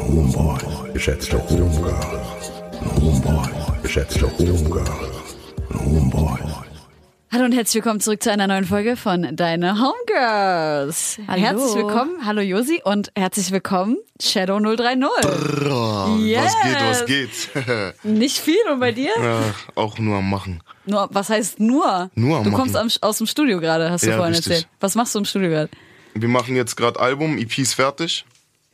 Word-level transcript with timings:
und 0.00 0.34
Homeboys, 0.34 0.92
geschätzte 0.94 1.36
Homegirls 1.48 2.52
und 2.80 3.02
Homeboys, 3.02 3.82
geschätzte 3.82 4.26
Homegirls 4.38 4.90
und 5.68 5.80
Homeboys. 5.80 6.40
Hallo 7.32 7.44
und 7.44 7.52
herzlich 7.52 7.76
willkommen 7.76 8.00
zurück 8.00 8.22
zu 8.22 8.32
einer 8.32 8.46
neuen 8.48 8.64
Folge 8.64 8.96
von 8.96 9.36
Deine 9.36 9.76
Homegirls. 9.80 11.18
Hallo. 11.28 11.40
Herzlich 11.42 11.74
willkommen, 11.76 12.24
hallo 12.24 12.40
Josi 12.40 12.80
und 12.82 13.12
herzlich 13.16 13.50
willkommen 13.52 13.98
Shadow 14.20 14.58
030. 14.58 15.00
Brrr, 15.22 16.16
Yes. 16.18 16.54
Was 16.54 17.04
geht, 17.06 17.28
was 17.54 17.64
geht? 17.66 18.04
Nicht 18.04 18.38
viel 18.38 18.56
und 18.72 18.80
bei 18.80 18.92
dir? 18.92 19.10
ja, 19.22 19.40
auch 19.74 19.98
nur 19.98 20.16
am 20.18 20.28
Machen. 20.30 20.62
Nur, 20.86 21.08
was 21.12 21.28
heißt 21.28 21.60
nur? 21.60 22.10
Nur 22.14 22.38
am 22.38 22.44
Du 22.44 22.52
kommst 22.52 22.74
Machen. 22.74 22.90
am, 23.02 23.08
aus 23.08 23.18
dem 23.18 23.26
Studio 23.26 23.60
gerade, 23.60 23.90
hast 23.90 24.04
du 24.04 24.10
Ja, 24.10 24.16
vorhin 24.16 24.34
richtig. 24.34 24.52
erzählt. 24.52 24.68
Was 24.80 24.94
machst 24.94 25.14
du 25.14 25.18
im 25.20 25.24
Studio 25.26 25.50
gerade? 25.50 25.68
Wir 26.14 26.28
machen 26.28 26.56
jetzt 26.56 26.76
gerade 26.76 26.98
Album, 26.98 27.38
EP 27.38 27.56
ist 27.58 27.74
fertig. 27.74 28.24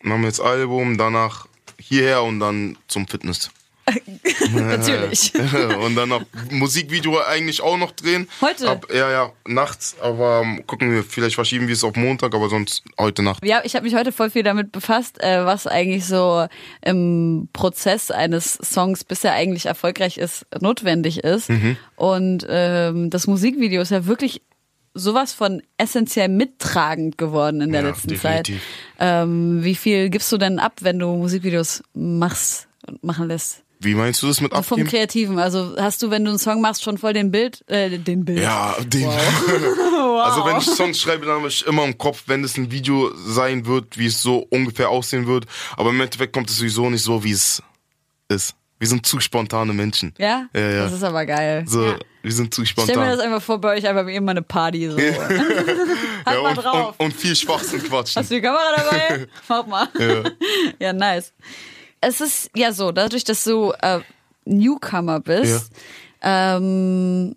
Dann 0.02 0.12
haben 0.12 0.20
wir 0.22 0.28
jetzt 0.28 0.40
Album, 0.40 0.98
danach 0.98 1.46
hierher 1.78 2.22
und 2.22 2.40
dann 2.40 2.78
zum 2.88 3.06
Fitness. 3.06 3.50
Natürlich. 4.52 5.32
und 5.78 5.94
dann 5.94 6.08
noch 6.08 6.22
Musikvideo 6.50 7.20
eigentlich 7.20 7.60
auch 7.60 7.76
noch 7.76 7.92
drehen. 7.92 8.28
Heute? 8.40 8.68
Ab, 8.68 8.86
ja, 8.92 9.10
ja, 9.10 9.32
nachts. 9.46 9.96
Aber 10.00 10.44
gucken 10.66 10.90
wir, 10.90 11.04
vielleicht 11.04 11.36
verschieben 11.36 11.68
wir 11.68 11.72
es 11.72 11.84
auf 11.84 11.94
Montag, 11.94 12.34
aber 12.34 12.48
sonst 12.48 12.82
heute 12.98 13.22
Nacht. 13.22 13.44
Ja, 13.44 13.60
ich 13.64 13.76
habe 13.76 13.84
mich 13.84 13.94
heute 13.94 14.10
voll 14.10 14.30
viel 14.30 14.42
damit 14.42 14.72
befasst, 14.72 15.22
äh, 15.22 15.44
was 15.44 15.68
eigentlich 15.68 16.04
so 16.04 16.46
im 16.82 17.48
Prozess 17.52 18.10
eines 18.10 18.54
Songs, 18.54 19.04
bis 19.04 19.22
er 19.22 19.34
eigentlich 19.34 19.66
erfolgreich 19.66 20.18
ist, 20.18 20.46
notwendig 20.60 21.18
ist. 21.18 21.48
Mhm. 21.48 21.76
Und 21.94 22.46
ähm, 22.48 23.10
das 23.10 23.28
Musikvideo 23.28 23.82
ist 23.82 23.90
ja 23.90 24.06
wirklich 24.06 24.42
sowas 24.96 25.32
von 25.32 25.62
essentiell 25.76 26.28
mittragend 26.28 27.18
geworden 27.18 27.60
in 27.60 27.72
der 27.72 27.82
Ja, 27.82 27.88
letzten 27.88 28.08
definitiv. 28.08 28.56
Zeit. 28.56 28.62
Ähm, 28.98 29.62
wie 29.62 29.74
viel 29.74 30.10
gibst 30.10 30.30
du 30.32 30.38
denn 30.38 30.58
ab, 30.58 30.74
wenn 30.80 30.98
du 30.98 31.06
Musikvideos 31.16 31.82
machst 31.94 32.68
und 32.86 33.02
machen 33.04 33.28
lässt? 33.28 33.62
Wie 33.78 33.94
meinst 33.94 34.22
du 34.22 34.26
das 34.26 34.40
mit 34.40 34.52
So 34.54 34.62
vom 34.62 34.76
abgeben? 34.80 34.88
Kreativen. 34.88 35.38
Also 35.38 35.74
hast 35.78 36.02
du, 36.02 36.10
wenn 36.10 36.24
du 36.24 36.30
einen 36.30 36.38
Song 36.38 36.62
machst, 36.62 36.82
schon 36.82 36.96
voll 36.96 37.12
den 37.12 37.30
Bild, 37.30 37.62
äh, 37.68 37.98
den 37.98 38.24
Bild. 38.24 38.40
Ja, 38.40 38.74
den. 38.82 39.06
Also 40.26 40.44
wenn 40.46 40.56
ich 40.56 40.64
Songs 40.64 40.98
schreibe, 40.98 41.26
dann 41.26 41.36
habe 41.36 41.48
ich 41.48 41.64
immer 41.66 41.84
im 41.84 41.96
Kopf, 41.98 42.24
wenn 42.26 42.42
es 42.42 42.56
ein 42.56 42.70
Video 42.70 43.12
sein 43.16 43.66
wird, 43.66 43.96
wie 43.98 44.06
es 44.06 44.22
so 44.22 44.38
ungefähr 44.50 44.88
aussehen 44.88 45.26
wird. 45.26 45.44
Aber 45.76 45.90
im 45.90 46.00
Endeffekt 46.00 46.32
kommt 46.32 46.48
es 46.50 46.56
sowieso 46.56 46.88
nicht 46.90 47.02
so, 47.02 47.22
wie 47.22 47.32
es 47.32 47.62
ist. 48.28 48.54
Wir 48.78 48.88
sind 48.88 49.06
zu 49.06 49.20
spontane 49.20 49.72
Menschen. 49.72 50.12
Ja? 50.18 50.48
Ja, 50.54 50.60
ja. 50.60 50.82
Das 50.84 50.92
ist 50.92 51.02
aber 51.02 51.24
geil. 51.24 51.64
So, 51.66 51.94
wir 52.22 52.32
sind 52.32 52.52
zu 52.52 52.64
Stell 52.66 52.84
mir 52.84 52.92
das 52.94 52.94
spontan. 52.96 53.20
einfach 53.20 53.42
vor, 53.42 53.58
bei 53.60 53.76
euch 53.76 53.86
einfach 53.86 54.06
wie 54.06 54.14
immer 54.14 54.32
eine 54.32 54.42
Party. 54.42 54.90
So. 54.90 54.98
halt 54.98 55.16
Ja, 56.26 56.42
mal 56.42 56.50
und, 56.50 56.56
drauf. 56.56 56.94
und, 56.98 57.06
und 57.06 57.12
viel 57.14 57.34
Schwachsinn 57.34 57.82
quatschen. 57.82 58.20
Hast 58.20 58.30
du 58.30 58.34
die 58.34 58.42
Kamera 58.42 58.74
dabei? 58.76 59.26
Mach 59.48 59.66
mal. 59.66 59.88
Ja. 59.98 60.30
Ja, 60.78 60.92
nice. 60.92 61.32
Es 62.02 62.20
ist 62.20 62.50
ja 62.54 62.72
so, 62.72 62.92
dadurch, 62.92 63.24
dass 63.24 63.44
du 63.44 63.72
äh, 63.80 64.00
Newcomer 64.44 65.20
bist, 65.20 65.72
ähm, 66.20 67.34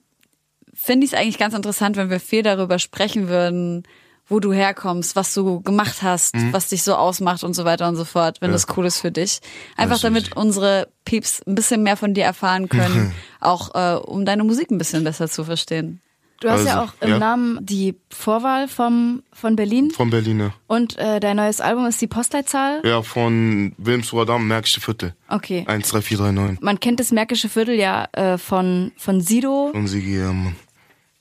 finde 0.73 1.05
ich 1.05 1.13
es 1.13 1.17
eigentlich 1.17 1.37
ganz 1.37 1.53
interessant, 1.53 1.95
wenn 1.95 2.09
wir 2.09 2.19
viel 2.19 2.43
darüber 2.43 2.79
sprechen 2.79 3.29
würden, 3.29 3.83
wo 4.29 4.39
du 4.39 4.53
herkommst, 4.53 5.15
was 5.15 5.33
du 5.33 5.59
gemacht 5.61 6.03
hast, 6.03 6.35
Mhm. 6.35 6.53
was 6.53 6.67
dich 6.69 6.83
so 6.83 6.95
ausmacht 6.95 7.43
und 7.43 7.53
so 7.55 7.65
weiter 7.65 7.87
und 7.89 7.95
so 7.95 8.05
fort, 8.05 8.37
wenn 8.41 8.51
das 8.51 8.67
cool 8.77 8.85
ist 8.85 8.99
für 9.01 9.11
dich. 9.11 9.39
Einfach 9.75 9.95
Das 9.95 10.01
damit 10.01 10.35
unsere 10.37 10.87
Peeps 11.03 11.41
ein 11.47 11.55
bisschen 11.55 11.81
mehr 11.83 11.97
von 11.97 12.13
dir 12.13 12.23
erfahren 12.25 12.69
können, 12.69 13.13
auch 13.39 13.73
äh, 13.75 13.95
um 13.97 14.25
deine 14.25 14.43
Musik 14.43 14.69
ein 14.71 14.77
bisschen 14.77 15.03
besser 15.03 15.27
zu 15.27 15.43
verstehen. 15.43 16.01
Du 16.41 16.49
hast 16.49 16.65
ja 16.65 16.79
Also, 16.79 16.93
auch 16.93 17.01
im 17.01 17.09
ja. 17.09 17.17
Namen 17.19 17.57
die 17.65 17.95
Vorwahl 18.09 18.69
vom, 18.69 19.23
von 19.33 19.57
Berlin 19.57 19.91
Von 19.91 20.09
Berliner. 20.09 20.53
und 20.67 20.97
äh, 20.97 21.19
dein 21.19 21.35
neues 21.35 21.59
Album 21.59 21.85
ist 21.87 21.99
die 21.99 22.07
Postleitzahl. 22.07 22.81
Ja, 22.85 23.01
von 23.01 23.73
Wilmsruher 23.77 24.25
Damm, 24.25 24.47
Märkische 24.47 24.79
Viertel. 24.79 25.15
Okay. 25.27 25.65
13439. 25.67 26.61
Man 26.61 26.79
kennt 26.79 27.01
das 27.01 27.11
Märkische 27.11 27.49
Viertel 27.49 27.75
ja 27.75 28.07
äh, 28.13 28.37
von, 28.37 28.93
von 28.95 29.19
Sido. 29.19 29.71
Und 29.73 29.87
Sigi, 29.87 30.17
ja, 30.17 30.31
Mann. 30.31 30.55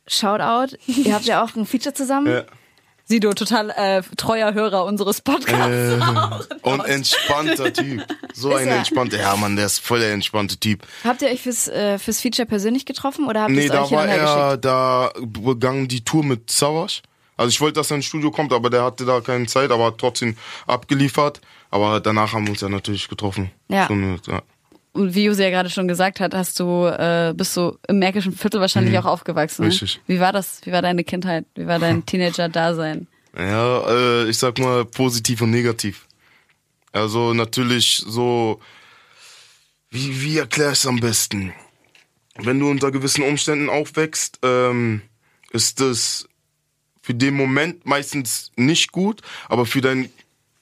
Shoutout. 0.06 0.76
Ihr 0.86 1.14
habt 1.14 1.24
ja 1.24 1.42
auch 1.42 1.54
ein 1.56 1.66
Feature 1.66 1.94
zusammen. 1.94 2.28
Ja. 2.32 2.44
Sido, 3.08 3.32
total 3.32 3.70
äh, 3.70 4.02
treuer 4.18 4.52
Hörer 4.52 4.84
unseres 4.84 5.22
Podcasts. 5.22 5.66
Äh, 5.66 6.68
und 6.68 6.84
entspannter 6.84 7.72
Typ. 7.72 8.04
So 8.34 8.50
Ist 8.50 8.58
ein 8.58 8.68
er. 8.68 8.76
entspannter, 8.76 9.18
ja 9.18 9.34
Mann, 9.34 9.56
der 9.56 9.64
ist 9.64 9.78
voll 9.78 10.00
der 10.00 10.12
entspannte 10.12 10.58
Typ. 10.58 10.86
Habt 11.04 11.22
ihr 11.22 11.28
euch 11.28 11.40
fürs, 11.40 11.68
äh, 11.68 11.98
fürs 11.98 12.20
Feature 12.20 12.44
persönlich 12.44 12.84
getroffen 12.84 13.26
oder 13.26 13.42
habt 13.42 13.50
ihr 13.50 13.56
Nee, 13.56 13.64
es 13.64 13.72
da 13.72 13.82
euch 13.84 13.88
hin 13.88 13.96
war 13.98 14.06
er, 14.06 14.56
da 14.58 15.10
begann 15.20 15.88
die 15.88 16.04
Tour 16.04 16.22
mit 16.22 16.50
Savage. 16.50 17.00
Also 17.38 17.48
ich 17.48 17.60
wollte, 17.62 17.80
dass 17.80 17.90
er 17.90 17.96
ins 17.96 18.04
Studio 18.04 18.30
kommt, 18.30 18.52
aber 18.52 18.68
der 18.68 18.82
hatte 18.84 19.06
da 19.06 19.22
keine 19.22 19.46
Zeit, 19.46 19.70
aber 19.70 19.86
hat 19.86 19.98
trotzdem 19.98 20.36
abgeliefert. 20.66 21.40
Aber 21.70 22.00
danach 22.00 22.32
haben 22.34 22.46
wir 22.46 22.50
uns 22.50 22.60
ja 22.60 22.68
natürlich 22.68 23.08
getroffen. 23.08 23.50
Ja. 23.68 23.86
So 23.86 23.94
eine, 23.94 24.18
ja. 24.26 24.42
Und 24.98 25.14
wie 25.14 25.26
Josi 25.26 25.44
ja 25.44 25.50
gerade 25.50 25.70
schon 25.70 25.86
gesagt 25.86 26.18
hat, 26.18 26.34
hast 26.34 26.58
du, 26.58 26.86
äh, 26.86 27.32
bist 27.36 27.56
du 27.56 27.78
im 27.86 28.00
Märkischen 28.00 28.32
Viertel 28.32 28.60
wahrscheinlich 28.60 28.98
auch 28.98 29.04
aufgewachsen. 29.04 29.62
Ne? 29.62 29.68
Mhm. 29.68 29.70
Richtig. 29.70 30.00
Wie 30.08 30.18
war 30.18 30.32
das? 30.32 30.60
Wie 30.64 30.72
war 30.72 30.82
deine 30.82 31.04
Kindheit? 31.04 31.44
Wie 31.54 31.68
war 31.68 31.78
dein 31.78 32.04
Teenager-Dasein? 32.06 33.06
Ja, 33.36 33.88
äh, 33.88 34.28
ich 34.28 34.36
sag 34.38 34.58
mal 34.58 34.84
positiv 34.84 35.42
und 35.42 35.50
negativ. 35.50 36.06
Also 36.90 37.32
natürlich 37.32 38.02
so, 38.04 38.60
wie, 39.90 40.20
wie 40.20 40.38
erkläre 40.38 40.72
ich 40.72 40.78
es 40.78 40.86
am 40.86 40.98
besten? 40.98 41.52
Wenn 42.34 42.58
du 42.58 42.68
unter 42.68 42.90
gewissen 42.90 43.22
Umständen 43.22 43.68
aufwächst, 43.68 44.40
ähm, 44.42 45.02
ist 45.52 45.80
es 45.80 46.28
für 47.02 47.14
den 47.14 47.34
Moment 47.34 47.86
meistens 47.86 48.50
nicht 48.56 48.90
gut, 48.90 49.22
aber 49.48 49.64
für 49.64 49.80
deinen 49.80 50.08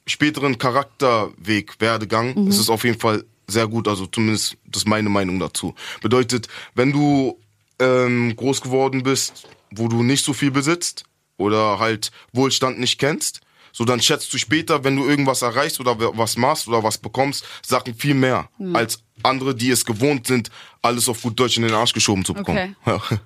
späteren 0.06 0.59
Charakterweg, 0.59 1.81
Werdegang, 1.81 2.49
ist 2.49 2.59
es 2.59 2.69
auf 2.69 2.85
jeden 2.85 3.00
Fall 3.00 3.25
sehr 3.46 3.66
gut. 3.66 3.88
Also 3.88 4.06
zumindest 4.06 4.56
das 4.66 4.82
ist 4.82 4.88
meine 4.88 5.08
Meinung 5.08 5.38
dazu. 5.38 5.75
Bedeutet, 6.02 6.48
wenn 6.75 6.93
du 6.93 7.38
ähm, 7.78 8.34
groß 8.37 8.60
geworden 8.60 9.02
bist, 9.02 9.48
wo 9.70 9.88
du 9.88 10.02
nicht 10.02 10.25
so 10.25 10.32
viel 10.32 10.50
besitzt 10.50 11.04
oder 11.37 11.78
halt 11.78 12.10
Wohlstand 12.32 12.78
nicht 12.78 12.98
kennst, 12.98 13.40
so 13.72 13.84
dann 13.84 14.00
schätzt 14.00 14.32
du 14.32 14.38
später, 14.38 14.84
wenn 14.84 14.96
du 14.96 15.06
irgendwas 15.06 15.43
erreichst 15.43 15.81
oder 15.81 15.98
was 16.16 16.38
machst 16.38 16.66
oder 16.66 16.82
was 16.82 16.96
bekommst, 16.96 17.44
Sachen 17.64 17.94
viel 17.94 18.14
mehr 18.14 18.48
als 18.72 19.02
andere, 19.22 19.54
die 19.54 19.70
es 19.70 19.84
gewohnt 19.84 20.26
sind, 20.26 20.50
alles 20.81 21.08
auf 21.10 21.20
gut 21.20 21.38
Deutsch 21.38 21.58
in 21.58 21.62
den 21.62 21.75
Arsch 21.75 21.93
geschoben 21.93 22.25
zu 22.25 22.32
bekommen. 22.32 22.75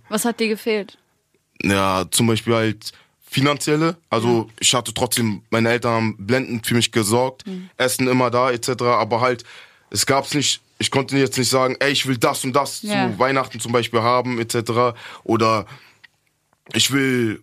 Was 0.09 0.25
hat 0.25 0.41
dir 0.41 0.49
gefehlt? 0.49 0.99
Ja, 1.63 2.05
zum 2.11 2.27
Beispiel 2.27 2.55
halt 2.55 2.93
finanzielle. 3.23 3.97
Also 4.09 4.51
ich 4.59 4.75
hatte 4.75 4.93
trotzdem, 4.93 5.43
meine 5.51 5.71
Eltern 5.71 5.93
haben 5.93 6.17
blendend 6.19 6.67
für 6.67 6.75
mich 6.75 6.91
gesorgt, 6.91 7.45
Essen 7.77 8.09
immer 8.09 8.31
da 8.31 8.51
etc. 8.51 8.83
Aber 8.83 9.21
halt, 9.21 9.45
es 9.91 10.07
gab's 10.07 10.35
nicht, 10.35 10.61
ich 10.79 10.91
konnte 10.91 11.17
jetzt 11.19 11.37
nicht 11.39 11.51
sagen, 11.51 11.77
ey, 11.81 11.91
ich 11.93 12.07
will 12.07 12.17
das 12.17 12.45
und 12.45 12.55
das 12.55 12.83
Ja. 12.83 13.11
zu 13.13 13.19
Weihnachten 13.19 13.61
zum 13.61 13.73
Beispiel 13.73 14.01
haben 14.01 14.39
etc. 14.41 14.95
Oder 15.25 15.67
ich 16.73 16.91
will 16.93 17.43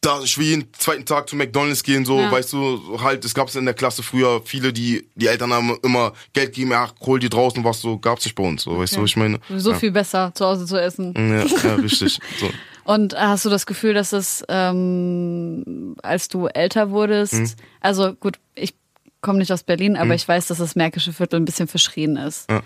da, 0.00 0.22
ich 0.22 0.38
will 0.38 0.46
jeden 0.46 0.72
zweiten 0.74 1.04
Tag 1.04 1.28
zu 1.28 1.34
McDonalds 1.34 1.82
gehen, 1.82 2.04
so, 2.04 2.20
Ja. 2.20 2.30
weißt 2.30 2.52
du, 2.52 3.00
halt, 3.02 3.24
es 3.24 3.34
gab's 3.34 3.56
in 3.56 3.64
der 3.64 3.74
Klasse 3.74 4.04
früher 4.04 4.40
viele, 4.44 4.72
die, 4.72 5.08
die 5.16 5.26
Eltern 5.26 5.52
haben 5.52 5.76
immer 5.82 6.12
Geld 6.34 6.54
gegeben, 6.54 6.72
ach, 6.72 6.94
hol 7.00 7.18
dir 7.18 7.28
draußen 7.28 7.64
was, 7.64 7.80
so, 7.80 7.98
gab's 7.98 8.24
nicht 8.24 8.36
bei 8.36 8.44
uns, 8.44 8.62
so, 8.62 8.78
weißt 8.78 8.94
du, 8.96 9.02
was 9.02 9.10
ich 9.10 9.16
meine? 9.16 9.40
So 9.56 9.72
ja. 9.72 9.76
viel 9.78 9.90
besser, 9.90 10.30
zu 10.36 10.46
Hause 10.46 10.66
zu 10.66 10.80
essen. 10.80 11.14
Ja, 11.16 11.44
ja, 11.68 11.74
richtig. 11.74 12.20
So. 12.38 12.48
Und 12.84 13.14
hast 13.18 13.44
du 13.44 13.50
das 13.50 13.66
Gefühl, 13.66 13.92
dass 13.92 14.12
es, 14.12 14.44
ähm, 14.48 15.96
als 16.02 16.28
du 16.28 16.46
älter 16.46 16.90
wurdest, 16.90 17.34
Mhm. 17.34 17.50
also 17.80 18.14
gut, 18.14 18.38
ich 18.54 18.74
komme 19.20 19.38
nicht 19.38 19.52
aus 19.52 19.62
Berlin, 19.62 19.96
aber 19.96 20.14
ich 20.14 20.26
weiß, 20.26 20.46
dass 20.48 20.58
das 20.58 20.76
Märkische 20.76 21.12
Viertel 21.12 21.36
ein 21.40 21.44
bisschen 21.44 21.68
verschrien 21.68 22.16
ist. 22.16 22.50
Ja. 22.50 22.62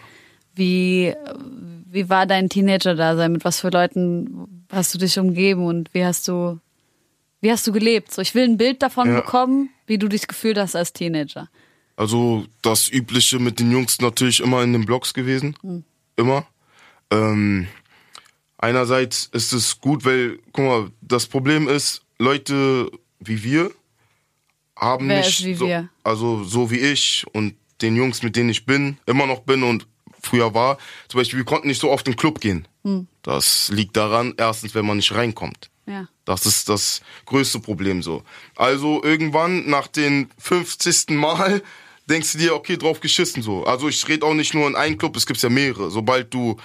Wie, 0.54 1.14
wie 1.90 2.08
war 2.10 2.26
dein 2.26 2.48
Teenager-Dasein? 2.48 3.32
Mit 3.32 3.44
was 3.44 3.60
für 3.60 3.70
Leuten 3.70 4.64
hast 4.70 4.92
du 4.94 4.98
dich 4.98 5.18
umgeben 5.18 5.64
und 5.66 5.92
wie 5.94 6.04
hast 6.04 6.28
du, 6.28 6.58
wie 7.40 7.50
hast 7.50 7.66
du 7.66 7.72
gelebt? 7.72 8.12
So, 8.12 8.20
ich 8.22 8.34
will 8.34 8.44
ein 8.44 8.58
Bild 8.58 8.82
davon 8.82 9.08
Ja. 9.08 9.20
bekommen, 9.20 9.70
wie 9.86 9.98
du 9.98 10.08
dich 10.08 10.26
gefühlt 10.26 10.58
hast 10.58 10.76
als 10.76 10.92
Teenager. 10.92 11.48
Also 11.96 12.46
das 12.62 12.90
Übliche 12.90 13.38
mit 13.38 13.60
den 13.60 13.70
Jungs 13.72 14.00
natürlich 14.00 14.40
immer 14.40 14.62
in 14.62 14.72
den 14.72 14.84
Blogs 14.84 15.14
gewesen. 15.14 15.54
Immer. 16.16 16.46
Ähm, 17.10 17.66
einerseits 18.58 19.26
ist 19.32 19.52
es 19.52 19.80
gut, 19.80 20.04
weil, 20.04 20.38
guck 20.52 20.64
mal, 20.64 20.90
das 21.00 21.26
Problem 21.26 21.68
ist, 21.68 22.02
Leute 22.18 22.90
wie 23.20 23.42
wir 23.42 23.70
haben 24.76 25.08
Wer 25.08 25.18
nicht 25.18 25.40
ist 25.40 25.44
wie 25.44 25.54
so, 25.54 25.66
wir? 25.66 25.88
also 26.04 26.44
so 26.44 26.70
wie 26.70 26.78
ich 26.78 27.24
und 27.32 27.54
den 27.80 27.96
Jungs, 27.96 28.22
mit 28.22 28.36
denen 28.36 28.50
ich 28.50 28.64
bin, 28.64 28.98
immer 29.06 29.26
noch 29.26 29.40
bin 29.40 29.62
und 29.62 29.86
früher 30.20 30.54
war. 30.54 30.78
Zum 31.08 31.18
Beispiel, 31.18 31.38
wir 31.38 31.44
konnten 31.44 31.68
nicht 31.68 31.80
so 31.80 31.90
oft 31.90 32.06
in 32.06 32.12
den 32.12 32.18
Club 32.18 32.40
gehen. 32.40 32.66
Hm. 32.84 33.06
Das 33.22 33.68
liegt 33.68 33.96
daran, 33.96 34.34
erstens, 34.36 34.74
wenn 34.74 34.86
man 34.86 34.96
nicht 34.96 35.12
reinkommt. 35.14 35.70
Ja. 35.86 36.08
Das 36.24 36.46
ist 36.46 36.68
das 36.68 37.02
größte 37.26 37.58
Problem 37.58 38.02
so. 38.02 38.22
Also 38.54 39.02
irgendwann 39.02 39.68
nach 39.68 39.88
den 39.88 40.30
50. 40.38 41.10
Mal 41.10 41.62
denkst 42.08 42.32
du 42.32 42.38
dir, 42.38 42.54
okay, 42.54 42.76
drauf 42.76 43.00
geschissen 43.00 43.42
so. 43.42 43.64
Also 43.64 43.88
ich 43.88 44.06
rede 44.08 44.24
auch 44.24 44.34
nicht 44.34 44.54
nur 44.54 44.68
in 44.68 44.76
einem 44.76 44.96
Club, 44.96 45.16
es 45.16 45.26
gibt 45.26 45.42
ja 45.42 45.48
mehrere. 45.48 45.90
Sobald 45.90 46.32
du 46.32 46.56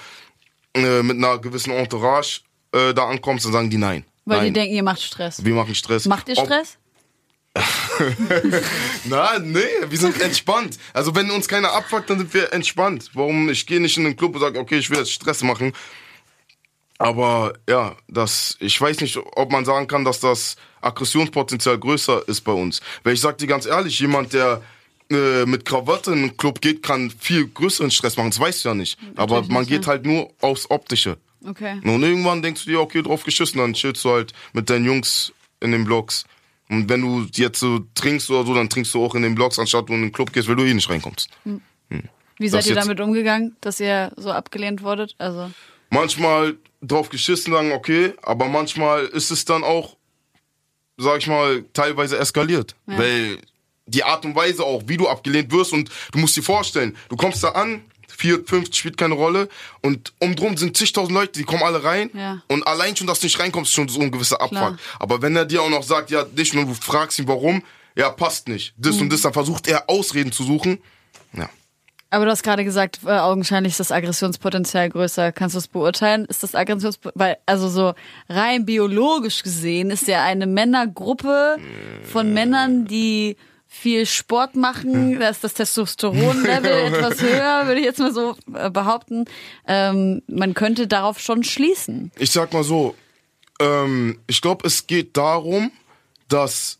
äh, 0.75 1.01
mit 1.01 1.18
einer 1.18 1.39
gewissen 1.39 1.71
Entourage 1.71 2.42
äh, 2.71 2.94
da 2.94 3.07
ankommst, 3.07 3.45
dann 3.45 3.54
sagen 3.54 3.69
die 3.69 3.77
nein. 3.77 4.04
Weil 4.25 4.38
nein. 4.38 4.48
die 4.48 4.54
denken, 4.54 4.75
ihr 4.75 4.83
macht 4.83 5.01
Stress. 5.01 5.44
wir 5.44 5.56
machen 5.56 5.74
Stress. 5.74 6.06
Macht 6.06 6.30
ihr 6.30 6.38
Ob- 6.38 6.45
Stress? 6.45 6.77
Na, 9.06 9.39
nee, 9.39 9.59
wir 9.88 9.98
sind 9.98 10.19
entspannt. 10.21 10.77
Also 10.94 11.15
wenn 11.15 11.30
uns 11.31 11.48
keiner 11.48 11.71
abfuckt, 11.74 12.09
dann 12.09 12.19
sind 12.19 12.33
wir 12.33 12.54
entspannt. 12.54 13.12
Warum? 13.13 13.50
Ich 13.50 13.65
gehe 13.65 13.80
nicht 13.80 13.98
in 13.98 14.04
den 14.04 14.15
Club 14.15 14.36
und 14.36 14.42
sage, 14.42 14.59
okay, 14.59 14.77
ich 14.77 14.89
will 14.89 14.98
jetzt 15.00 15.12
Stress 15.12 15.44
machen. 15.44 15.74
Aber 16.98 17.54
ja, 17.69 17.95
das, 18.07 18.57
ich 18.59 18.80
weiß 18.80 19.01
nicht, 19.01 19.18
ob 19.18 19.51
man 19.51 19.65
sagen 19.65 19.88
kann, 19.88 20.04
dass 20.04 20.19
das 20.19 20.56
Aggressionspotenzial 20.81 21.77
größer 21.77 22.27
ist 22.27 22.42
bei 22.42 22.51
uns. 22.51 22.81
Weil 23.04 23.13
ich 23.13 23.21
sag 23.21 23.38
dir 23.38 23.48
ganz 23.48 23.65
ehrlich, 23.65 24.00
jemand, 24.00 24.33
der 24.33 24.62
äh, 25.09 25.45
mit 25.45 25.65
Krawatte 25.65 26.12
in 26.12 26.21
den 26.21 26.38
Club 26.38 26.59
geht, 26.59 26.81
kann 26.81 27.12
viel 27.12 27.48
größeren 27.48 27.92
Stress 27.92 28.18
machen. 28.18 28.31
Das 28.31 28.39
weißt 28.39 28.65
du 28.65 28.69
ja 28.69 28.75
nicht. 28.75 28.98
Aber 29.15 29.44
man 29.44 29.62
nicht, 29.62 29.69
geht 29.69 29.83
ja. 29.83 29.88
halt 29.89 30.06
nur 30.06 30.31
aufs 30.42 30.69
Optische. 30.69 31.18
Okay. 31.45 31.80
Und 31.83 32.04
irgendwann 32.04 32.42
denkst 32.42 32.65
du 32.65 32.71
dir, 32.71 32.81
okay, 32.81 33.01
drauf 33.01 33.24
geschissen, 33.24 33.59
dann 33.59 33.74
chillst 33.74 34.04
du 34.04 34.12
halt 34.12 34.33
mit 34.54 34.69
deinen 34.69 34.86
Jungs 34.86 35.31
in 35.59 35.71
den 35.71 35.86
Blogs. 35.86 36.25
Und 36.69 36.89
wenn 36.89 37.01
du 37.01 37.25
jetzt 37.33 37.59
so 37.59 37.79
trinkst 37.95 38.29
oder 38.29 38.45
so, 38.45 38.53
dann 38.53 38.69
trinkst 38.69 38.93
du 38.93 39.03
auch 39.03 39.15
in 39.15 39.21
den 39.21 39.35
Blogs, 39.35 39.57
anstatt 39.57 39.89
du 39.89 39.93
in 39.93 40.01
den 40.01 40.11
Club 40.11 40.33
gehst, 40.33 40.47
weil 40.47 40.55
du 40.55 40.63
eh 40.63 40.73
nicht 40.73 40.89
reinkommst. 40.89 41.29
Wie 42.39 42.47
seid 42.49 42.59
Das 42.59 42.67
ihr 42.67 42.75
damit 42.75 42.99
umgegangen, 42.99 43.55
dass 43.61 43.79
ihr 43.79 44.11
so 44.17 44.31
abgelehnt 44.31 44.83
wurdet? 44.83 45.15
Also, 45.17 45.49
Manchmal 45.89 46.57
drauf 46.81 47.09
geschissen, 47.09 47.53
sagen, 47.53 47.71
okay, 47.71 48.13
aber 48.21 48.47
manchmal 48.47 49.05
ist 49.05 49.31
es 49.31 49.45
dann 49.45 49.63
auch, 49.63 49.95
sag 50.97 51.19
ich 51.19 51.27
mal, 51.27 51.63
teilweise 51.73 52.17
eskaliert. 52.17 52.75
Ja. 52.85 52.99
Weil 52.99 53.37
die 53.85 54.03
Art 54.03 54.25
und 54.25 54.35
Weise 54.35 54.63
auch, 54.63 54.83
wie 54.87 54.97
du 54.97 55.07
abgelehnt 55.07 55.51
wirst 55.51 55.71
und 55.71 55.89
du 56.11 56.19
musst 56.19 56.35
dir 56.35 56.43
vorstellen, 56.43 56.95
du 57.09 57.15
kommst 57.15 57.43
da 57.43 57.49
an, 57.49 57.81
vier, 58.17 58.43
fünf 58.45 58.73
spielt 58.75 58.97
keine 58.97 59.13
Rolle 59.13 59.47
und 59.81 60.11
umdrum 60.19 60.57
sind 60.57 60.75
zigtausend 60.75 61.13
Leute, 61.13 61.33
die 61.39 61.43
kommen 61.43 61.63
alle 61.63 61.83
rein 61.83 62.09
Ja. 62.13 62.41
und 62.47 62.65
allein 62.67 62.95
schon, 62.95 63.07
dass 63.07 63.19
du 63.19 63.27
nicht 63.27 63.39
reinkommst, 63.39 63.69
ist 63.69 63.75
schon 63.75 63.87
so 63.89 64.01
ein 64.01 64.11
gewisser 64.11 64.41
Abfuck. 64.41 64.77
Aber 64.99 65.21
wenn 65.21 65.35
er 65.35 65.45
dir 65.45 65.61
auch 65.61 65.69
noch 65.69 65.83
sagt, 65.83 66.09
ja, 66.11 66.23
dich 66.23 66.55
und 66.57 66.67
du 66.67 66.73
fragst 66.73 67.19
ihn, 67.19 67.27
warum, 67.27 67.63
ja, 67.95 68.09
passt 68.09 68.47
nicht, 68.47 68.73
das 68.77 68.95
Mhm. 68.95 69.03
und 69.03 69.13
das, 69.13 69.21
dann 69.21 69.33
versucht 69.33 69.67
er 69.67 69.89
Ausreden 69.89 70.31
zu 70.31 70.43
suchen. 70.43 70.79
Ja. 71.33 71.49
aber 72.09 72.23
du 72.25 72.31
hast 72.31 72.41
gerade 72.41 72.63
gesagt, 72.63 73.01
äh, 73.05 73.09
augenscheinlich 73.11 73.71
ist 73.73 73.81
das 73.81 73.91
Aggressionspotenzial 73.91 74.89
größer. 74.89 75.33
Kannst 75.33 75.55
du 75.55 75.59
es 75.59 75.67
beurteilen? 75.67 76.23
Ist 76.25 76.41
das 76.41 76.55
Aggressionspotenzial, 76.55 77.11
weil, 77.19 77.37
also 77.45 77.67
so 77.67 77.93
rein 78.29 78.65
biologisch 78.65 79.43
gesehen 79.43 79.91
ist 79.91 80.07
ja 80.07 80.23
eine 80.23 80.47
Männergruppe 80.47 81.57
von 82.11 82.33
Männern, 82.33 82.85
die 82.85 83.35
viel 83.67 84.05
Sport 84.05 84.55
machen, 84.55 85.19
da 85.19 85.29
ist 85.29 85.43
das 85.43 85.53
Testosteronlevel 85.53 86.71
etwas 86.93 87.21
höher, 87.21 87.67
würde 87.67 87.79
ich 87.79 87.85
jetzt 87.85 87.99
mal 87.99 88.13
so 88.13 88.35
äh, 88.53 88.69
behaupten. 88.69 89.25
Ähm, 89.67 90.21
man 90.27 90.53
könnte 90.53 90.87
darauf 90.87 91.19
schon 91.19 91.43
schließen. 91.43 92.11
ich 92.17 92.31
sag 92.31 92.53
mal 92.53 92.63
so, 92.63 92.95
ähm, 93.59 94.19
ich 94.27 94.41
glaube, 94.41 94.65
es 94.65 94.87
geht 94.87 95.17
darum, 95.17 95.71
dass 96.29 96.79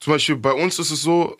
zum 0.00 0.14
Beispiel 0.14 0.36
bei 0.36 0.52
uns 0.52 0.78
ist 0.78 0.90
es 0.90 1.02
so, 1.02 1.36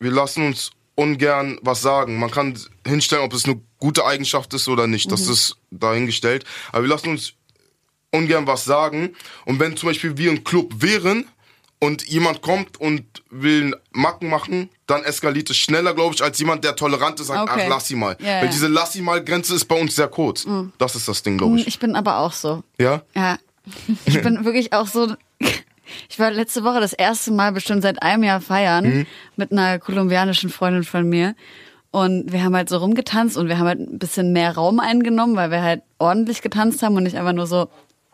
wir 0.00 0.10
lassen 0.10 0.46
uns 0.46 0.70
ungern 0.94 1.58
was 1.62 1.80
sagen. 1.80 2.18
Man 2.18 2.30
kann 2.30 2.58
hinstellen, 2.86 3.24
ob 3.24 3.32
es 3.32 3.44
eine 3.44 3.60
gute 3.78 4.04
Eigenschaft 4.04 4.52
ist 4.54 4.68
oder 4.68 4.86
nicht. 4.86 5.10
Das 5.10 5.28
ist 5.28 5.56
dahingestellt. 5.70 6.44
Aber 6.72 6.82
wir 6.82 6.88
lassen 6.88 7.10
uns 7.10 7.34
ungern 8.10 8.46
was 8.46 8.64
sagen. 8.64 9.14
Und 9.44 9.60
wenn 9.60 9.76
zum 9.76 9.88
Beispiel 9.88 10.16
wir 10.16 10.30
ein 10.30 10.44
Club 10.44 10.74
wären 10.78 11.26
und 11.80 12.06
jemand 12.08 12.42
kommt 12.42 12.80
und 12.80 13.04
will 13.30 13.76
Macken 13.92 14.28
machen, 14.30 14.68
dann 14.86 15.04
eskaliert 15.04 15.48
es 15.50 15.56
schneller, 15.56 15.94
glaube 15.94 16.14
ich, 16.14 16.22
als 16.22 16.38
jemand, 16.38 16.64
der 16.64 16.74
tolerant 16.76 17.20
ist, 17.20 17.28
sagt, 17.28 17.50
Okay. 17.50 17.62
ach, 17.64 17.68
lass 17.68 17.86
sie 17.88 17.94
mal. 17.94 18.16
Ja, 18.20 18.26
Weil 18.26 18.34
ja. 18.36 18.44
Mhm. 18.46 18.50
diese 18.50 18.66
lass 18.68 18.92
sie 18.92 19.02
mal 19.02 19.22
Grenze 19.24 19.54
ist 19.54 19.66
bei 19.66 19.80
uns 19.80 19.94
sehr 19.96 20.08
kurz. 20.08 20.46
Das 20.78 20.96
ist 20.96 21.06
das 21.08 21.22
Ding, 21.22 21.38
glaube 21.38 21.58
ich. 21.60 21.66
Ich 21.66 21.78
bin 21.78 21.94
aber 21.94 22.18
auch 22.18 22.32
so. 22.32 22.62
Ja? 22.80 23.02
Ja, 23.14 23.38
ich 24.06 24.20
bin 24.22 24.44
wirklich 24.44 24.72
auch 24.72 24.86
so. 24.86 25.14
Ich 26.10 26.18
war 26.18 26.30
letzte 26.30 26.64
Woche 26.64 26.80
das 26.80 26.92
erste 26.92 27.30
Mal 27.30 27.50
bestimmt 27.52 27.80
seit 27.82 28.02
einem 28.02 28.22
Jahr 28.22 28.42
feiern 28.42 28.84
Mhm. 28.84 29.06
mit 29.36 29.52
einer 29.52 29.78
kolumbianischen 29.78 30.50
Freundin 30.50 30.84
von 30.84 31.08
mir. 31.08 31.34
Und 31.90 32.30
wir 32.30 32.44
haben 32.44 32.54
halt 32.54 32.68
so 32.68 32.76
rumgetanzt 32.76 33.38
und 33.38 33.48
wir 33.48 33.56
haben 33.58 33.66
halt 33.68 33.80
ein 33.80 33.98
bisschen 33.98 34.34
mehr 34.34 34.54
Raum 34.54 34.80
eingenommen, 34.80 35.34
weil 35.34 35.50
wir 35.50 35.62
halt 35.62 35.80
ordentlich 35.98 36.42
getanzt 36.42 36.82
haben 36.82 36.94
und 36.96 37.04
nicht 37.04 37.16
einfach 37.16 37.32
nur 37.32 37.46
so 37.46 37.70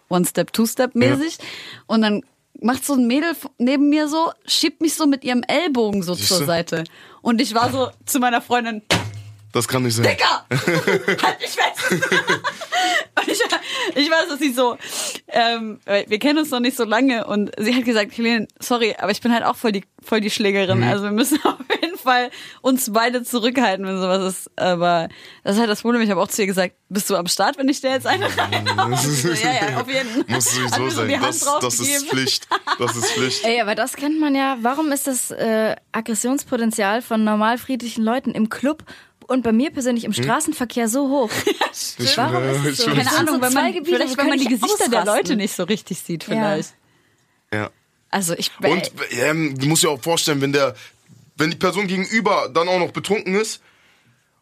One-Step, 0.09 0.53
Two-Step 0.53 0.95
mäßig. 0.95 1.38
Und 1.87 2.03
dann 2.03 2.23
macht 2.64 2.85
so 2.85 2.94
ein 2.94 3.06
Mädel 3.06 3.37
neben 3.59 3.90
mir 3.90 4.09
so, 4.09 4.33
schiebt 4.47 4.80
mich 4.80 4.94
so 4.94 5.06
mit 5.06 5.23
ihrem 5.23 5.42
Ellbogen 5.42 6.02
so 6.02 6.14
zur 6.14 6.40
du? 6.40 6.44
Seite. 6.47 6.85
Und 7.21 7.40
ich 7.40 7.54
war 7.54 7.71
so 7.71 7.90
zu 8.06 8.18
meiner 8.18 8.40
Freundin, 8.40 8.83
Das 9.55 9.69
kann 9.69 9.85
nicht 9.85 9.95
sein. 9.95 10.05
Dicker! 10.05 10.45
halt 11.23 11.41
dich 11.41 11.51
fest! 11.51 12.03
und 13.21 13.29
ich, 13.29 13.41
ich 13.95 14.11
weiß, 14.11 14.29
dass 14.29 14.41
sie 14.41 14.53
so, 14.53 14.77
ähm, 15.29 15.79
wir 15.85 16.19
kennen 16.19 16.41
uns 16.41 16.51
noch 16.51 16.59
nicht 16.59 16.77
so 16.77 16.85
lange 16.85 17.25
und 17.27 17.53
sie 17.59 17.73
hat 17.73 17.85
gesagt, 17.85 18.17
Helene, 18.17 18.49
sorry, 18.59 18.97
aber 18.99 19.13
ich 19.13 19.21
bin 19.21 19.33
halt 19.33 19.45
auch 19.45 19.55
voll 19.55 19.71
die, 19.71 19.85
voll 20.03 20.21
die 20.21 20.31
Schlägerin. 20.31 20.79
Mhm. 20.79 20.89
Also 20.89 21.05
wir 21.05 21.13
müssen 21.13 21.39
auf 21.45 21.57
jeden 21.81 21.97
Fall 21.97 22.31
uns 22.63 22.93
beide 22.93 23.23
zurückhalten, 23.23 23.87
wenn 23.87 24.01
sowas 24.01 24.35
ist. 24.35 24.51
Aber 24.57 25.09
das 25.45 25.55
ist 25.55 25.61
halt 25.61 25.71
das 25.71 25.83
Problem. 25.83 26.03
Ich 26.03 26.11
habe 26.11 26.21
auch 26.21 26.29
zu 26.29 26.43
ihr 26.43 26.47
gesagt, 26.49 26.75
bist 26.89 27.09
du 27.09 27.15
am 27.15 27.29
Start, 27.29 27.57
wenn 27.57 27.69
ich 27.69 27.81
dir 27.81 27.91
jetzt 27.91 28.09
eine 28.09 28.27
reinhaue? 28.37 28.97
so, 28.97 29.29
ja, 29.29 29.69
ja, 29.71 29.81
auf 29.81 29.89
jeden 29.89 30.09
Fall. 30.11 30.25
Muss 30.27 30.51
sowieso 30.53 30.91
so 30.91 30.97
sein. 30.97 31.21
Das, 31.21 31.61
das 31.61 31.79
ist. 31.79 32.09
Pflicht. 32.09 32.49
Das 32.81 32.97
ist 32.97 33.13
Pflicht. 33.13 33.45
Ey, 33.45 33.61
aber 33.61 33.77
das 33.77 33.95
kennt 33.95 34.19
man 34.19 34.35
ja. 34.35 34.59
Warum 34.63 34.91
ist 34.91 35.07
das 35.07 35.31
äh, 35.31 35.77
Aggressionspotenzial 35.93 37.03
von 37.03 37.23
normal 37.23 37.59
friedlichen 37.59 38.03
Leuten 38.03 38.33
im 38.33 38.49
Club 38.49 38.85
und 39.26 39.43
bei 39.43 39.52
mir 39.52 39.71
persönlich 39.71 40.04
im 40.04 40.12
Straßenverkehr 40.12 40.88
so 40.88 41.09
hoch? 41.09 41.31
Ich 41.99 42.16
Warum 42.16 42.35
schwöre, 42.35 42.69
ist 42.69 42.78
es 42.78 42.85
so? 42.85 42.90
Keine 42.93 43.11
Ahnung, 43.12 43.40
zwei 43.40 43.50
man, 43.50 43.73
Gebiete, 43.73 43.97
vielleicht, 43.97 44.16
wenn 44.16 44.28
man 44.28 44.38
die 44.38 44.47
Gesichter 44.47 44.88
der 44.88 45.02
ausrasten. 45.02 45.07
Leute 45.07 45.37
nicht 45.37 45.54
so 45.57 45.64
richtig 45.64 45.99
sieht, 45.99 46.23
vielleicht. 46.23 46.75
Ja. 47.52 47.71
Also 48.11 48.35
ich 48.35 48.52
Und 48.61 48.93
ähm, 49.11 49.59
du 49.59 49.66
musst 49.66 49.83
dir 49.83 49.90
auch 49.90 50.00
vorstellen, 50.00 50.40
wenn 50.40 50.52
der, 50.52 50.76
wenn 51.37 51.50
die 51.50 51.57
Person 51.57 51.88
gegenüber 51.88 52.49
dann 52.52 52.69
auch 52.69 52.78
noch 52.78 52.93
betrunken 52.93 53.35
ist 53.35 53.61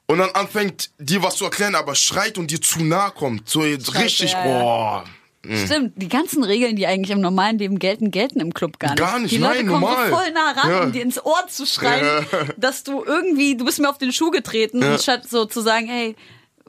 und 0.06 0.18
dann 0.18 0.30
anfängt 0.32 0.90
dir 0.98 1.22
was 1.22 1.36
zu 1.36 1.44
erklären, 1.44 1.74
aber 1.74 1.94
schreit 1.94 2.36
und 2.36 2.50
dir 2.50 2.60
zu 2.60 2.84
nahe 2.84 3.12
kommt, 3.12 3.48
so 3.48 3.64
jetzt 3.64 3.86
Schreit, 3.86 4.04
richtig, 4.04 4.32
ja, 4.32 4.42
boah. 4.44 5.04
Stimmt, 5.44 5.94
die 5.96 6.08
ganzen 6.08 6.44
Regeln, 6.44 6.76
die 6.76 6.86
eigentlich 6.86 7.10
im 7.10 7.20
normalen 7.20 7.58
Leben 7.58 7.78
gelten, 7.80 8.10
gelten 8.12 8.38
im 8.40 8.54
Club 8.54 8.78
gar 8.78 8.90
nicht. 8.90 8.98
Gar 8.98 9.18
nicht, 9.18 9.32
die 9.32 9.38
Leute 9.38 9.56
nein, 9.64 9.66
kommen 9.66 9.80
normal. 9.80 10.10
so 10.10 10.16
voll 10.16 10.30
nah 10.32 10.52
ran, 10.52 10.70
Ja. 10.70 10.82
um 10.84 10.92
dir 10.92 11.02
ins 11.02 11.24
Ohr 11.24 11.44
zu 11.48 11.66
schreien, 11.66 12.24
dass 12.56 12.84
du 12.84 13.02
irgendwie, 13.04 13.56
du 13.56 13.64
bist 13.64 13.80
mir 13.80 13.88
auf 13.90 13.98
den 13.98 14.12
Schuh 14.12 14.30
getreten, 14.30 14.80
Ja. 14.80 14.92
anstatt 14.92 15.28
so 15.28 15.44
zu 15.44 15.60
sagen, 15.60 15.86
hey, 15.86 16.14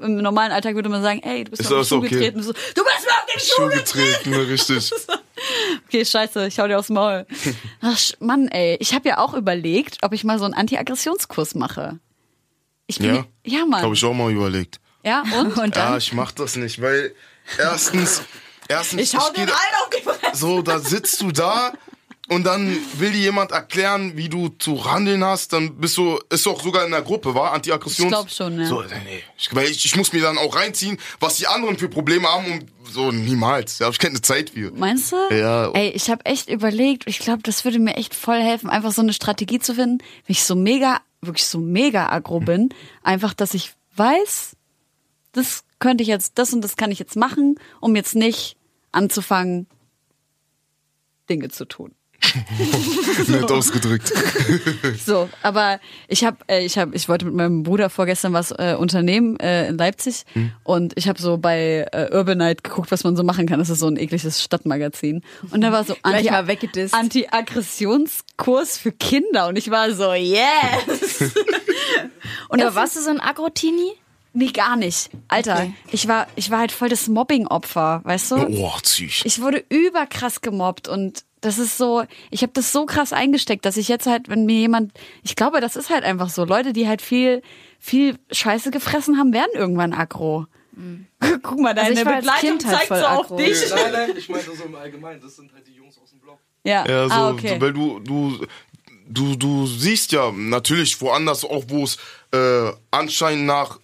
im 0.02 0.18
normalen 0.18 0.52
Alltag 0.52 0.74
würde 0.74 0.90
man 0.90 1.04
sagen, 1.04 1.22
hey, 1.24 1.44
du 1.44 1.52
bist 1.52 1.62
Ist 1.62 1.70
mir 1.70 1.76
auf 1.78 1.84
den 1.84 1.88
Schuh 1.88 1.98
okay. 2.00 2.10
getreten. 2.10 2.38
Du, 2.40 2.44
so, 2.46 2.52
du 2.54 2.60
bist 2.84 3.06
mir 3.06 3.12
auf 3.12 3.26
den 3.32 3.40
Schuh, 3.40 3.54
Schuh 3.56 3.70
getreten, 3.70 4.30
ne, 4.32 4.48
richtig. 4.50 4.90
getreten. 4.90 5.20
Okay, 5.88 6.06
scheiße, 6.06 6.48
ich 6.48 6.60
hau 6.60 6.68
dir 6.68 6.80
aufs 6.80 6.90
Maul. 6.90 7.28
Ach, 7.82 8.00
Mann, 8.20 8.48
ey. 8.48 8.78
Ich 8.80 8.94
habe 8.96 9.08
ja 9.10 9.20
auch 9.20 9.34
überlegt, 9.36 9.98
ob 10.02 10.14
ich 10.14 10.24
mal 10.24 10.40
so 10.40 10.46
einen 10.46 10.54
Anti-Aggressionskurs 10.56 11.54
mache. 11.54 12.00
Ich 12.88 12.98
bin, 12.98 13.14
Ja? 13.16 13.26
ja, 13.46 13.66
Mann. 13.68 13.84
Habe 13.84 13.94
ich 13.94 14.04
auch 14.04 14.14
mal 14.14 14.32
überlegt. 14.32 14.80
Ja, 15.06 15.24
und? 15.40 15.58
Und 15.58 15.58
Ja, 15.76 15.90
dann? 15.90 15.98
ich 16.00 16.12
mach 16.14 16.32
das 16.32 16.56
nicht, 16.56 16.82
weil 16.82 17.14
erstens, 17.60 18.24
erstens, 18.68 19.02
Ich 19.02 19.16
hau 19.20 19.30
da- 19.34 19.42
rein 19.42 19.50
auf 19.84 19.90
die 19.96 20.02
Fresse. 20.04 20.20
so, 20.38 20.62
da 20.62 20.80
sitzt 20.80 21.22
du 21.22 21.32
da 21.32 21.74
und 22.30 22.46
dann 22.46 22.76
will 22.98 23.12
dir 23.12 23.20
jemand 23.20 23.52
erklären, 23.52 24.16
wie 24.16 24.30
du 24.30 24.50
zu 24.58 24.86
handeln 24.90 25.24
hast, 25.26 25.52
dann 25.54 25.76
bist 25.76 25.98
du, 25.98 26.20
ist 26.30 26.48
auch 26.48 26.62
sogar 26.64 26.86
in 26.86 26.92
der 26.92 27.02
Gruppe, 27.02 27.36
war 27.36 27.52
Anti-Aggressions. 27.52 28.00
Ich 28.06 28.08
glaub 28.08 28.30
schon, 28.30 28.60
ja. 28.60 28.66
So, 28.68 28.82
nee, 28.82 28.88
nee. 29.06 29.24
Ich, 29.38 29.54
weil 29.54 29.70
ich, 29.70 29.84
ich 29.86 29.96
muss 29.98 30.14
mir 30.14 30.22
dann 30.22 30.38
auch 30.38 30.56
reinziehen, 30.56 30.98
was 31.20 31.36
die 31.36 31.48
anderen 31.48 31.78
für 31.78 31.90
Probleme 31.90 32.28
haben 32.28 32.46
und 32.52 32.66
so, 32.92 33.12
niemals. 33.12 33.80
Da 33.80 33.86
hab 33.86 33.94
ich 33.94 34.00
keine 34.00 34.22
Zeit 34.22 34.52
für. 34.52 34.72
Meinst 34.72 35.12
du? 35.12 35.18
Ja. 35.36 35.72
Ey, 35.72 35.90
ich 35.90 36.10
habe 36.10 36.26
echt 36.26 36.50
überlegt, 36.50 37.04
ich 37.08 37.20
glaube, 37.20 37.42
das 37.44 37.66
würde 37.66 37.80
mir 37.80 37.96
echt 37.98 38.14
voll 38.16 38.40
helfen, 38.42 38.70
einfach 38.70 38.92
so 38.94 39.02
eine 39.02 39.14
Strategie 39.14 39.60
zu 39.60 39.74
finden, 39.76 39.98
wenn 40.00 40.34
ich 40.34 40.44
so 40.44 40.56
mega, 40.56 41.02
wirklich 41.22 41.46
so 41.46 41.58
mega 41.60 42.10
aggro 42.10 42.40
bin, 42.40 42.70
einfach, 43.04 43.34
dass 43.34 43.54
ich 43.54 43.74
weiß, 43.96 44.56
das 45.34 45.64
könnte 45.84 46.02
ich 46.02 46.08
jetzt, 46.08 46.40
das 46.40 46.54
und 46.54 46.62
das 46.62 46.78
kann 46.78 46.92
ich 46.92 47.00
jetzt 47.00 47.18
machen, 47.18 47.60
um 47.82 47.94
jetzt 47.98 48.16
nicht 48.16 48.56
anzufangen, 48.94 49.68
Dinge 51.30 51.50
zu 51.50 51.66
tun. 51.66 51.94
Nett 53.28 53.52
ausgedrückt. 53.52 54.14
So, 55.06 55.30
aber 55.42 55.82
ich 56.08 56.24
habe, 56.24 56.38
äh, 56.48 56.66
ich 56.66 56.78
habe, 56.78 56.96
ich 56.96 57.10
wollte 57.10 57.26
mit 57.26 57.34
meinem 57.34 57.64
Bruder 57.64 57.90
vorgestern 57.90 58.32
was 58.32 58.52
äh, 58.52 58.78
unternehmen 58.80 59.38
äh, 59.42 59.68
in 59.68 59.78
Leipzig 59.78 60.24
und 60.64 60.94
ich 60.96 61.10
habe 61.10 61.22
so 61.22 61.38
bei 61.38 61.86
äh, 61.92 62.10
Urbanite 62.14 62.64
geguckt, 62.64 62.90
was 62.90 63.04
man 63.04 63.18
so 63.18 63.24
machen 63.24 63.46
kann. 63.46 63.60
Das 63.60 63.70
ist 63.70 63.80
so 63.80 63.88
ein 63.88 63.98
ekliges 63.98 64.42
Stadtmagazin 64.42 65.22
und 65.52 65.60
da 65.60 65.74
war 65.74 65.84
so 65.84 65.98
Anti 66.04 66.32
mal 66.32 66.48
weggedisst. 66.48 66.94
Anti-Aggressionskurs 66.94 68.78
für 68.78 68.94
Kinder 68.94 69.50
und 69.50 69.58
ich 69.58 69.70
war 69.70 69.92
so 69.92 70.14
yes. 70.14 71.34
und 72.48 72.62
das 72.62 72.74
warst 72.74 72.96
du 72.96 73.02
so 73.02 73.10
ein 73.10 73.20
Agro-Teenie? 73.20 73.92
Nee, 74.34 74.48
gar 74.48 74.76
nicht. 74.76 75.10
Alter, 75.28 75.56
Okay. 75.56 75.74
ich 75.92 76.08
war 76.08 76.28
ich 76.36 76.50
war 76.50 76.60
halt 76.60 76.72
voll 76.72 76.90
das 76.90 77.08
Mobbing-Opfer, 77.08 78.02
weißt 78.04 78.32
du? 78.32 78.36
Oh, 78.48 78.72
Züch. 78.82 79.22
Ich 79.26 79.42
wurde 79.42 79.64
überkrass 79.70 80.42
gemobbt 80.42 80.88
und 80.88 81.24
das 81.42 81.60
ist 81.60 81.78
so, 81.78 82.04
ich 82.32 82.42
habe 82.42 82.54
das 82.54 82.72
so 82.72 82.86
krass 82.86 83.12
eingesteckt, 83.14 83.66
dass 83.66 83.76
ich 83.78 83.90
jetzt 83.90 84.08
halt, 84.08 84.30
wenn 84.30 84.46
mir 84.46 84.56
jemand, 84.60 84.94
ich 85.24 85.36
glaube, 85.36 85.60
das 85.62 85.76
ist 85.76 85.90
halt 85.90 86.04
einfach 86.06 86.30
so, 86.30 86.46
Leute, 86.46 86.72
die 86.74 86.88
halt 86.88 87.02
viel, 87.02 87.42
viel 87.80 88.18
Scheiße 88.32 88.72
gefressen 88.72 89.18
haben, 89.18 89.34
werden 89.34 89.52
irgendwann 89.54 89.94
aggro. 89.94 90.48
Guck 91.44 91.60
mal, 91.60 91.76
deine 91.76 91.90
Also 91.90 92.02
ich 92.02 92.16
Begleitung 92.18 92.40
Kind 92.58 92.66
halt 92.66 92.76
zeigt 92.78 92.88
voll 92.88 93.00
so 93.00 93.06
auf 93.06 93.26
aggro. 93.26 93.38
dich. 93.38 93.58
Nein, 93.70 93.92
nein, 93.92 94.10
ich 94.18 94.30
meinte 94.30 94.56
so 94.56 94.64
im 94.64 94.76
Allgemeinen, 94.76 95.22
das 95.22 95.36
sind 95.36 95.54
halt 95.54 95.68
die 95.68 95.74
Jungs 95.74 95.98
aus 96.02 96.10
dem 96.10 96.20
Block. 96.20 96.40
Ja, 96.64 96.88
Ja, 96.88 97.08
so, 97.08 97.14
ah, 97.14 97.30
okay. 97.32 97.58
weil 97.60 97.74
du, 97.74 98.00
du, 98.00 98.40
du, 99.08 99.36
du 99.36 99.68
siehst 99.68 100.12
ja 100.14 100.32
natürlich 100.32 101.00
woanders 101.02 101.44
auch, 101.46 101.66
wo 101.68 101.84
es 101.84 101.98
äh, 102.32 102.72
anscheinend 102.90 103.46
nach, 103.46 103.80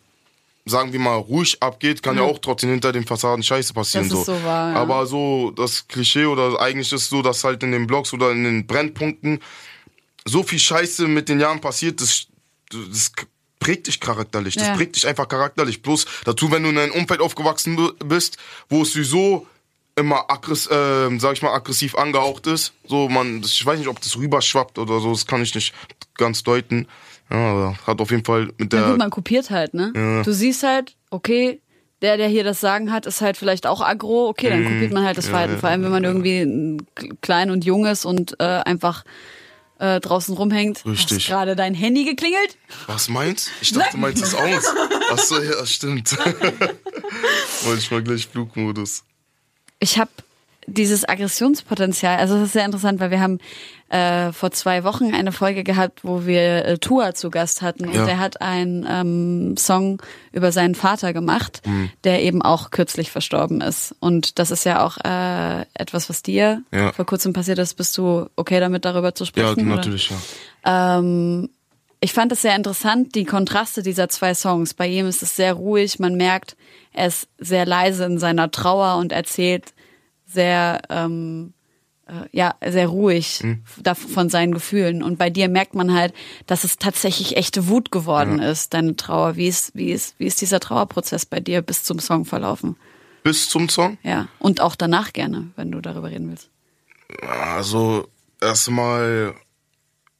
sagen 0.70 0.94
wir 0.94 1.00
mal, 1.00 1.16
ruhig 1.16 1.62
abgeht, 1.62 2.02
kann 2.04 2.18
ja, 2.18 2.24
auch 2.24 2.40
trotzdem 2.40 2.70
hinter 2.70 2.92
den 2.92 3.06
Fassaden 3.06 3.44
Scheiße 3.44 3.74
passieren. 3.74 4.08
Das 4.10 4.20
ist 4.20 4.26
so 4.28 4.44
wahr, 4.44 4.74
ja. 4.74 4.76
Aber 4.78 5.06
so 5.06 5.52
das 5.52 5.88
Klischee 5.88 6.26
oder 6.26 6.60
eigentlich 6.62 6.92
ist 6.94 7.10
so, 7.10 7.22
dass 7.22 7.44
halt 7.44 7.64
in 7.64 7.72
den 7.72 7.88
Blogs 7.88 8.14
oder 8.14 8.32
in 8.32 8.44
den 8.44 8.66
Brennpunkten 8.68 9.42
so 10.26 10.44
viel 10.44 10.60
Scheiße 10.60 11.08
mit 11.08 11.28
den 11.30 11.40
Jahren 11.40 11.60
passiert, 11.60 12.02
das, 12.02 12.28
das 12.72 13.12
prägt 13.60 13.88
dich 13.88 14.00
charakterlich. 14.00 14.56
Das 14.56 14.68
Ja. 14.68 14.76
prägt 14.76 14.96
dich 14.96 15.08
einfach 15.08 15.28
charakterlich. 15.28 15.82
Plus 15.82 16.06
dazu, 16.26 16.52
wenn 16.52 16.64
du 16.64 16.70
in 16.70 16.78
einem 16.78 16.94
Umfeld 16.94 17.20
aufgewachsen 17.22 17.76
bi- 17.76 17.92
bist, 18.06 18.38
wo 18.70 18.84
es 18.84 18.94
sowieso 18.94 19.48
immer 19.96 20.30
aggress 20.30 20.68
äh, 20.68 21.10
sag 21.20 21.34
ich 21.34 21.42
mal, 21.42 21.54
aggressiv 21.54 21.96
angehaucht 21.96 22.48
ist. 22.48 22.72
So, 22.88 23.10
man, 23.10 23.42
ich 23.44 23.66
weiß 23.66 23.80
nicht, 23.80 23.90
ob 23.90 24.00
das 24.00 24.16
rüberschwappt 24.16 24.78
oder 24.80 25.00
so, 25.02 25.12
das 25.12 25.26
kann 25.28 25.42
ich 25.42 25.54
nicht 25.56 25.74
ganz 26.16 26.44
deuten. 26.44 26.88
Ja, 27.30 27.38
aber 27.38 27.76
hat 27.86 28.02
auf 28.02 28.12
jeden 28.12 28.26
Fall 28.26 28.50
mit 28.58 28.74
der. 28.74 28.82
Na 28.82 28.90
gut, 28.90 28.98
man 28.98 29.10
kopiert 29.10 29.50
halt, 29.50 29.74
ne? 29.74 29.94
Ja. 29.96 30.24
Du 30.24 30.32
siehst 30.32 30.64
halt, 30.64 30.96
okay, 31.10 31.62
der, 32.02 32.18
der 32.18 32.28
hier 32.28 32.44
das 32.44 32.62
Sagen 32.62 32.92
hat, 32.92 33.06
ist 33.06 33.22
halt 33.22 33.38
vielleicht 33.38 33.68
auch 33.68 33.82
aggro, 33.82 34.28
okay, 34.30 34.50
dann 34.50 34.64
kopiert 34.64 34.94
man 34.94 35.04
halt 35.04 35.18
das 35.18 35.28
Verhalten. 35.28 35.58
Vor 35.58 35.70
allem, 35.70 35.84
wenn 35.84 35.92
man 35.92 36.04
irgendwie 36.04 36.78
klein 37.22 37.52
und 37.52 37.66
jung 37.66 37.86
ist 37.86 38.06
und 38.06 38.40
äh, 38.40 38.44
einfach 38.44 39.04
äh, 39.80 40.00
draußen 40.00 40.36
rumhängt. 40.36 40.86
Richtig. 40.86 41.18
Hast 41.18 41.28
gerade 41.28 41.56
dein 41.56 41.74
Handy 41.74 42.06
geklingelt? 42.06 42.58
Was 42.88 43.10
meinst 43.10 43.52
Ich 43.62 43.74
dachte, 43.74 43.92
du 43.94 43.98
meinst 43.98 44.24
es 44.24 44.34
aus. 44.36 44.74
Achso, 45.12 45.42
ja, 45.42 45.66
stimmt. 45.66 46.18
Wollte 47.64 47.80
ich 47.80 47.92
mal 47.92 48.04
gleich 48.04 48.28
Flugmodus. 48.28 49.04
Ich 49.80 49.98
habe 49.98 50.12
dieses 50.68 51.08
Aggressionspotenzial, 51.08 52.18
also 52.18 52.36
das 52.36 52.48
ist 52.48 52.54
sehr 52.54 52.66
interessant, 52.66 53.00
weil 53.00 53.12
wir 53.12 53.22
haben 53.22 53.40
äh, 53.90 54.32
vor 54.32 54.52
zwei 54.52 54.84
Wochen 54.84 55.14
eine 55.14 55.32
Folge 55.32 55.64
gehabt, 55.64 56.04
wo 56.04 56.26
wir 56.26 56.66
äh, 56.66 56.78
Tua 56.78 57.14
zu 57.16 57.30
Gast 57.30 57.62
hatten 57.62 57.88
und 57.88 57.96
Ja. 57.96 58.06
der 58.06 58.20
hat 58.20 58.42
einen 58.42 58.86
ähm, 58.88 59.58
Song 59.58 60.02
über 60.32 60.52
seinen 60.52 60.76
Vater 60.76 61.12
gemacht, 61.14 61.62
Mhm. 61.66 61.90
der 62.04 62.22
eben 62.24 62.42
auch 62.42 62.70
kürzlich 62.72 63.10
verstorben 63.12 63.62
ist. 63.62 63.96
Und 64.00 64.38
das 64.40 64.52
ist 64.52 64.64
ja 64.64 64.86
auch 64.86 64.98
äh, 65.04 65.66
etwas, 65.74 66.10
was 66.10 66.22
dir 66.22 66.62
Ja. 66.72 66.92
vor 66.92 67.06
kurzem 67.06 67.34
passiert 67.34 67.58
ist. 67.60 67.74
Bist 67.76 67.98
du 67.98 68.28
okay 68.36 68.60
damit, 68.60 68.86
darüber 68.86 69.16
zu 69.16 69.24
Ja, 69.24 69.28
sprechen? 69.28 69.68
oder? 69.68 69.78
natürlich, 69.78 70.12
ja. 70.12 70.98
Ähm, 71.00 71.50
ich 72.02 72.14
fand 72.14 72.32
es 72.32 72.42
sehr 72.44 72.56
interessant, 72.56 73.16
die 73.16 73.26
Kontraste 73.26 73.84
dieser 73.84 74.08
zwei 74.08 74.34
Songs. 74.34 74.74
Bei 74.74 74.88
ihm 74.88 75.06
ist 75.08 75.22
es 75.24 75.36
sehr 75.36 75.54
ruhig, 75.54 76.00
man 76.00 76.16
merkt, 76.16 76.56
er 76.94 77.08
ist 77.08 77.28
sehr 77.40 77.66
leise 77.66 78.06
in 78.06 78.20
seiner 78.20 78.52
Trauer 78.52 78.98
und 78.98 79.12
erzählt 79.12 79.74
sehr, 80.26 80.82
ähm, 80.90 81.54
äh, 81.54 81.59
ja, 82.32 82.56
sehr 82.66 82.88
ruhig 82.88 83.44
da- 83.78 83.96
von 83.96 84.30
seinen 84.30 84.54
Gefühlen. 84.54 85.04
Und 85.04 85.18
bei 85.18 85.30
dir 85.30 85.50
merkt 85.50 85.76
man 85.76 85.94
halt, 85.94 86.14
dass 86.48 86.64
es 86.64 86.78
tatsächlich 86.78 87.38
echte 87.38 87.68
Wut 87.68 87.92
geworden 87.92 88.40
ist, 88.40 88.74
deine 88.74 88.96
Trauer. 88.96 89.36
Wie 89.36 89.48
ist, 89.48 89.76
wie 89.76 89.92
ist, 89.92 90.16
wie 90.18 90.26
ist 90.26 90.42
dieser 90.42 90.60
Trauerprozess 90.60 91.26
bei 91.26 91.40
dir 91.40 91.62
bis 91.62 91.84
zum 91.84 92.00
Song 92.00 92.26
verlaufen? 92.26 92.76
Bis 93.24 93.50
zum 93.50 93.70
Song? 93.70 93.98
Ja. 94.04 94.28
Und 94.40 94.62
auch 94.62 94.76
danach 94.76 95.14
gerne, 95.14 95.52
wenn 95.56 95.72
du 95.72 95.82
darüber 95.82 96.10
reden 96.10 96.30
willst. 96.30 96.50
Also, 97.28 98.08
erstmal, 98.42 99.34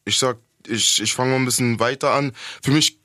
ich 0.06 0.18
sag, 0.18 0.38
ich, 0.68 1.02
ich 1.02 1.14
fange 1.14 1.32
mal 1.32 1.38
ein 1.38 1.46
bisschen 1.46 1.80
weiter 1.80 2.12
an. 2.14 2.34
Für 2.62 2.72
mich 2.72 2.98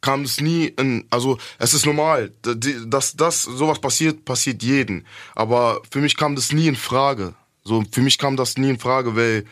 kam 0.00 0.22
es 0.22 0.40
nie 0.40 0.66
in, 0.66 1.06
also 1.10 1.38
es 1.58 1.72
ist 1.74 1.86
normal, 1.86 2.30
dass 2.86 3.16
das 3.16 3.42
sowas 3.42 3.80
passiert, 3.80 4.24
passiert 4.24 4.62
jeden. 4.62 5.06
Aber 5.34 5.80
für 5.90 6.00
mich 6.00 6.16
kam 6.16 6.36
das 6.36 6.52
nie 6.52 6.68
in 6.68 6.76
Frage. 6.76 7.34
So, 7.64 7.82
für 7.90 8.02
mich 8.02 8.18
kam 8.18 8.36
das 8.36 8.56
nie 8.58 8.68
in 8.70 8.78
Frage, 8.78 9.16
weil 9.16 9.44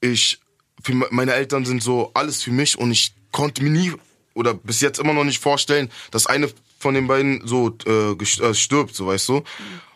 ich, 0.00 0.40
für 0.82 0.94
me- 0.94 1.08
meine 1.10 1.32
Eltern 1.34 1.64
sind 1.64 1.82
so 1.82 2.10
alles 2.14 2.42
für 2.42 2.50
mich 2.50 2.76
und 2.76 2.90
ich 2.90 3.14
konnte 3.30 3.62
mir 3.62 3.70
nie 3.70 3.92
oder 4.34 4.52
bis 4.54 4.80
jetzt 4.80 4.98
immer 4.98 5.14
noch 5.14 5.24
nicht 5.24 5.38
vorstellen, 5.40 5.90
dass 6.10 6.26
eine 6.26 6.50
von 6.78 6.94
den 6.94 7.06
beiden 7.06 7.46
so 7.46 7.76
äh, 7.86 8.12
äh, 8.12 8.54
stirbt, 8.54 8.94
so 8.94 9.06
weißt 9.06 9.28
du. 9.28 9.44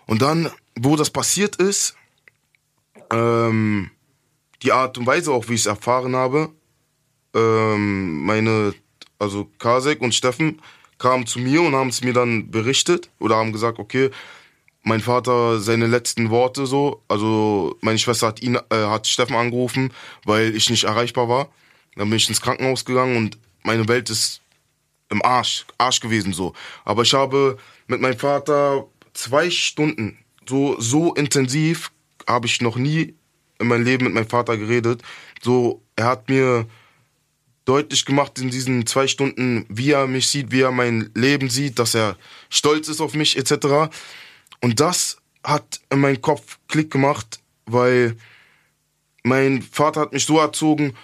Und 0.07 0.23
dann, 0.23 0.51
wo 0.77 0.97
das 0.97 1.11
passiert 1.11 1.57
ist, 1.57 1.97
ähm, 3.11 3.91
die 4.63 4.73
Art 4.73 4.97
und 4.97 5.07
Weise 5.07 5.33
auch, 5.33 5.49
wie 5.49 5.55
ich 5.55 5.63
es 5.63 5.67
erfahren 5.67 6.15
habe, 6.17 6.51
ähm, 7.35 8.25
meine, 8.25 8.75
also 9.19 9.51
Kasek 9.59 10.01
und 10.01 10.15
Steffen 10.15 10.63
kamen 10.99 11.27
zu 11.27 11.41
mir 11.41 11.63
und 11.63 11.75
haben 11.75 11.91
es 11.91 12.03
mir 12.03 12.13
dann 12.13 12.51
berichtet 12.51 13.11
oder 13.19 13.37
haben 13.37 13.53
gesagt, 13.53 13.79
okay, 13.79 14.11
mein 14.89 15.01
Vater 15.01 15.61
seine 15.61 15.87
letzten 15.87 16.31
Worte 16.31 16.67
so, 16.67 17.03
also 17.09 17.77
meine 17.81 17.99
Schwester 17.99 18.29
hat 18.29 18.43
ihn, 18.43 18.57
äh, 18.57 18.61
hat 18.71 19.07
Steffen 19.07 19.37
angerufen, 19.37 19.93
weil 20.25 20.57
ich 20.57 20.71
nicht 20.71 20.85
erreichbar 20.85 21.29
war. 21.29 21.49
Dann 21.95 22.09
bin 22.09 22.17
ich 22.17 22.29
ins 22.29 22.41
Krankenhaus 22.41 22.85
gegangen 22.85 23.17
und 23.17 23.39
meine 23.63 23.87
Welt 23.89 24.11
ist 24.11 24.41
im 25.11 25.23
Arsch, 25.23 25.67
Arsch 25.79 26.01
gewesen 26.01 26.33
so. 26.33 26.55
Aber 26.85 27.03
ich 27.03 27.15
habe 27.15 27.59
mit 27.87 28.01
meinem 28.01 28.19
Vater 28.19 28.87
zwei 29.15 29.51
Stunden 29.51 30.19
so 30.49 30.81
so 30.81 31.15
intensiv 31.15 31.91
habe 32.27 32.47
ich 32.47 32.61
noch 32.61 32.77
nie 32.77 33.15
in 33.59 33.69
meinem 33.69 33.85
Leben 33.85 34.05
mit 34.05 34.15
meinem 34.15 34.29
Vater 34.29 34.57
geredet. 34.57 35.03
So, 35.43 35.83
er 35.97 36.07
hat 36.07 36.29
mir 36.29 36.67
deutlich 37.65 38.05
gemacht 38.05 38.39
in 38.39 38.51
diesen 38.51 38.87
zwei 38.87 39.07
Stunden, 39.07 39.67
wie 39.69 39.91
er 39.91 40.07
mich 40.07 40.29
sieht, 40.29 40.53
wie 40.53 40.63
er 40.63 40.73
mein 40.73 41.11
Leben 41.15 41.51
sieht, 41.51 41.79
dass 41.79 41.95
er 41.95 42.17
stolz 42.49 42.89
ist 42.89 43.01
auf 43.01 43.15
mich 43.15 43.37
etc. 43.37 43.91
Und 44.61 44.81
das 44.81 45.19
hat 45.45 45.81
in 45.91 46.01
meinem 46.01 46.21
Kopf 46.21 46.59
Klick 46.69 46.91
gemacht, 46.91 47.41
weil 47.67 48.17
mein 49.23 49.63
Vater 49.63 50.01
hat 50.03 50.13
mich 50.13 50.25
so 50.25 50.39
erzogen, 50.39 50.95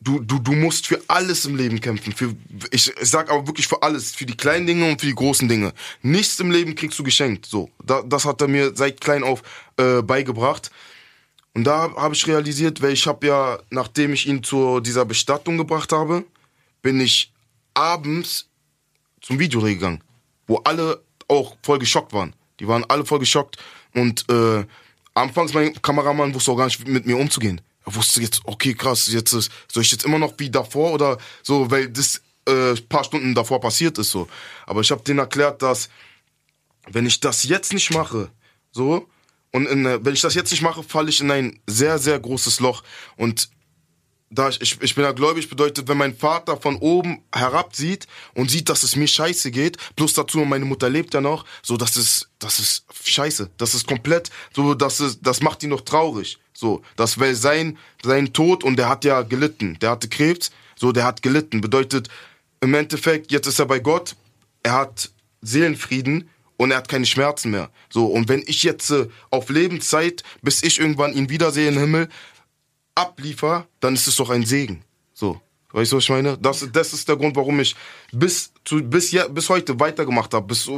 du, 0.00 0.20
du, 0.20 0.38
du 0.38 0.52
musst 0.52 0.86
für 0.86 1.00
alles 1.08 1.44
im 1.46 1.56
Leben 1.56 1.80
kämpfen. 1.80 2.12
Für, 2.12 2.34
ich, 2.70 2.92
sag 3.00 3.30
aber 3.30 3.46
wirklich 3.46 3.66
für 3.66 3.82
alles. 3.82 4.14
Für 4.14 4.26
die 4.26 4.36
kleinen 4.36 4.66
Dinge 4.66 4.88
und 4.88 5.00
für 5.00 5.06
die 5.06 5.14
großen 5.14 5.48
Dinge. 5.48 5.72
Nichts 6.02 6.38
im 6.40 6.50
Leben 6.50 6.74
kriegst 6.74 6.98
du 6.98 7.02
geschenkt. 7.02 7.46
So, 7.46 7.70
da, 7.84 8.02
das 8.02 8.24
hat 8.24 8.40
er 8.40 8.48
mir 8.48 8.74
seit 8.74 9.00
klein 9.00 9.24
auf 9.24 9.42
äh, 9.76 10.02
beigebracht. 10.02 10.70
Und 11.54 11.64
da 11.64 11.94
habe 11.96 12.14
ich 12.14 12.26
realisiert, 12.26 12.82
weil 12.82 12.92
ich 12.92 13.06
habe 13.06 13.26
ja, 13.26 13.58
nachdem 13.70 14.12
ich 14.12 14.26
ihn 14.26 14.42
zu 14.42 14.80
dieser 14.80 15.06
Bestattung 15.06 15.56
gebracht 15.56 15.90
habe, 15.92 16.24
bin 16.82 17.00
ich 17.00 17.32
abends 17.72 18.48
zum 19.22 19.38
Videodreh 19.38 19.74
gegangen, 19.74 20.02
wo 20.46 20.56
alle 20.58 21.02
auch 21.28 21.56
voll 21.62 21.78
geschockt 21.78 22.12
waren. 22.12 22.34
Die 22.60 22.68
waren 22.68 22.84
alle 22.88 23.04
voll 23.04 23.18
geschockt 23.18 23.56
und 23.94 24.24
äh, 24.30 24.64
anfangs 25.14 25.52
mein 25.54 25.80
Kameramann 25.82 26.34
wusste 26.34 26.52
auch 26.52 26.56
gar 26.56 26.66
nicht 26.66 26.86
mit 26.86 27.06
mir 27.06 27.16
umzugehen. 27.16 27.60
Er 27.84 27.94
wusste 27.94 28.20
jetzt, 28.20 28.40
okay, 28.44 28.74
krass, 28.74 29.06
jetzt 29.08 29.32
ist, 29.32 29.50
soll 29.72 29.82
ich 29.82 29.92
jetzt 29.92 30.04
immer 30.04 30.18
noch 30.18 30.34
wie 30.38 30.50
davor 30.50 30.92
oder 30.92 31.18
so, 31.42 31.70
weil 31.70 31.88
das 31.88 32.20
äh, 32.48 32.74
paar 32.88 33.04
Stunden 33.04 33.34
davor 33.34 33.60
passiert 33.60 33.98
ist 33.98 34.10
so. 34.10 34.28
Aber 34.66 34.80
ich 34.80 34.90
habe 34.90 35.02
denen 35.02 35.18
erklärt, 35.18 35.62
dass 35.62 35.88
wenn 36.88 37.06
ich 37.06 37.20
das 37.20 37.44
jetzt 37.44 37.72
nicht 37.72 37.92
mache, 37.92 38.30
so 38.72 39.08
und 39.52 39.66
in, 39.66 39.84
wenn 39.84 40.14
ich 40.14 40.20
das 40.20 40.34
jetzt 40.34 40.50
nicht 40.50 40.62
mache, 40.62 40.82
falle 40.82 41.08
ich 41.08 41.20
in 41.20 41.30
ein 41.30 41.60
sehr 41.66 41.98
sehr 41.98 42.18
großes 42.18 42.60
Loch 42.60 42.82
und 43.16 43.48
da 44.30 44.48
ich, 44.48 44.60
ich, 44.60 44.82
ich 44.82 44.94
bin 44.94 45.04
ja 45.04 45.12
gläubig, 45.12 45.48
bedeutet, 45.48 45.88
wenn 45.88 45.98
mein 45.98 46.16
Vater 46.16 46.56
von 46.56 46.76
oben 46.76 47.22
herab 47.32 47.76
sieht 47.76 48.06
und 48.34 48.50
sieht, 48.50 48.68
dass 48.68 48.82
es 48.82 48.96
mir 48.96 49.06
scheiße 49.06 49.50
geht, 49.50 49.76
plus 49.94 50.14
dazu 50.14 50.38
meine 50.38 50.64
Mutter 50.64 50.90
lebt 50.90 51.14
ja 51.14 51.20
noch, 51.20 51.44
so 51.62 51.76
das 51.76 51.96
ist, 51.96 52.28
das 52.38 52.58
ist 52.58 52.86
scheiße. 53.04 53.50
Das 53.56 53.74
ist 53.74 53.86
komplett, 53.86 54.30
so 54.54 54.74
das 54.74 55.00
ist, 55.00 55.20
das 55.22 55.40
macht 55.40 55.62
ihn 55.62 55.70
noch 55.70 55.82
traurig. 55.82 56.38
So, 56.52 56.82
das 56.96 57.18
wäre 57.18 57.34
sein, 57.34 57.78
sein 58.02 58.32
Tod 58.32 58.64
und 58.64 58.76
der 58.76 58.88
hat 58.88 59.04
ja 59.04 59.22
gelitten. 59.22 59.78
Der 59.80 59.90
hatte 59.90 60.08
Krebs, 60.08 60.50
so 60.74 60.90
der 60.90 61.04
hat 61.04 61.22
gelitten. 61.22 61.60
Bedeutet, 61.60 62.08
im 62.60 62.74
Endeffekt, 62.74 63.30
jetzt 63.30 63.46
ist 63.46 63.58
er 63.58 63.66
bei 63.66 63.78
Gott, 63.78 64.16
er 64.62 64.72
hat 64.72 65.10
Seelenfrieden 65.42 66.30
und 66.56 66.70
er 66.70 66.78
hat 66.78 66.88
keine 66.88 67.06
Schmerzen 67.06 67.50
mehr. 67.50 67.70
So, 67.90 68.06
und 68.06 68.28
wenn 68.28 68.42
ich 68.46 68.62
jetzt 68.62 68.90
äh, 68.90 69.08
auf 69.30 69.50
Lebenszeit, 69.50 70.22
bis 70.42 70.62
ich 70.62 70.80
irgendwann 70.80 71.12
ihn 71.12 71.28
wiedersehe 71.28 71.68
im 71.68 71.78
Himmel, 71.78 72.08
abliefer, 72.96 73.66
dann 73.78 73.94
ist 73.94 74.08
es 74.08 74.16
doch 74.16 74.30
ein 74.30 74.44
Segen. 74.44 74.82
So. 75.14 75.40
Weißt 75.72 75.92
du, 75.92 75.96
was 75.96 76.04
ich 76.04 76.10
meine? 76.10 76.38
Das, 76.38 76.66
das 76.72 76.92
ist 76.94 77.08
der 77.08 77.16
Grund, 77.16 77.36
warum 77.36 77.60
ich 77.60 77.76
bis, 78.10 78.50
zu, 78.64 78.82
bis, 78.82 79.12
ja, 79.12 79.28
bis 79.28 79.48
heute 79.50 79.78
weitergemacht 79.78 80.32
habe. 80.32 80.46
Bis 80.46 80.68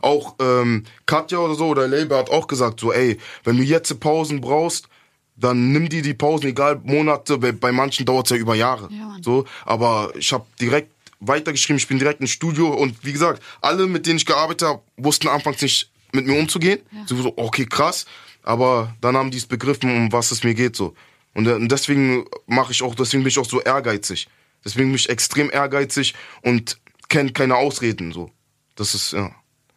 auch 0.00 0.36
ähm, 0.40 0.84
Katja 1.06 1.38
oder 1.38 1.54
so 1.54 1.66
oder 1.66 1.88
Label 1.88 2.16
hat 2.16 2.30
auch 2.30 2.46
gesagt, 2.46 2.78
so, 2.78 2.92
ey, 2.92 3.18
wenn 3.42 3.56
du 3.56 3.64
jetzt 3.64 3.98
Pausen 3.98 4.40
brauchst, 4.40 4.88
dann 5.36 5.72
nimm 5.72 5.88
dir 5.88 6.02
die 6.02 6.14
Pausen, 6.14 6.46
egal 6.50 6.80
Monate, 6.84 7.42
weil 7.42 7.52
bei 7.52 7.72
manchen 7.72 8.06
dauert 8.06 8.26
es 8.26 8.30
ja 8.30 8.36
über 8.36 8.54
Jahre. 8.54 8.88
Ja, 8.92 9.16
so, 9.20 9.44
aber 9.64 10.12
ich 10.16 10.32
habe 10.32 10.46
direkt 10.60 10.92
weitergeschrieben, 11.18 11.78
ich 11.78 11.88
bin 11.88 11.98
direkt 11.98 12.20
ins 12.20 12.30
Studio 12.30 12.68
und 12.68 13.04
wie 13.04 13.12
gesagt, 13.12 13.42
alle, 13.60 13.86
mit 13.86 14.06
denen 14.06 14.18
ich 14.18 14.26
gearbeitet 14.26 14.68
habe, 14.68 14.82
wussten 14.96 15.26
anfangs 15.26 15.60
nicht 15.62 15.90
mit 16.12 16.26
mir 16.26 16.38
umzugehen. 16.38 16.80
Ja. 16.92 17.06
So, 17.06 17.32
okay, 17.36 17.66
krass. 17.66 18.06
Aber 18.44 18.94
dann 19.00 19.16
haben 19.16 19.30
die 19.30 19.38
es 19.38 19.46
begriffen, 19.46 19.90
um 19.90 20.12
was 20.12 20.30
es 20.30 20.44
mir 20.44 20.54
geht 20.54 20.76
so. 20.76 20.94
Und 21.34 21.46
äh, 21.46 21.58
deswegen 21.68 22.26
mache 22.46 22.72
ich 22.72 22.82
auch, 22.82 22.94
deswegen 22.94 23.22
bin 23.22 23.28
ich 23.28 23.38
auch 23.38 23.48
so 23.48 23.60
ehrgeizig. 23.60 24.28
Deswegen 24.64 24.88
bin 24.88 24.96
ich 24.96 25.08
extrem 25.08 25.50
ehrgeizig 25.50 26.14
und 26.42 26.78
kenne 27.08 27.32
keine 27.32 27.56
Ausreden 27.56 28.12
so. 28.12 28.30
Das 28.76 28.94
ist 28.94 29.12
ja, 29.12 29.30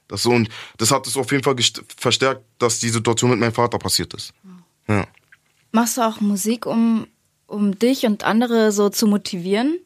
das 0.07 0.23
so 0.23 0.31
und 0.31 0.49
das 0.77 0.91
hat 0.91 1.05
es 1.07 1.17
auf 1.17 1.31
jeden 1.31 1.43
Fall 1.43 1.55
verstärkt, 1.97 2.43
dass 2.57 2.79
die 2.79 2.89
Situation 2.89 3.31
mit 3.31 3.39
meinem 3.39 3.53
Vater 3.53 3.77
passiert 3.77 4.13
ist. 4.13 4.33
Ja. 4.87 5.05
Machst 5.71 5.97
du 5.97 6.01
auch 6.01 6.21
Musik, 6.21 6.65
um, 6.65 7.07
um 7.45 7.77
dich 7.77 8.05
und 8.05 8.23
andere 8.23 8.71
so 8.71 8.89
zu 8.89 9.05
motivieren? 9.07 9.79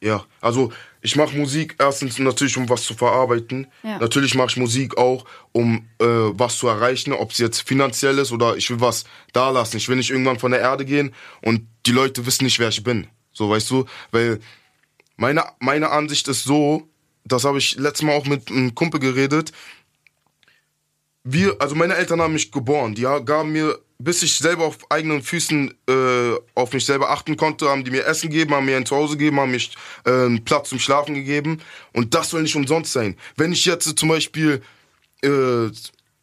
Ja, 0.00 0.24
also 0.40 0.72
ich 1.04 1.16
mache 1.16 1.36
Musik 1.36 1.76
erstens 1.78 2.18
natürlich, 2.18 2.56
um 2.56 2.66
was 2.70 2.84
zu 2.84 2.94
verarbeiten. 2.94 3.66
Ja. 3.82 3.98
Natürlich 3.98 4.34
mache 4.34 4.48
ich 4.48 4.56
Musik 4.56 4.96
auch, 4.96 5.26
um 5.52 5.86
äh, 6.00 6.06
was 6.06 6.56
zu 6.56 6.66
erreichen, 6.66 7.12
ob 7.12 7.30
es 7.30 7.36
jetzt 7.36 7.60
finanziell 7.68 8.16
ist 8.16 8.32
oder 8.32 8.56
ich 8.56 8.70
will 8.70 8.80
was 8.80 9.04
da 9.34 9.50
lassen. 9.50 9.76
Ich 9.76 9.86
will 9.90 9.96
nicht 9.96 10.10
irgendwann 10.10 10.38
von 10.38 10.50
der 10.50 10.60
Erde 10.60 10.86
gehen 10.86 11.14
und 11.42 11.68
die 11.84 11.92
Leute 11.92 12.24
wissen 12.24 12.44
nicht, 12.44 12.58
wer 12.58 12.70
ich 12.70 12.82
bin. 12.82 13.06
So, 13.34 13.50
weißt 13.50 13.70
du? 13.70 13.84
Weil 14.12 14.40
meine, 15.18 15.44
meine 15.58 15.90
Ansicht 15.90 16.26
ist 16.26 16.44
so, 16.44 16.88
das 17.26 17.44
habe 17.44 17.58
ich 17.58 17.76
letztes 17.76 18.06
Mal 18.06 18.14
auch 18.14 18.24
mit 18.24 18.50
einem 18.50 18.74
Kumpel 18.74 18.98
geredet. 18.98 19.52
Wir, 21.26 21.56
also 21.58 21.74
meine 21.74 21.94
Eltern 21.94 22.20
haben 22.20 22.34
mich 22.34 22.52
geboren. 22.52 22.94
Die 22.94 23.02
gaben 23.02 23.52
mir, 23.52 23.78
bis 23.98 24.22
ich 24.22 24.36
selber 24.36 24.66
auf 24.66 24.78
eigenen 24.90 25.22
Füßen 25.22 25.72
äh, 25.88 26.34
auf 26.54 26.72
mich 26.74 26.84
selber 26.84 27.10
achten 27.10 27.38
konnte, 27.38 27.68
haben 27.68 27.82
die 27.82 27.90
mir 27.90 28.04
Essen 28.04 28.28
gegeben, 28.28 28.54
haben 28.54 28.66
mir 28.66 28.76
ein 28.76 28.84
Zuhause 28.84 29.16
gegeben, 29.16 29.40
haben 29.40 29.50
mich 29.50 29.74
äh, 30.04 30.10
einen 30.10 30.44
Platz 30.44 30.68
zum 30.68 30.78
Schlafen 30.78 31.14
gegeben. 31.14 31.62
Und 31.94 32.14
das 32.14 32.28
soll 32.28 32.42
nicht 32.42 32.56
umsonst 32.56 32.92
sein. 32.92 33.16
Wenn 33.36 33.52
ich 33.52 33.64
jetzt 33.64 33.98
zum 33.98 34.08
Beispiel 34.10 34.62
äh, 35.22 35.70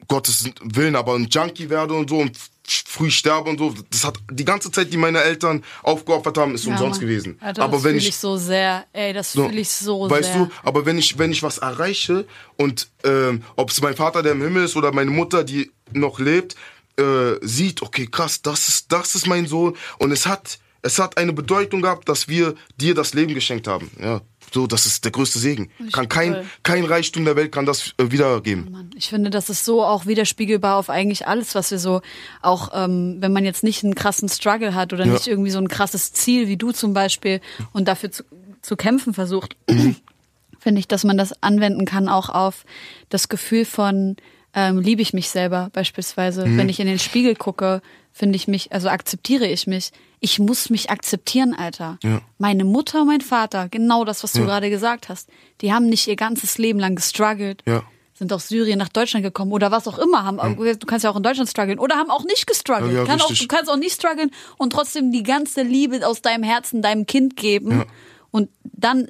Gottes 0.07 0.51
Willen, 0.61 0.95
aber 0.95 1.15
ein 1.15 1.27
Junkie 1.27 1.69
werde 1.69 1.95
und 1.95 2.09
so 2.09 2.19
und 2.19 2.37
früh 2.67 3.11
sterbe 3.11 3.49
und 3.49 3.57
so, 3.57 3.73
das 3.89 4.05
hat 4.05 4.19
die 4.31 4.45
ganze 4.45 4.71
Zeit, 4.71 4.93
die 4.93 4.97
meine 4.97 5.21
Eltern 5.21 5.63
aufgeopfert 5.83 6.37
haben, 6.37 6.55
ist 6.55 6.65
umsonst 6.65 7.01
Mann. 7.01 7.09
gewesen. 7.09 7.37
Alter, 7.39 7.63
aber 7.63 7.77
das 7.77 7.83
wenn 7.83 7.95
fühle 7.95 8.09
ich 8.09 8.15
so 8.15 8.37
sehr. 8.37 8.85
Ey, 8.93 9.13
das 9.13 9.33
so, 9.33 9.47
fühle 9.47 9.61
ich 9.61 9.69
so 9.69 10.09
weißt 10.09 10.33
sehr. 10.33 10.45
du, 10.45 10.51
aber 10.63 10.85
wenn 10.85 10.97
ich 10.97 11.17
wenn 11.17 11.31
ich 11.31 11.43
was 11.43 11.57
erreiche 11.57 12.25
und 12.57 12.89
ähm, 13.03 13.43
ob 13.55 13.69
es 13.69 13.81
mein 13.81 13.95
Vater, 13.95 14.23
der 14.23 14.33
im 14.33 14.41
Himmel 14.41 14.65
ist, 14.65 14.75
oder 14.75 14.91
meine 14.91 15.11
Mutter, 15.11 15.43
die 15.43 15.71
noch 15.91 16.19
lebt, 16.19 16.55
äh, 16.97 17.35
sieht, 17.41 17.81
okay, 17.81 18.07
krass, 18.07 18.41
das 18.41 18.67
ist 18.67 18.91
das 18.91 19.15
ist 19.15 19.27
mein 19.27 19.47
Sohn 19.47 19.75
und 19.97 20.11
es 20.11 20.25
hat 20.25 20.59
es 20.83 20.97
hat 20.99 21.17
eine 21.17 21.33
Bedeutung 21.33 21.81
gehabt, 21.81 22.09
dass 22.09 22.27
wir 22.27 22.55
dir 22.77 22.95
das 22.95 23.13
Leben 23.13 23.33
geschenkt 23.33 23.67
haben. 23.67 23.91
Ja, 24.01 24.21
so, 24.53 24.67
das 24.67 24.85
ist 24.85 25.05
der 25.05 25.11
größte 25.11 25.39
Segen. 25.39 25.71
Kann 25.91 26.09
kein 26.09 26.33
toll. 26.33 26.45
kein 26.63 26.85
Reichtum 26.85 27.23
der 27.25 27.35
Welt 27.35 27.51
kann 27.51 27.65
das 27.65 27.93
äh, 27.97 28.11
wiedergeben. 28.11 28.69
Mann, 28.71 28.89
ich 28.95 29.09
finde, 29.09 29.29
das 29.29 29.49
ist 29.49 29.63
so 29.65 29.83
auch 29.83 30.05
widerspiegelbar 30.05 30.75
auf 30.77 30.89
eigentlich 30.89 31.27
alles, 31.27 31.55
was 31.55 31.71
wir 31.71 31.79
so, 31.79 32.01
auch 32.41 32.69
ähm, 32.73 33.17
wenn 33.19 33.31
man 33.31 33.45
jetzt 33.45 33.63
nicht 33.63 33.83
einen 33.83 33.95
krassen 33.95 34.27
Struggle 34.29 34.75
hat 34.75 34.91
oder 34.93 35.05
Ja. 35.05 35.13
nicht 35.13 35.27
irgendwie 35.27 35.51
so 35.51 35.59
ein 35.59 35.67
krasses 35.69 36.11
Ziel 36.13 36.47
wie 36.47 36.57
du 36.57 36.71
zum 36.71 36.93
Beispiel 36.93 37.39
und 37.73 37.87
dafür 37.87 38.11
zu, 38.11 38.23
zu 38.61 38.75
kämpfen 38.75 39.13
versucht, 39.13 39.55
Mhm. 39.69 39.95
finde 40.59 40.79
ich, 40.79 40.87
dass 40.87 41.03
man 41.03 41.17
das 41.17 41.41
anwenden 41.41 41.85
kann 41.85 42.07
auch 42.09 42.29
auf 42.29 42.65
das 43.09 43.29
Gefühl 43.29 43.65
von 43.65 44.15
ähm, 44.53 44.79
liebe 44.81 45.01
ich 45.01 45.13
mich 45.13 45.29
selber 45.29 45.69
beispielsweise. 45.71 46.45
Mhm. 46.45 46.57
Wenn 46.57 46.69
ich 46.69 46.79
in 46.81 46.85
den 46.87 46.99
Spiegel 46.99 47.35
gucke, 47.35 47.81
finde 48.11 48.35
ich 48.35 48.47
mich, 48.49 48.73
also 48.73 48.89
akzeptiere 48.89 49.47
ich 49.47 49.65
mich. 49.65 49.91
Ich 50.23 50.37
muss 50.37 50.69
mich 50.69 50.91
akzeptieren, 50.91 51.55
Alter. 51.55 51.97
Ja. 52.03 52.21
Meine 52.37 52.63
Mutter, 52.63 53.05
mein 53.05 53.21
Vater, 53.21 53.67
genau 53.69 54.05
das, 54.05 54.23
was 54.23 54.33
du 54.33 54.39
Ja. 54.39 54.45
gerade 54.45 54.69
gesagt 54.69 55.09
hast. 55.09 55.27
Die 55.61 55.73
haben 55.73 55.87
nicht 55.87 56.07
ihr 56.07 56.15
ganzes 56.15 56.59
Leben 56.59 56.79
lang 56.79 56.95
gestruggelt 56.95 57.63
Ja. 57.65 57.81
sind 58.13 58.31
aus 58.31 58.47
Syrien 58.47 58.77
nach 58.77 58.89
Deutschland 58.89 59.23
gekommen 59.25 59.51
oder 59.51 59.71
was 59.71 59.87
auch 59.87 59.97
immer 59.97 60.23
haben. 60.23 60.37
Du 60.57 60.85
kannst 60.85 61.03
ja 61.03 61.09
auch 61.09 61.15
in 61.15 61.23
Deutschland 61.23 61.49
strugglen 61.49 61.79
oder 61.79 61.95
haben 61.95 62.11
auch 62.11 62.23
nicht 62.23 62.45
gestruggelt. 62.45 62.93
Ja, 62.93 63.03
Kann 63.03 63.19
auch, 63.19 63.33
du 63.33 63.47
kannst 63.47 63.67
auch 63.71 63.77
nicht 63.77 63.93
strugglen 63.95 64.29
und 64.59 64.73
trotzdem 64.73 65.11
die 65.11 65.23
ganze 65.23 65.63
Liebe 65.63 66.05
aus 66.07 66.21
deinem 66.21 66.43
Herzen 66.43 66.83
deinem 66.83 67.07
Kind 67.07 67.35
geben. 67.35 67.71
Ja. 67.71 67.85
Und 68.29 68.49
dann, 68.63 69.07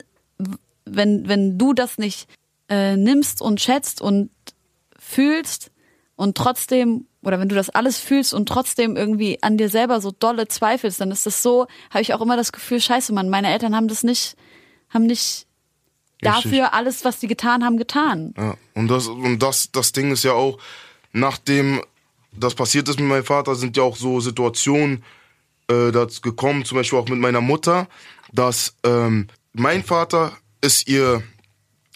wenn, 0.86 1.28
wenn 1.28 1.58
du 1.58 1.74
das 1.74 1.98
nicht 1.98 2.30
äh, 2.70 2.96
nimmst 2.96 3.42
und 3.42 3.60
schätzt 3.60 4.00
und 4.00 4.30
fühlst 4.98 5.71
und 6.16 6.38
trotzdem, 6.38 7.08
oder 7.22 7.40
wenn 7.40 7.50
du 7.50 7.56
das 7.56 7.70
alles 7.70 8.00
fühlst 8.00 8.34
und 8.34 8.48
trotzdem 8.48 8.96
irgendwie 8.96 9.42
an 9.42 9.58
dir 9.58 9.70
selber 9.70 10.02
so 10.02 10.12
dolle 10.12 10.48
zweifelst, 10.48 11.02
dann 11.02 11.12
ist 11.12 11.26
das 11.26 11.42
so, 11.42 11.68
habe 11.90 12.02
ich 12.02 12.14
auch 12.14 12.22
immer 12.22 12.38
das 12.38 12.52
Gefühl, 12.52 12.80
scheiße, 12.80 13.14
Mann, 13.14 13.30
meine 13.30 13.52
Eltern 13.52 13.76
haben 13.76 13.88
das 13.88 14.04
nicht, 14.04 14.36
haben 14.90 15.06
nicht 15.06 15.48
Richtig. 16.24 16.44
dafür 16.44 16.74
alles, 16.74 17.06
was 17.06 17.20
sie 17.20 17.28
getan 17.28 17.64
haben, 17.64 17.78
getan. 17.78 18.34
Ja, 18.38 18.56
und 18.76 18.88
das, 18.88 19.08
und 19.08 19.40
das, 19.40 19.72
das 19.72 19.92
Ding 19.92 20.12
ist 20.12 20.24
ja 20.24 20.34
auch, 20.34 20.60
nachdem 21.12 21.82
das 22.34 22.56
passiert 22.56 22.88
ist 22.88 23.00
mit 23.00 23.10
meinem 23.10 23.26
Vater, 23.26 23.56
sind 23.56 23.76
ja 23.78 23.84
auch 23.84 23.98
so 23.98 24.20
Situationen 24.20 25.04
äh, 25.68 25.92
dazu 25.92 26.22
gekommen, 26.22 26.66
zum 26.66 26.78
Beispiel 26.78 27.00
auch 27.00 27.08
mit 27.08 27.20
meiner 27.20 27.42
Mutter, 27.42 27.88
dass 28.32 28.76
ähm, 28.84 29.28
mein 29.54 29.84
Vater 29.84 30.32
ist 30.62 30.88
ihr 30.88 31.24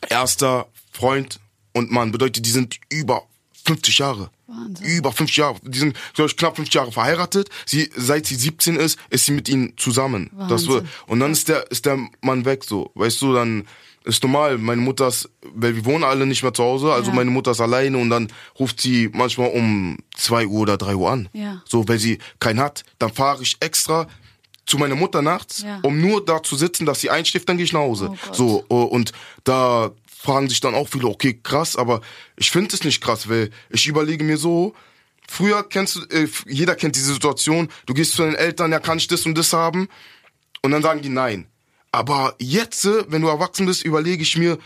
erster 0.09 0.67
Freund 0.91 1.39
und 1.73 1.91
Mann. 1.91 2.11
Bedeutet, 2.11 2.45
die 2.45 2.51
sind 2.51 2.79
über 2.89 3.23
50 3.65 3.97
Jahre. 3.97 4.29
Wahnsinn. 4.47 4.85
Über 4.85 5.11
50 5.11 5.37
Jahre. 5.37 5.55
Die 5.63 5.79
sind, 5.79 5.97
glaube 6.13 6.29
ich, 6.29 6.37
knapp 6.37 6.55
50 6.55 6.73
Jahre 6.73 6.91
verheiratet. 6.91 7.49
Sie, 7.65 7.89
seit 7.95 8.25
sie 8.27 8.35
17 8.35 8.75
ist, 8.75 8.97
ist 9.09 9.25
sie 9.25 9.31
mit 9.31 9.49
ihnen 9.49 9.73
zusammen. 9.77 10.29
Das, 10.49 10.67
Wahnsinn. 10.67 10.87
und 11.07 11.19
dann 11.19 11.31
ist 11.31 11.49
der, 11.49 11.69
ist 11.71 11.85
der 11.85 11.97
Mann 12.21 12.45
weg, 12.45 12.63
so. 12.63 12.91
Weißt 12.95 13.21
du, 13.21 13.33
dann 13.33 13.65
ist 14.03 14.21
normal. 14.21 14.59
Meine 14.59 14.81
Mutter 14.81 15.07
ist, 15.07 15.29
weil 15.41 15.75
wir 15.75 15.83
wohnen 15.85 16.03
alle 16.03 16.27
nicht 16.27 16.43
mehr 16.43 16.53
zu 16.53 16.63
Hause, 16.63 16.93
also 16.93 17.09
Ja. 17.09 17.15
meine 17.15 17.31
Mutter 17.31 17.51
ist 17.51 17.59
alleine 17.61 17.97
und 17.97 18.11
dann 18.11 18.27
ruft 18.59 18.79
sie 18.79 19.09
manchmal 19.11 19.49
um 19.49 19.97
2 20.15 20.45
Uhr 20.45 20.61
oder 20.61 20.77
3 20.77 20.95
Uhr 20.95 21.09
an. 21.11 21.27
Ja. 21.33 21.63
So, 21.65 21.87
weil 21.87 21.97
sie 21.97 22.19
keinen 22.39 22.59
hat. 22.59 22.83
Dann 22.99 23.11
fahre 23.11 23.41
ich 23.41 23.57
extra 23.61 24.07
zu 24.67 24.77
meiner 24.77 24.95
Mutter 24.95 25.21
nachts, 25.23 25.63
Ja. 25.63 25.79
um 25.83 25.99
nur 26.01 26.23
da 26.25 26.41
zu 26.41 26.55
sitzen, 26.55 26.85
dass 26.85 27.01
sie 27.01 27.09
einschläft, 27.09 27.47
dann 27.49 27.57
gehe 27.57 27.65
ich 27.65 27.73
nach 27.73 27.81
Hause. 27.81 28.11
Oh 28.29 28.33
so, 28.33 28.65
oh, 28.69 28.81
und 28.83 29.11
da 29.43 29.91
fragen 30.17 30.49
sich 30.49 30.59
dann 30.59 30.75
auch 30.75 30.87
viele, 30.87 31.07
okay, 31.07 31.39
krass, 31.41 31.75
aber 31.75 32.01
ich 32.35 32.51
finde 32.51 32.75
es 32.75 32.83
nicht 32.83 33.01
krass, 33.01 33.29
weil 33.29 33.51
ich 33.69 33.87
überlege 33.87 34.23
mir 34.23 34.37
so, 34.37 34.73
früher 35.27 35.63
kennst 35.63 35.95
du, 35.95 36.01
äh, 36.09 36.27
jeder 36.47 36.75
kennt 36.75 36.95
diese 36.95 37.13
Situation, 37.13 37.69
du 37.85 37.93
gehst 37.93 38.13
zu 38.13 38.23
deinen 38.23 38.35
Eltern, 38.35 38.71
ja, 38.71 38.79
kann 38.79 38.97
ich 38.97 39.07
das 39.07 39.25
und 39.25 39.37
das 39.37 39.53
haben? 39.53 39.87
Und 40.61 40.71
dann 40.71 40.81
sagen 40.81 41.01
die 41.01 41.09
nein. 41.09 41.47
Aber 41.91 42.35
jetzt, 42.39 42.85
wenn 42.85 43.21
du 43.21 43.27
erwachsen 43.27 43.65
bist, 43.65 43.85
überlege 43.85 44.23
ich 44.23 44.37
mir, 44.37 44.57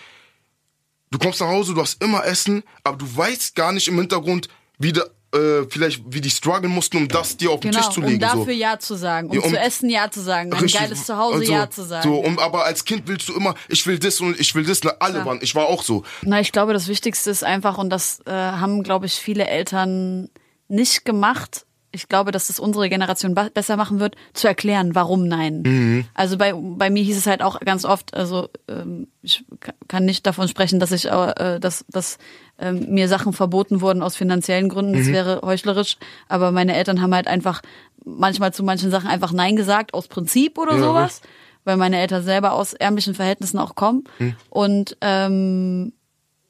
du 1.12 1.20
kommst 1.20 1.42
nach 1.42 1.48
Hause, 1.48 1.74
du 1.74 1.82
hast 1.82 2.02
immer 2.04 2.26
Essen, 2.26 2.64
aber 2.84 2.98
du 2.98 3.18
weißt 3.18 3.56
gar 3.56 3.72
nicht 3.72 3.88
im 3.88 4.00
Hintergrund, 4.00 4.48
wie 4.78 4.94
de, 4.94 5.04
äh, 5.34 5.64
vielleicht 5.70 6.02
wie 6.08 6.22
die 6.22 6.30
strugglen 6.32 6.72
mussten, 6.72 6.98
um 6.98 7.08
das 7.08 7.38
dir 7.38 7.52
auf 7.52 7.60
den 7.60 7.72
Genau, 7.72 7.84
Tisch 7.84 7.94
zu 7.94 8.02
um 8.02 8.08
legen. 8.08 8.20
dafür 8.20 8.46
so. 8.46 8.50
Ja 8.52 8.80
zu 8.80 8.96
sagen, 8.96 9.30
um, 9.30 9.36
Ja, 9.36 9.42
um- 9.44 9.50
zu 9.52 9.60
essen 9.60 9.90
Ja 9.90 10.10
zu 10.10 10.22
sagen, 10.22 10.52
ein 10.54 10.60
Richtig. 10.60 10.80
geiles 10.82 11.06
Zuhause 11.06 11.40
Also, 11.40 11.52
Ja 11.52 11.70
zu 11.70 11.84
sagen. 11.84 12.10
So, 12.10 12.16
und, 12.20 12.40
aber 12.40 12.66
als 12.66 12.84
Kind 12.86 13.08
willst 13.08 13.30
du 13.30 13.36
immer, 13.36 13.54
ich 13.68 13.86
will 13.86 14.00
das 14.00 14.20
und 14.22 14.40
ich 14.40 14.56
will 14.56 14.66
das. 14.66 14.84
Ne, 14.84 15.00
alle 15.00 15.14
Klar. 15.16 15.26
waren, 15.26 15.40
ich 15.42 15.54
war 15.56 15.68
auch 15.68 15.84
so. 15.84 16.04
Na, 16.24 16.40
ich 16.40 16.52
glaube, 16.52 16.74
das 16.74 16.88
Wichtigste 16.88 17.30
ist 17.30 17.44
einfach, 17.44 17.78
und 17.78 17.90
das 17.92 18.20
äh, 18.26 18.32
haben, 18.32 18.82
glaube 18.84 19.06
ich, 19.06 19.14
viele 19.16 19.48
Eltern 19.48 20.30
nicht 20.68 21.06
gemacht, 21.06 21.66
ich 21.92 22.08
glaube, 22.08 22.32
dass 22.32 22.48
das 22.48 22.60
unsere 22.60 22.88
Generation 22.90 23.36
besser 23.54 23.76
machen 23.78 24.00
wird, 24.00 24.16
zu 24.34 24.48
erklären, 24.48 24.94
warum 24.96 25.28
nein. 25.28 25.64
Mhm. 25.66 26.06
Also 26.14 26.38
bei, 26.38 26.54
bei 26.54 26.90
mir 26.90 27.04
hieß 27.04 27.18
es 27.18 27.26
halt 27.28 27.42
auch 27.42 27.60
ganz 27.62 27.84
oft, 27.86 28.14
also 28.14 28.50
ähm, 28.68 29.08
ich 29.22 29.44
ka- 29.60 29.74
kann 29.88 30.06
nicht 30.06 30.26
davon 30.28 30.48
sprechen, 30.48 30.80
dass 30.80 30.92
ich 30.92 31.06
äh, 31.06 31.60
dass, 31.60 31.86
dass 31.90 32.18
ähm, 32.60 32.88
mir 32.94 33.08
Sachen 33.08 33.34
verboten 33.34 33.82
wurden 33.82 34.02
aus 34.04 34.16
finanziellen 34.16 34.70
Gründen. 34.70 34.92
Mhm. 34.92 34.98
Das 34.98 35.08
wäre 35.08 35.42
heuchlerisch. 35.44 35.98
Aber 36.28 36.52
meine 36.52 36.76
Eltern 36.76 37.02
haben 37.02 37.16
halt 37.16 37.28
einfach 37.28 37.62
manchmal 38.06 38.54
zu 38.54 38.64
manchen 38.64 38.92
Sachen 38.92 39.08
einfach 39.10 39.32
Nein 39.32 39.56
gesagt, 39.56 39.94
aus 39.94 40.08
Prinzip 40.08 40.58
oder 40.58 40.74
Ja, 40.74 40.80
sowas. 40.80 41.22
Weil 41.66 41.76
meine 41.78 42.00
Eltern 42.00 42.24
selber 42.24 42.54
aus 42.54 42.74
ärmlichen 42.74 43.14
Verhältnissen 43.14 43.60
auch 43.60 43.76
kommen. 43.76 44.04
Mhm. 44.20 44.36
Und 44.50 44.98
ähm, 45.02 45.94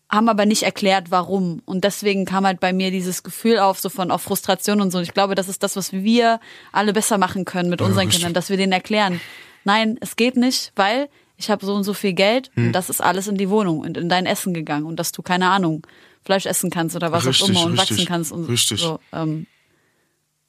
haben 0.09 0.27
aber 0.29 0.45
nicht 0.45 0.63
erklärt, 0.63 1.11
warum. 1.11 1.61
Und 1.65 1.83
deswegen 1.83 2.25
kam 2.25 2.45
halt 2.45 2.59
bei 2.59 2.73
mir 2.73 2.89
dieses 2.91 3.21
Gefühl 3.23 3.59
auf, 3.59 3.79
so 3.79 3.89
von 3.89 4.09
auf 4.11 4.21
Frustration 4.23 4.81
und 4.81 4.91
so. 4.91 4.97
Und 4.97 5.03
ich 5.03 5.13
glaube, 5.13 5.35
das 5.35 5.47
ist 5.47 5.61
das, 5.61 5.75
was 5.75 5.93
wir 5.93 6.39
alle 6.71 6.93
besser 6.93 7.17
machen 7.17 7.45
können 7.45 7.69
mit 7.69 7.81
unseren. 7.81 8.09
Kindern, 8.09 8.33
dass 8.33 8.49
wir 8.49 8.57
denen 8.57 8.71
erklären, 8.73 9.21
nein, 9.65 9.97
es 10.01 10.15
geht 10.15 10.35
nicht, 10.35 10.71
weil 10.75 11.09
ich 11.37 11.49
habe 11.49 11.65
so 11.65 11.73
und 11.75 11.83
so 11.83 11.93
viel 11.93 12.13
Geld 12.13 12.49
Hm. 12.55 12.67
und 12.67 12.73
das 12.73 12.89
ist 12.89 13.01
alles 13.01 13.27
in 13.27 13.37
die 13.37 13.49
Wohnung 13.49 13.79
und 13.81 13.97
in 13.97 14.09
dein 14.09 14.25
Essen 14.25 14.53
gegangen 14.53 14.85
und 14.85 14.97
dass 14.97 15.11
du, 15.11 15.21
keine 15.21 15.49
Ahnung, 15.49 15.85
Fleisch 16.25 16.45
essen 16.45 16.69
kannst 16.69 16.95
oder 16.95 17.11
was 17.11 17.25
Richtig, 17.25 17.43
auch 17.45 17.49
immer 17.49 17.63
und 17.65 17.71
richtig, 17.79 17.91
wachsen 17.91 18.05
kannst 18.07 18.31
und 18.31 18.45
richtig. 18.45 18.81
so. 18.81 18.99
Ähm, 19.13 19.45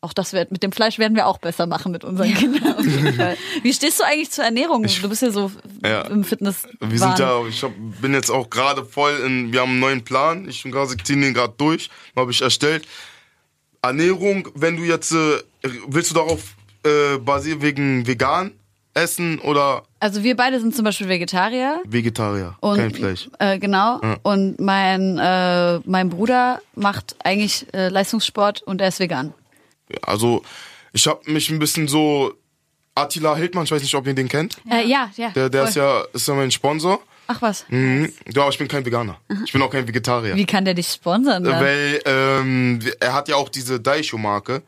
auch 0.02 0.12
das 0.12 0.32
wird 0.32 0.50
mit 0.50 0.62
dem 0.62 0.72
Fleisch 0.72 0.98
werden 0.98 1.14
wir 1.14 1.26
auch 1.26 1.38
besser 1.38 1.66
machen 1.66 1.92
mit 1.92 2.04
unseren 2.04 2.32
Kindern. 2.34 2.74
Wie 3.62 3.72
stehst 3.72 4.00
du 4.00 4.04
eigentlich 4.04 4.30
zur 4.30 4.44
Ernährung? 4.44 4.82
du 4.82 5.08
bist 5.08 5.22
ja 5.22 5.30
so 5.30 5.50
Ja. 5.84 6.02
im 6.02 6.24
Fitness. 6.24 6.62
Wir 6.80 6.98
sind 6.98 7.18
ja, 7.18 7.44
ich 7.46 7.62
hab, 7.62 7.72
bin 8.00 8.14
jetzt 8.14 8.30
auch 8.30 8.48
gerade 8.48 8.84
voll 8.84 9.12
in, 9.26 9.52
wir 9.52 9.60
haben 9.60 9.70
einen 9.72 9.80
neuen 9.80 10.04
Plan. 10.04 10.48
Ich 10.48 10.64
und 10.64 10.72
Gase 10.72 10.96
ziehen 10.96 11.20
den 11.20 11.34
gerade 11.34 11.52
durch, 11.58 11.90
habe 12.16 12.30
ich 12.30 12.40
erstellt. 12.40 12.86
Ernährung, 13.82 14.48
wenn 14.54 14.76
du 14.76 14.84
jetzt, 14.84 15.12
äh, 15.12 15.38
willst 15.88 16.10
du 16.10 16.14
darauf 16.14 16.54
äh, 16.84 17.18
basieren 17.18 17.62
wegen 17.62 18.06
vegan 18.06 18.52
essen 18.94 19.38
oder 19.38 19.84
Also 20.00 20.22
wir 20.24 20.34
beide 20.36 20.60
sind 20.60 20.74
zum 20.74 20.84
Beispiel 20.84 21.08
Vegetarier. 21.08 21.80
Vegetarier? 21.86 22.56
Und, 22.60 22.76
Kein 22.78 22.90
Fleisch. 22.94 23.28
Äh, 23.38 23.58
genau. 23.58 24.00
Und 24.22 24.58
mein, 24.60 25.18
äh, 25.18 25.78
mein 25.84 26.08
Bruder 26.10 26.60
macht 26.74 27.16
eigentlich 27.24 27.66
äh, 27.72 27.88
Leistungssport 27.88 28.62
und 28.62 28.80
er 28.80 28.88
ist 28.88 28.98
vegan. 28.98 29.32
Also, 30.02 30.42
ich 30.92 31.06
habe 31.06 31.30
mich 31.30 31.50
ein 31.50 31.58
bisschen 31.58 31.88
so, 31.88 32.34
Attila 32.94 33.36
Hildmann, 33.36 33.64
ich 33.64 33.70
weiß 33.70 33.82
nicht, 33.82 33.94
ob 33.94 34.06
ihr 34.06 34.14
den 34.14 34.28
kennt. 34.28 34.56
Äh, 34.70 34.86
ja, 34.86 35.10
ja. 35.16 35.30
Der, 35.30 35.48
der 35.48 35.62
voll. 35.62 35.68
ist 35.68 35.74
ja, 35.76 36.04
ist 36.12 36.28
ja 36.28 36.34
mein 36.34 36.50
Sponsor. 36.50 37.00
Ach 37.26 37.40
was. 37.42 37.64
Mhm. 37.68 38.12
Ja, 38.34 38.42
aber 38.42 38.50
ich 38.50 38.58
bin 38.58 38.66
kein 38.66 38.84
Veganer. 38.84 39.18
Ich 39.44 39.52
bin 39.52 39.62
auch 39.62 39.70
kein 39.70 39.86
Vegetarier. 39.86 40.34
Wie 40.34 40.46
kann 40.46 40.64
der 40.64 40.74
dich 40.74 40.88
sponsern? 40.88 41.44
Dann? 41.44 41.60
Weil 41.60 42.00
ähm, 42.04 42.80
er 42.98 43.14
hat 43.14 43.28
ja 43.28 43.36
auch 43.36 43.48
diese 43.48 43.78
Daisho-Marke. 43.78 44.62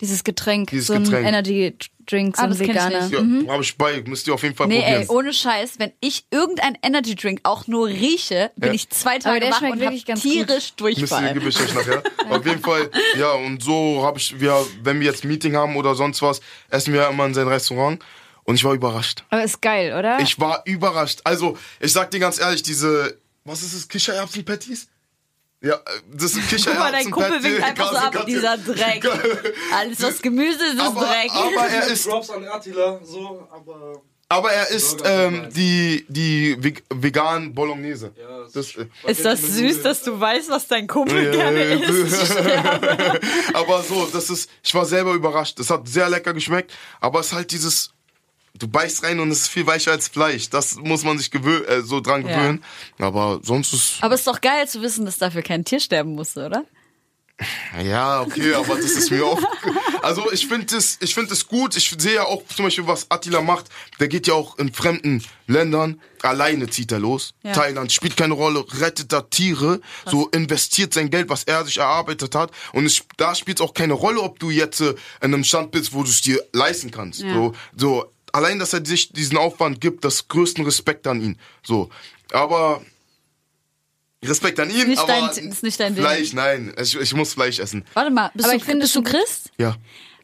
Dieses 0.00 0.24
Getränk, 0.24 0.70
Dieses 0.70 0.86
so 0.86 0.94
ein 0.94 1.04
Getränk. 1.04 1.26
Energy 1.26 1.76
Drink, 2.06 2.36
so 2.36 2.42
Ah, 2.42 2.44
ein 2.46 2.50
das 2.50 2.58
kenn 2.58 2.70
ich 2.70 2.74
veganer. 2.74 3.00
nicht. 3.02 3.12
Ja, 3.12 3.20
Mhm. 3.20 3.50
habe 3.50 3.62
ich 3.62 3.76
bei, 3.76 4.02
müsst 4.06 4.26
ihr 4.26 4.34
auf 4.34 4.42
jeden 4.42 4.56
Fall 4.56 4.66
Nee, 4.66 4.80
probieren. 4.80 5.02
ey, 5.02 5.08
ohne 5.08 5.32
Scheiß, 5.32 5.78
wenn 5.78 5.92
ich 6.00 6.24
irgendein 6.30 6.76
Energy 6.82 7.14
Drink 7.14 7.40
auch 7.44 7.66
nur 7.66 7.86
rieche, 7.86 8.50
bin 8.56 8.70
Ja. 8.70 8.74
ich 8.74 8.88
zwei 8.90 9.18
Tage 9.18 9.40
der 9.40 9.50
wach 9.52 9.60
und 9.62 9.78
wirklich 9.78 10.00
hab 10.02 10.06
ganz 10.08 10.22
tierisch 10.22 10.48
Müsst 10.48 10.70
ihr, 10.72 10.76
Durchfall. 10.76 11.34
gebe 11.34 11.48
ich 11.48 11.60
euch 11.60 11.74
nachher. 11.74 12.02
Auf 12.30 12.44
jeden 12.46 12.60
Fall, 12.62 12.90
ja, 13.18 13.30
und 13.32 13.62
so 13.62 14.02
habe 14.02 14.18
ich, 14.18 14.40
wir, 14.40 14.66
wenn 14.82 14.98
wir 15.00 15.06
jetzt 15.06 15.24
Meeting 15.24 15.54
haben 15.56 15.76
oder 15.76 15.94
sonst 15.94 16.20
was, 16.22 16.40
essen 16.70 16.92
wir 16.94 17.06
immer 17.08 17.26
in 17.26 17.34
sein 17.34 17.46
Restaurant. 17.46 18.02
Und 18.44 18.54
ich 18.56 18.64
war 18.64 18.72
überrascht. 18.72 19.22
Aber 19.30 19.44
ist 19.44 19.60
geil, 19.62 19.94
oder? 19.96 20.18
Ich 20.20 20.40
war 20.40 20.62
überrascht. 20.64 21.20
Also, 21.22 21.56
ich 21.78 21.92
sag 21.92 22.10
dir 22.10 22.18
ganz 22.18 22.40
ehrlich, 22.40 22.62
diese, 22.62 23.18
was 23.44 23.62
ist 23.62 23.74
das, 23.74 23.88
Kichererbsen-Patties? 23.88 24.88
Ja, 25.62 25.78
das 26.10 26.32
sind 26.32 26.44
Guck 26.48 26.78
mal, 26.78 26.90
dein. 26.90 27.10
Kumpel 27.10 27.42
winkt 27.42 27.62
einfach 27.62 27.90
so 27.90 27.96
ab, 27.98 28.26
dieser 28.26 28.56
Dreck. 28.56 29.04
Alles, 29.76 30.02
was 30.02 30.22
Gemüse 30.22 30.64
ist, 30.64 30.74
ist 30.74 30.80
aber, 30.80 31.00
Dreck. 31.00 31.30
aber 31.32 31.66
er 31.68 31.86
ist 31.88 32.08
Props 32.08 32.30
an 32.30 32.44
Attila, 32.48 32.98
so, 33.04 33.46
aber. 33.50 34.00
Aber 34.32 34.52
er 34.52 34.68
isst 34.70 35.02
ähm, 35.04 35.48
die, 35.50 36.06
die 36.08 36.56
veg 36.62 36.84
veganen 36.88 37.52
Bolognese. 37.52 38.12
Ja, 38.16 38.46
Das, 38.54 38.76
äh, 38.76 38.86
ist 39.08 39.24
das 39.24 39.40
süß, 39.40 39.82
dass 39.82 40.04
du 40.04 40.18
weißt, 40.20 40.48
was 40.50 40.68
dein 40.68 40.86
Kumpel 40.86 41.24
Ja, 41.24 41.30
gerne 41.32 41.64
ja. 41.74 41.74
isst? 41.74 42.36
aber 43.52 43.82
so, 43.82 44.08
das 44.12 44.30
ist, 44.30 44.48
ich 44.62 44.72
war 44.72 44.86
selber 44.86 45.14
überrascht. 45.14 45.58
Es 45.58 45.68
hat 45.68 45.88
sehr 45.88 46.08
lecker 46.08 46.32
geschmeckt, 46.32 46.72
aber 47.00 47.18
es 47.20 47.26
ist 47.26 47.32
halt 47.32 47.50
dieses, 47.50 47.90
du 48.58 48.68
beißt 48.68 49.02
rein 49.04 49.20
und 49.20 49.30
es 49.30 49.42
ist 49.42 49.48
viel 49.48 49.66
weicher 49.66 49.92
als 49.92 50.08
Fleisch. 50.08 50.50
Das 50.50 50.76
muss 50.76 51.04
man 51.04 51.18
sich 51.18 51.30
gewö 51.30 51.64
äh, 51.64 51.82
so 51.82 52.00
dran 52.00 52.26
Ja. 52.26 52.36
gewöhnen. 52.36 52.64
Aber 52.98 53.40
sonst 53.42 53.72
ist, 53.72 53.94
Aber 54.02 54.14
es 54.14 54.20
ist 54.20 54.26
doch 54.26 54.40
geil 54.40 54.68
zu 54.68 54.82
wissen, 54.82 55.04
dass 55.06 55.18
dafür 55.18 55.42
kein 55.42 55.64
Tier 55.64 55.80
sterben 55.80 56.14
musste, 56.14 56.46
oder? 56.46 56.64
ja, 57.82 58.20
okay, 58.20 58.52
aber 58.52 58.76
das 58.76 58.90
ist 58.90 59.10
mir 59.10 59.24
auch, 59.24 59.40
also 60.02 60.30
ich 60.30 60.46
finde 60.46 60.76
es, 60.76 60.98
ich 61.00 61.14
finde 61.14 61.32
es 61.32 61.46
gut. 61.48 61.74
Ich 61.74 61.94
sehe 61.96 62.16
ja 62.16 62.24
auch 62.24 62.42
zum 62.54 62.66
Beispiel, 62.66 62.86
was 62.86 63.10
Attila 63.10 63.40
macht. 63.40 63.66
Der 63.98 64.08
geht 64.08 64.26
ja 64.26 64.34
auch 64.34 64.58
in 64.58 64.72
fremden 64.74 65.24
Ländern. 65.46 66.00
Alleine 66.22 66.68
zieht 66.68 66.92
er 66.92 66.98
los. 66.98 67.32
Ja. 67.42 67.52
Thailand 67.52 67.92
spielt 67.92 68.14
keine 68.18 68.34
Rolle, 68.34 68.62
rettet 68.78 69.10
da 69.10 69.22
Tiere, 69.22 69.80
so 70.04 70.28
investiert 70.28 70.92
sein 70.92 71.08
Geld, 71.08 71.30
was 71.30 71.44
er 71.44 71.64
sich 71.64 71.78
erarbeitet 71.78 72.34
hat. 72.34 72.50
Und 72.74 72.84
es, 72.84 73.00
da 73.16 73.34
spielt 73.34 73.58
es 73.60 73.64
auch 73.66 73.72
keine 73.72 73.94
Rolle, 73.94 74.20
ob 74.20 74.38
du 74.38 74.50
jetzt 74.50 74.82
äh, 74.82 74.90
in 75.22 75.32
einem 75.32 75.44
Stand 75.44 75.70
bist, 75.70 75.94
wo 75.94 76.02
du 76.02 76.10
es 76.10 76.20
dir 76.20 76.44
leisten 76.52 76.90
kannst. 76.90 77.20
Ja. 77.20 77.32
So, 77.32 77.54
so, 77.74 78.12
allein, 78.32 78.58
dass 78.58 78.72
er 78.72 78.84
sich 78.84 79.12
diesen 79.12 79.36
Aufwand 79.38 79.80
gibt, 79.80 80.04
das 80.04 80.28
größten 80.28 80.64
Respekt 80.64 81.06
an 81.06 81.20
ihn. 81.20 81.38
So, 81.62 81.90
aber 82.32 82.80
Respekt 84.24 84.60
an 84.60 84.68
ihn, 84.70 84.88
Nicht 84.88 84.98
aber 84.98 85.08
dein- 85.12 85.48
ist 85.48 85.62
nicht 85.62 85.80
dein 85.80 85.94
Ding. 85.94 86.04
Fleisch, 86.04 86.32
nein, 86.34 86.74
ich, 86.80 86.94
ich 86.98 87.14
muss 87.14 87.32
Fleisch 87.34 87.58
essen. 87.58 87.84
Warte 87.94 88.10
mal, 88.10 88.30
bist, 88.34 88.46
Aber 88.48 88.58
du, 88.58 88.78
bist 88.78 88.94
du 88.94 89.02
Christ? 89.02 89.50
Ja. 89.58 89.76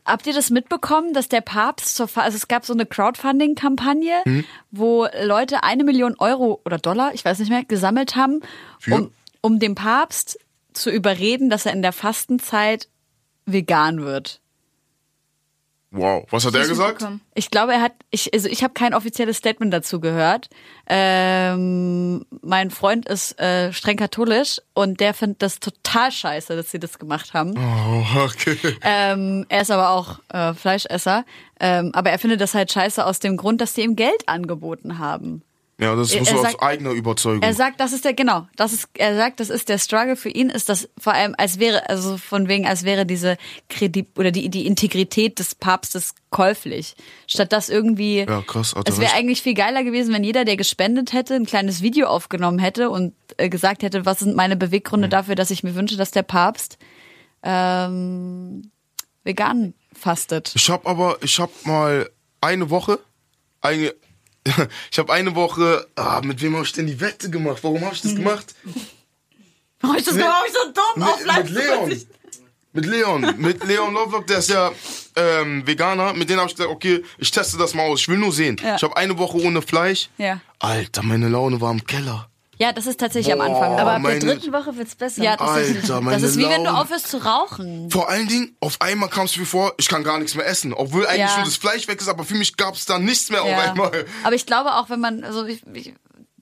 Habt 0.05 0.27
ihr 0.27 0.35
das 0.35 0.51
mitbekommen, 0.51 1.15
dass 1.15 1.29
der 1.29 1.41
Papst 1.41 1.97
zur, 1.97 2.07
Fa- 2.07 2.21
also 2.21 2.37
es 2.37 2.47
gab 2.47 2.65
so 2.67 2.75
eine 2.75 2.85
Crowdfunding-Kampagne, 2.87 4.21
Mhm. 4.25 4.45
wo 4.71 5.09
Leute 5.23 5.63
eine 5.65 5.83
Million 5.83 6.15
Euro 6.19 6.61
oder 6.65 6.79
Dollar, 6.79 7.13
ich 7.15 7.25
weiß 7.25 7.39
nicht 7.39 7.49
mehr, 7.49 7.65
gesammelt 7.65 8.15
haben, 8.17 8.41
Für? 8.79 8.95
um, 8.95 9.13
um 9.41 9.59
den 9.59 9.75
Papst 9.75 10.39
zu 10.75 10.91
überreden, 10.91 11.49
dass 11.51 11.65
er 11.67 11.73
in 11.73 11.83
der 11.83 11.93
Fastenzeit 11.93 12.89
vegan 13.47 14.05
wird. 14.05 14.41
Wow. 15.91 16.27
Was 16.31 16.45
hat 16.45 16.55
er 16.55 16.67
gesagt? 16.67 17.01
mitbekommen. 17.01 17.21
Ich 17.35 17.51
glaube, 17.51 17.73
er 17.73 17.81
hat, 17.81 17.93
ich, 18.11 18.33
also 18.35 18.49
ich 18.49 18.63
habe 18.63 18.75
kein 18.75 18.95
offizielles 18.95 19.37
Statement 19.37 19.73
dazu 19.73 20.01
gehört. 20.01 20.49
Ähm, 20.89 22.25
mein 22.43 22.71
Freund 22.71 23.09
ist 23.09 23.39
äh, 23.41 23.73
streng 23.73 23.97
katholisch 23.97 24.61
und 24.75 25.01
der 25.01 25.15
findet 25.15 25.43
das 25.43 25.61
total 25.61 26.11
scheiße, 26.11 26.57
dass 26.57 26.71
sie 26.71 26.79
das 26.79 26.99
gemacht 26.99 27.35
haben. 27.35 27.55
Oh, 27.57 28.25
okay. 28.25 28.57
Ähm, 28.83 29.47
er 29.49 29.63
ist 29.63 29.71
aber 29.71 29.91
auch 29.91 30.19
äh, 30.29 30.55
Fleischesser. 30.55 31.25
Ähm, 31.61 31.91
aber 31.95 32.11
er 32.11 32.19
findet 32.19 32.41
das 32.41 32.55
halt 32.55 32.71
scheiße 32.71 33.05
aus 33.05 33.19
dem 33.19 33.37
Grund, 33.37 33.61
dass 33.61 33.75
die 33.75 33.83
ihm 33.83 33.97
Geld 33.97 34.29
angeboten 34.29 34.99
haben. 34.99 35.43
Ja, 35.79 35.95
das 35.95 36.11
ist 36.11 36.27
so 36.31 36.39
aus 36.39 36.59
eigener 36.61 36.93
Überzeugung. 36.93 37.43
Er 37.43 37.53
sagt, 37.53 37.81
das 37.81 37.93
ist 37.93 38.07
der, 38.07 38.15
genau, 38.15 38.47
das 38.57 38.73
ist, 38.73 38.89
er 38.95 39.15
sagt, 39.15 39.41
das 39.41 39.51
ist 39.51 39.69
der 39.69 39.77
Struggle 39.77 40.17
für 40.17 40.31
ihn, 40.31 40.49
ist 40.49 40.71
das 40.71 40.89
vor 40.97 41.13
allem, 41.13 41.35
als 41.37 41.59
wäre, 41.59 41.87
also 41.91 42.17
von 42.17 42.49
wegen, 42.49 42.67
als 42.67 42.85
wäre 42.85 43.05
diese 43.05 43.37
Kredit 43.69 44.19
oder 44.19 44.31
die, 44.31 44.49
die 44.49 44.67
Integrität 44.67 45.39
des 45.39 45.55
Papstes 45.55 46.15
käuflich. 46.31 46.95
Statt 47.27 47.53
das 47.53 47.69
irgendwie, 47.69 48.21
Ja, 48.21 48.41
krass, 48.41 48.75
hat 48.75 48.89
er 48.89 48.93
es 48.95 49.01
wäre 49.01 49.13
eigentlich 49.13 49.43
viel 49.43 49.53
geiler 49.53 49.85
gewesen, 49.85 50.15
wenn 50.15 50.25
jeder, 50.25 50.47
der 50.47 50.57
gespendet 50.57 51.13
hätte, 51.13 51.35
ein 51.35 51.45
kleines 51.45 51.83
Video 51.83 52.07
aufgenommen 52.07 52.59
hätte 52.59 52.89
und 52.89 53.13
äh, 53.37 53.51
gesagt 53.51 53.83
hätte, 53.83 54.07
was 54.07 54.21
sind 54.21 54.35
meine 54.35 54.55
Mhm. 54.57 54.61
Beweggründe 54.61 55.11
dafür, 55.11 55.35
dass 55.35 55.51
ich 55.51 55.63
mir 55.63 55.75
wünsche, 55.75 55.99
dass 55.99 56.11
der 56.11 56.23
Papst 56.23 56.79
ähm, 57.43 58.71
vegan 59.25 59.75
fastet. 59.93 60.53
Ich 60.55 60.71
habe 60.71 60.89
aber, 60.89 61.19
ich 61.23 61.39
habe 61.39 61.53
mal 61.65 62.09
eine 62.41 62.71
Woche, 62.71 62.99
eine, 63.61 63.95
ich 64.91 64.99
habe 64.99 65.13
eine 65.13 65.35
Woche, 65.35 65.87
ah, 65.97 66.21
mit 66.25 66.41
wem 66.43 66.55
habe 66.55 66.65
ich 66.65 66.73
denn 66.73 66.87
die 66.87 67.01
Wette 67.01 67.31
gemacht? 67.31 67.59
Warum 67.63 67.85
habe 67.85 67.95
ich 67.95 68.03
das 68.03 68.15
gemacht? 68.15 68.55
Oh, 69.83 69.93
ist 69.93 70.07
das 70.09 70.17
glaube 70.17 70.47
ich 70.47 70.55
so 70.55 70.73
dumm 70.73 71.03
auf 71.03 71.21
Mit, 71.23 71.37
mit 71.37 71.51
Leon. 71.51 72.07
Mit 72.73 72.87
Leon. 72.87 73.35
Mit 73.39 73.65
Leon 73.65 73.95
Lovelock, 73.95 74.27
der 74.27 74.39
ist 74.39 74.49
ja 74.49 74.73
ähm, 75.17 75.67
Veganer. 75.67 76.15
Mit 76.15 76.31
denen 76.31 76.41
habe 76.41 76.51
ich 76.51 76.57
gesagt, 76.57 76.73
okay, 76.73 77.05
ich 77.19 77.31
teste 77.31 77.57
das 77.59 77.75
mal 77.75 77.83
aus. 77.83 78.01
Ich 78.01 78.09
will 78.09 78.19
nur 78.19 78.33
sehen. 78.33 78.59
Ja. 78.63 78.77
Ich 78.77 78.83
habe 78.83 78.97
eine 78.97 79.19
Woche 79.19 79.39
ohne 79.39 79.63
Fleisch. 79.63 80.09
Ja. 80.17 80.41
Alter, 80.59 81.03
meine 81.03 81.29
Laune 81.29 81.61
war 81.61 81.71
im 81.71 81.85
Keller. 81.85 82.29
Ja, 82.59 82.73
das 82.73 82.87
ist 82.87 82.99
tatsächlich 83.01 83.33
am 83.33 83.41
Anfang. 83.43 83.73
Boah, 83.77 83.81
Aber 83.83 83.93
ab 83.95 84.01
meine- 84.03 84.19
der 84.19 84.35
dritten 84.35 84.53
Woche 84.53 84.77
wird's 84.77 84.95
besser. 84.95 85.23
Ja, 85.23 85.37
tatsächlich. 85.37 85.83
Alter, 85.83 86.01
meine 86.01 86.17
das 86.21 86.31
ist 86.31 86.39
wie 86.39 86.49
wenn 86.49 86.65
du 86.65 86.71
aufhörst 86.71 87.09
zu 87.09 87.19
rauchen. 87.19 87.91
Vor 87.91 88.09
allen 88.09 88.29
Dingen, 88.29 88.57
auf 88.61 88.81
einmal 88.81 89.09
kam 89.11 89.27
es 89.27 89.37
mir 89.37 89.45
vor, 89.45 89.75
ich 89.77 89.89
kann 89.89 90.03
gar 90.05 90.19
nichts 90.19 90.35
mehr 90.35 90.47
essen. 90.47 90.73
Obwohl 90.73 91.07
eigentlich 91.07 91.21
Ja. 91.21 91.29
schon 91.29 91.45
das 91.45 91.57
Fleisch 91.57 91.87
weg 91.89 92.01
ist, 92.01 92.09
aber 92.09 92.25
für 92.25 92.35
mich 92.35 92.57
gab 92.57 92.75
es 92.75 92.87
da 92.87 92.99
nichts 92.99 93.31
mehr 93.31 93.43
auf 93.43 93.49
Ja. 93.51 93.59
einmal. 93.73 94.07
Aber 94.25 94.35
ich 94.35 94.47
glaube 94.47 94.75
auch, 94.75 94.89
wenn 94.89 95.01
man, 95.01 95.23
also 95.25 95.45
ich, 95.45 95.63
ich, 95.75 95.93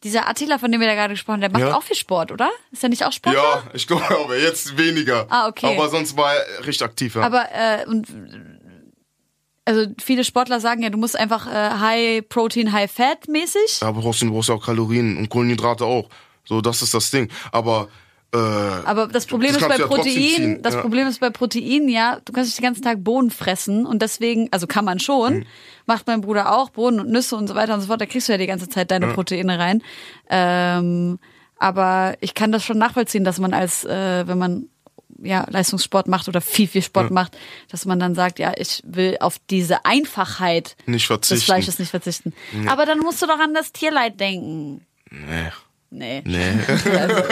dieser 0.05 0.29
Attila, 0.29 0.59
von 0.59 0.71
dem 0.71 0.81
wir 0.81 0.87
da 0.87 0.95
gerade 0.95 1.15
gesprochen 1.15 1.35
haben, 1.35 1.41
der 1.41 1.51
macht 1.51 1.63
Ja. 1.63 1.75
auch 1.77 1.83
viel 1.83 1.97
Sport, 1.97 2.31
oder? 2.31 2.51
Ist 2.71 2.83
er 2.83 2.91
nicht 2.91 3.05
auch 3.05 3.13
Sportler? 3.13 3.41
Ja, 3.43 3.63
ich 3.73 3.87
glaube, 3.87 4.05
aber 4.25 4.37
jetzt 4.39 4.77
weniger. 4.77 5.27
Ah, 5.31 5.49
okay. 5.49 5.75
Aber 5.77 5.89
sonst 5.89 6.17
war 6.17 6.35
er 6.35 6.67
richtig 6.67 6.83
aktiv, 6.85 7.15
ja. 7.17 7.23
Aber 7.23 7.47
äh, 7.53 7.87
und 7.87 8.07
also 9.65 9.87
viele 10.01 10.25
Sportler 10.25 10.61
sagen 10.61 10.83
ja, 10.83 10.91
du 10.91 10.99
musst 10.99 11.19
einfach 11.19 11.47
äh, 11.47 11.71
High 11.79 12.29
Protein, 12.29 12.73
High 12.73 12.91
Fat 12.91 13.29
mäßig. 13.29 13.79
Da 13.81 13.93
brauchst 13.93 14.23
du, 14.23 14.31
brauchst 14.31 14.49
ja 14.49 14.55
auch 14.57 14.65
Kalorien 14.65 15.17
und 15.17 15.29
Kohlenhydrate 15.29 15.85
auch. 15.85 16.09
So, 16.45 16.61
das 16.61 16.83
ist 16.83 16.93
das 16.95 17.11
Ding. 17.11 17.29
Aber 17.53 17.89
Äh, 18.35 18.37
Aber 18.37 19.07
das 19.07 19.27
Problem 19.27 19.53
das 19.53 19.63
ist 19.63 19.69
bei 19.69 19.77
ja 19.77 19.87
Protein, 19.87 20.61
das 20.61 20.75
ja. 20.75 20.81
Problem 20.81 21.07
ist 21.07 21.21
bei 21.21 21.31
Protein, 21.31 21.89
ja, 21.89 22.19
du 22.25 22.33
kannst 22.33 22.49
nicht 22.49 22.59
den 22.59 22.65
ganzen 22.65 22.83
Tag 22.83 23.05
Bohnen 23.05 23.31
fressen 23.31 23.87
und 23.87 24.03
deswegen, 24.03 24.49
also 24.51 24.67
kann 24.67 24.85
man 24.85 24.99
schon, 24.99 25.35
Mhm. 25.35 25.45
macht 25.87 26.09
mein 26.09 26.21
Bruder 26.21 26.53
auch, 26.53 26.71
Bohnen 26.71 26.99
und 26.99 27.11
Nüsse 27.11 27.37
und 27.37 27.47
so 27.47 27.55
weiter 27.55 27.75
und 27.75 27.81
so 27.81 27.87
fort, 27.87 28.01
da 28.01 28.07
kriegst 28.07 28.27
du 28.29 28.33
ja 28.33 28.39
die 28.39 28.49
ganze 28.49 28.69
Zeit 28.69 28.91
deine 28.91 29.07
Proteine 29.15 29.57
rein. 29.61 29.83
Ähm, 30.29 31.19
aber 31.59 32.15
ich 32.21 32.35
kann 32.35 32.51
das 32.51 32.65
schon 32.65 32.77
nachvollziehen, 32.79 33.23
dass 33.25 33.39
man 33.39 33.55
als, 33.55 33.85
äh, 33.85 34.27
wenn 34.27 34.39
man 34.39 34.67
ja, 35.25 35.47
Leistungssport 35.51 36.07
macht 36.07 36.29
oder 36.29 36.41
viel, 36.41 36.69
viel 36.69 36.83
Sport 36.83 37.11
macht, 37.11 37.37
dass 37.71 37.85
man 37.87 37.99
dann 37.99 38.15
sagt, 38.15 38.39
ja, 38.39 38.53
ich 38.57 38.83
will 38.85 39.17
auf 39.21 39.37
diese 39.51 39.85
Einfachheit 39.85 40.77
Nicht 40.87 41.07
verzichten. 41.07 41.35
des 41.37 41.45
Fleisches 41.45 41.79
nicht 41.79 41.91
verzichten. 41.91 42.33
Aber 42.67 42.87
dann 42.87 42.99
musst 43.01 43.21
du 43.23 43.27
doch 43.27 43.39
an 43.39 43.55
das 43.55 43.73
Tierleid 43.73 44.21
denken. 44.21 44.85
nee. 45.11 45.51
Nee, 45.91 46.23
Nee. 46.25 46.51
also, 46.99 47.23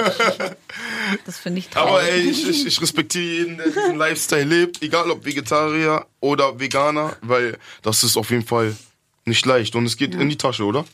das 1.26 1.38
finde 1.38 1.58
ich 1.58 1.68
traurig. 1.68 1.90
Aber 1.90 2.02
ey, 2.04 2.20
ich, 2.20 2.48
ich, 2.48 2.64
ich 2.66 2.80
respektiere 2.80 3.24
jeden, 3.24 3.56
der 3.56 3.66
diesen 3.66 3.96
Lifestyle 3.96 4.44
lebt, 4.44 4.80
egal 4.82 5.10
ob 5.10 5.24
Vegetarier 5.24 6.06
oder 6.20 6.60
Veganer, 6.60 7.16
weil 7.22 7.58
das 7.82 8.04
ist 8.04 8.16
auf 8.16 8.30
jeden 8.30 8.46
Fall 8.46 8.76
nicht 9.24 9.44
leicht 9.46 9.74
und 9.74 9.84
es 9.86 9.96
geht 9.96 10.14
in 10.14 10.28
die 10.28 10.36
Tasche, 10.36 10.64
oder? 10.64 10.84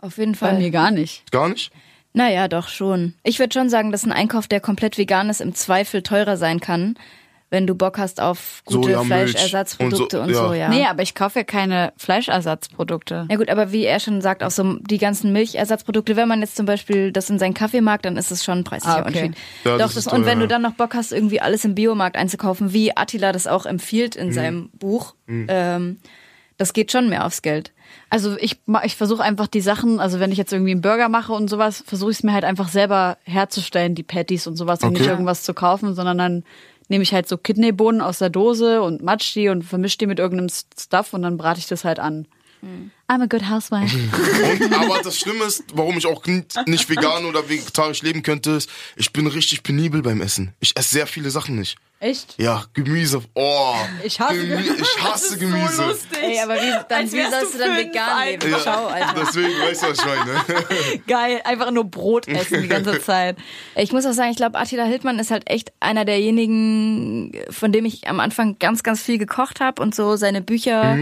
Auf 0.00 0.18
jeden 0.18 0.32
Bei 0.32 0.52
mir 0.52 0.60
Fall. 0.64 0.70
gar 0.70 0.90
nicht. 0.90 1.22
Gar 1.30 1.48
nicht? 1.48 1.70
Naja, 2.16 2.48
doch 2.48 2.68
schon. 2.68 3.12
Ich 3.24 3.38
würde 3.38 3.52
schon 3.52 3.68
sagen, 3.68 3.92
dass 3.92 4.04
ein 4.04 4.10
Einkauf, 4.12 4.48
der 4.48 4.60
komplett 4.60 4.96
vegan 4.96 5.28
ist, 5.28 5.42
im 5.42 5.54
Zweifel 5.54 6.02
teurer 6.02 6.38
sein 6.38 6.60
kann, 6.60 6.96
wenn 7.50 7.66
du 7.66 7.74
Bock 7.74 7.98
hast 7.98 8.20
auf 8.22 8.62
gute 8.64 8.88
Sojamilch 8.94 9.32
Fleischersatzprodukte 9.32 10.20
und 10.20 10.28
und 10.28 10.34
so, 10.34 10.48
so, 10.48 10.52
ja. 10.54 10.60
ja. 10.62 10.68
Nee, 10.70 10.86
aber 10.86 11.02
ich 11.02 11.14
kaufe 11.14 11.40
ja 11.40 11.44
keine 11.44 11.92
Fleischersatzprodukte. 11.98 13.26
Ja 13.30 13.36
gut, 13.36 13.48
aber 13.50 13.70
wie 13.70 13.84
er 13.84 14.00
schon 14.00 14.20
sagt, 14.20 14.42
auch 14.42 14.50
so 14.50 14.76
die 14.80 14.98
ganzen 14.98 15.32
Milchersatzprodukte, 15.32 16.16
wenn 16.16 16.28
man 16.28 16.40
jetzt 16.40 16.56
zum 16.56 16.66
Beispiel 16.66 17.12
das 17.12 17.30
in 17.30 17.38
seinen 17.38 17.54
Kaffee 17.54 17.80
mag, 17.82 18.02
dann 18.02 18.16
ist 18.16 18.30
es 18.30 18.44
schon 18.44 18.58
ein 18.58 18.64
preislicher 18.64 18.96
Ah, 18.96 19.00
okay. 19.00 19.08
Unterschied. 19.08 19.34
Ja, 19.64 19.72
Doch, 19.78 19.78
das 19.86 19.94
das, 19.94 20.06
und 20.06 20.20
teuer, 20.22 20.26
wenn 20.26 20.40
du 20.40 20.48
dann 20.48 20.62
noch 20.62 20.72
Bock 20.72 20.94
hast, 20.94 21.12
irgendwie 21.12 21.40
alles 21.40 21.64
im 21.64 21.74
Biomarkt 21.74 22.16
einzukaufen, 22.16 22.72
wie 22.72 22.96
Attila 22.96 23.32
das 23.32 23.46
auch 23.46 23.66
empfiehlt 23.66 24.16
Mhm. 24.16 24.22
in 24.22 24.32
seinem 24.32 24.68
Buch, 24.70 25.14
ähm, 25.28 25.98
das 26.56 26.72
geht 26.72 26.90
schon 26.92 27.08
mehr 27.08 27.26
aufs 27.26 27.42
Geld. 27.42 27.72
Also 28.08 28.36
ich, 28.38 28.60
ich 28.84 28.96
versuche 28.96 29.22
einfach 29.22 29.46
die 29.46 29.60
Sachen, 29.60 30.00
also 30.00 30.20
wenn 30.20 30.30
ich 30.30 30.38
jetzt 30.38 30.52
irgendwie 30.52 30.72
einen 30.72 30.80
Burger 30.80 31.08
mache 31.08 31.32
und 31.32 31.48
sowas, 31.48 31.82
versuche 31.86 32.10
ich 32.12 32.18
es 32.18 32.22
mir 32.22 32.32
halt 32.32 32.44
einfach 32.44 32.68
selber 32.68 33.18
herzustellen, 33.24 33.94
die 33.94 34.02
Patties 34.02 34.46
und 34.46 34.56
sowas, 34.56 34.80
und 34.82 34.90
Okay. 34.90 34.98
nicht 35.00 35.08
irgendwas 35.08 35.42
zu 35.42 35.54
kaufen, 35.54 35.94
sondern 35.94 36.18
dann 36.18 36.44
nehme 36.88 37.02
ich 37.02 37.12
halt 37.12 37.28
so 37.28 37.36
Kidneybohnen 37.36 38.00
aus 38.00 38.18
der 38.18 38.30
Dose 38.30 38.80
und 38.82 39.02
matsch 39.02 39.34
die 39.34 39.48
und 39.48 39.62
vermische 39.64 39.98
die 39.98 40.06
mit 40.06 40.18
irgendeinem 40.18 40.50
Stuff 40.78 41.12
und 41.14 41.22
dann 41.22 41.36
brate 41.36 41.58
ich 41.58 41.66
das 41.66 41.84
halt 41.84 41.98
an. 41.98 42.26
I'm 43.08 43.22
a 43.22 43.26
good 43.26 43.48
housewife. 43.48 43.96
Und, 44.60 44.74
aber 44.74 45.00
das 45.04 45.18
Schlimme 45.18 45.44
ist, 45.44 45.62
warum 45.72 45.98
ich 45.98 46.06
auch 46.06 46.24
nicht 46.66 46.88
vegan 46.88 47.24
oder 47.26 47.48
vegetarisch 47.48 48.02
leben 48.02 48.24
könnte, 48.24 48.52
ist, 48.52 48.68
ich 48.96 49.12
bin 49.12 49.26
richtig 49.28 49.62
penibel 49.62 50.02
beim 50.02 50.20
Essen. 50.20 50.54
Ich 50.58 50.76
esse 50.76 50.90
sehr 50.90 51.06
viele 51.06 51.30
Sachen 51.30 51.56
nicht. 51.56 51.76
Echt? 51.98 52.34
Ja, 52.38 52.62
Gemüse. 52.74 53.22
Oh, 53.34 53.74
Ich 54.04 54.20
hasse 54.20 54.46
Gemü 54.46 54.60
ich 54.80 55.02
hasse 55.02 55.38
Gemüse. 55.38 55.96
Ey, 56.20 56.38
aber 56.40 56.56
wie, 56.56 56.70
dann, 56.88 57.00
Als 57.00 57.12
wie 57.12 57.22
sollst 57.22 57.54
du 57.54 57.58
du 57.58 57.64
dann 57.64 57.76
vegan 57.78 58.28
leben? 58.28 58.54
Schau, 58.62 58.86
Alter. 58.88 59.14
Deswegen, 59.18 59.48
weißt 59.48 59.82
du, 59.82 59.86
was 59.88 59.98
ich 59.98 60.04
meine? 60.04 61.02
Geil, 61.06 61.40
einfach 61.44 61.70
nur 61.70 61.84
Brot 61.84 62.28
essen 62.28 62.60
die 62.60 62.68
ganze 62.68 63.00
Zeit. 63.00 63.38
Ich 63.76 63.92
muss 63.92 64.04
auch 64.04 64.12
sagen, 64.12 64.30
ich 64.30 64.36
glaube, 64.36 64.58
Attila 64.58 64.84
Hildmann 64.84 65.18
ist 65.18 65.30
halt 65.30 65.48
echt 65.50 65.72
einer 65.80 66.04
derjenigen, 66.04 67.32
von 67.48 67.72
dem 67.72 67.86
ich 67.86 68.06
am 68.08 68.20
Anfang 68.20 68.58
ganz, 68.58 68.82
ganz 68.82 69.00
viel 69.02 69.16
gekocht 69.16 69.60
habe 69.60 69.80
und 69.80 69.94
so 69.94 70.16
seine 70.16 70.42
Bücher 70.42 70.98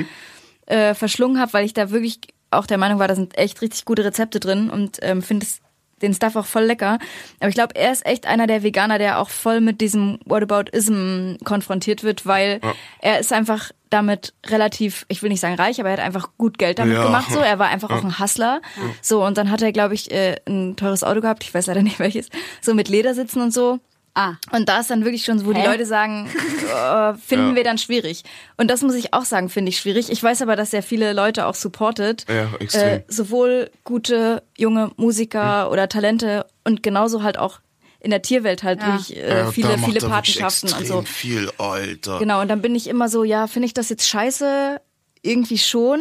äh, 0.66 0.94
verschlungen 0.94 1.40
habe, 1.40 1.52
weil 1.54 1.64
ich 1.66 1.74
da 1.74 1.90
wirklich 1.90 2.20
auch 2.52 2.66
der 2.66 2.78
Meinung 2.78 3.00
war, 3.00 3.08
da 3.08 3.16
sind 3.16 3.36
echt 3.36 3.60
richtig 3.62 3.84
gute 3.84 4.04
Rezepte 4.04 4.38
drin 4.38 4.70
und 4.70 4.98
ähm, 5.02 5.22
finde 5.22 5.44
es 5.44 5.58
den 6.04 6.14
Stuff 6.14 6.36
auch 6.36 6.46
voll 6.46 6.64
lecker. 6.64 6.98
Aber 7.40 7.48
ich 7.48 7.54
glaube, 7.54 7.74
er 7.76 7.92
ist 7.92 8.04
echt 8.06 8.26
einer 8.26 8.46
der 8.46 8.62
Veganer, 8.62 8.98
der 8.98 9.18
auch 9.18 9.28
voll 9.30 9.60
mit 9.60 9.80
diesem 9.80 10.18
Whataboutism 10.24 11.34
konfrontiert 11.44 12.02
wird, 12.02 12.26
weil 12.26 12.60
er 13.00 13.18
ist 13.20 13.32
einfach 13.32 13.70
damit 13.90 14.34
relativ, 14.46 15.06
ich 15.08 15.22
will 15.22 15.28
nicht 15.30 15.40
sagen 15.40 15.54
reich, 15.54 15.78
aber 15.78 15.90
er 15.90 15.98
hat 15.98 16.04
einfach 16.04 16.30
gut 16.36 16.58
Geld 16.58 16.78
damit 16.80 16.96
Ja. 16.96 17.04
gemacht. 17.04 17.30
So, 17.30 17.38
er 17.40 17.58
war 17.58 17.68
einfach 17.68 17.90
auch 17.90 18.02
ein 18.02 18.18
Hustler. 18.18 18.60
So 19.00 19.24
und 19.24 19.38
dann 19.38 19.50
hat 19.50 19.62
er, 19.62 19.70
glaube 19.72 19.94
ich, 19.94 20.10
äh, 20.10 20.36
ein 20.48 20.74
teures 20.76 21.04
Auto 21.04 21.20
gehabt. 21.20 21.44
Ich 21.44 21.54
weiß 21.54 21.66
leider 21.66 21.82
nicht 21.82 21.98
welches. 22.00 22.28
So 22.60 22.74
mit 22.74 22.88
Ledersitzen 22.88 23.40
und 23.40 23.52
so. 23.52 23.78
Ah, 24.16 24.34
Und 24.52 24.68
da 24.68 24.78
ist 24.78 24.90
dann 24.90 25.04
wirklich 25.04 25.24
schon 25.24 25.40
so, 25.40 25.46
wo 25.46 25.52
die 25.52 25.60
Hä? 25.60 25.66
Leute 25.66 25.86
sagen, 25.86 26.26
äh, 26.72 27.14
finden 27.14 27.50
Ja. 27.50 27.54
wir 27.56 27.64
dann 27.64 27.78
schwierig. 27.78 28.22
Und 28.56 28.68
das 28.70 28.82
muss 28.82 28.94
ich 28.94 29.12
auch 29.12 29.24
sagen, 29.24 29.48
finde 29.48 29.70
ich 29.70 29.78
schwierig. 29.78 30.08
Ich 30.10 30.22
weiß 30.22 30.40
aber, 30.42 30.54
dass 30.54 30.72
er 30.72 30.84
viele 30.84 31.12
Leute 31.12 31.46
auch 31.46 31.54
supportet. 31.56 32.24
Ja, 32.28 32.48
extrem. 32.60 32.98
Äh, 33.00 33.04
sowohl 33.08 33.70
gute 33.82 34.44
junge 34.56 34.92
Musiker 34.96 35.70
oder 35.72 35.88
Talente 35.88 36.46
und 36.62 36.82
genauso 36.84 37.24
halt 37.24 37.38
auch 37.38 37.58
in 37.98 38.10
der 38.10 38.22
Tierwelt 38.22 38.62
halt 38.62 38.80
Ja. 38.80 38.86
wirklich 38.92 39.16
äh, 39.16 39.38
Ja, 39.38 39.50
viele, 39.50 39.68
da 39.70 39.76
macht 39.78 39.90
viele 39.92 40.00
Patenschaften 40.08 40.72
und 40.74 40.86
so. 40.86 41.02
viel, 41.02 41.50
Alter. 41.58 42.18
Genau, 42.20 42.40
und 42.40 42.46
dann 42.48 42.62
bin 42.62 42.74
ich 42.76 42.86
immer 42.86 43.08
so, 43.08 43.24
ja, 43.24 43.48
finde 43.48 43.66
ich 43.66 43.74
das 43.74 43.88
jetzt 43.88 44.06
scheiße? 44.08 44.80
Irgendwie 45.22 45.58
schon. 45.58 46.00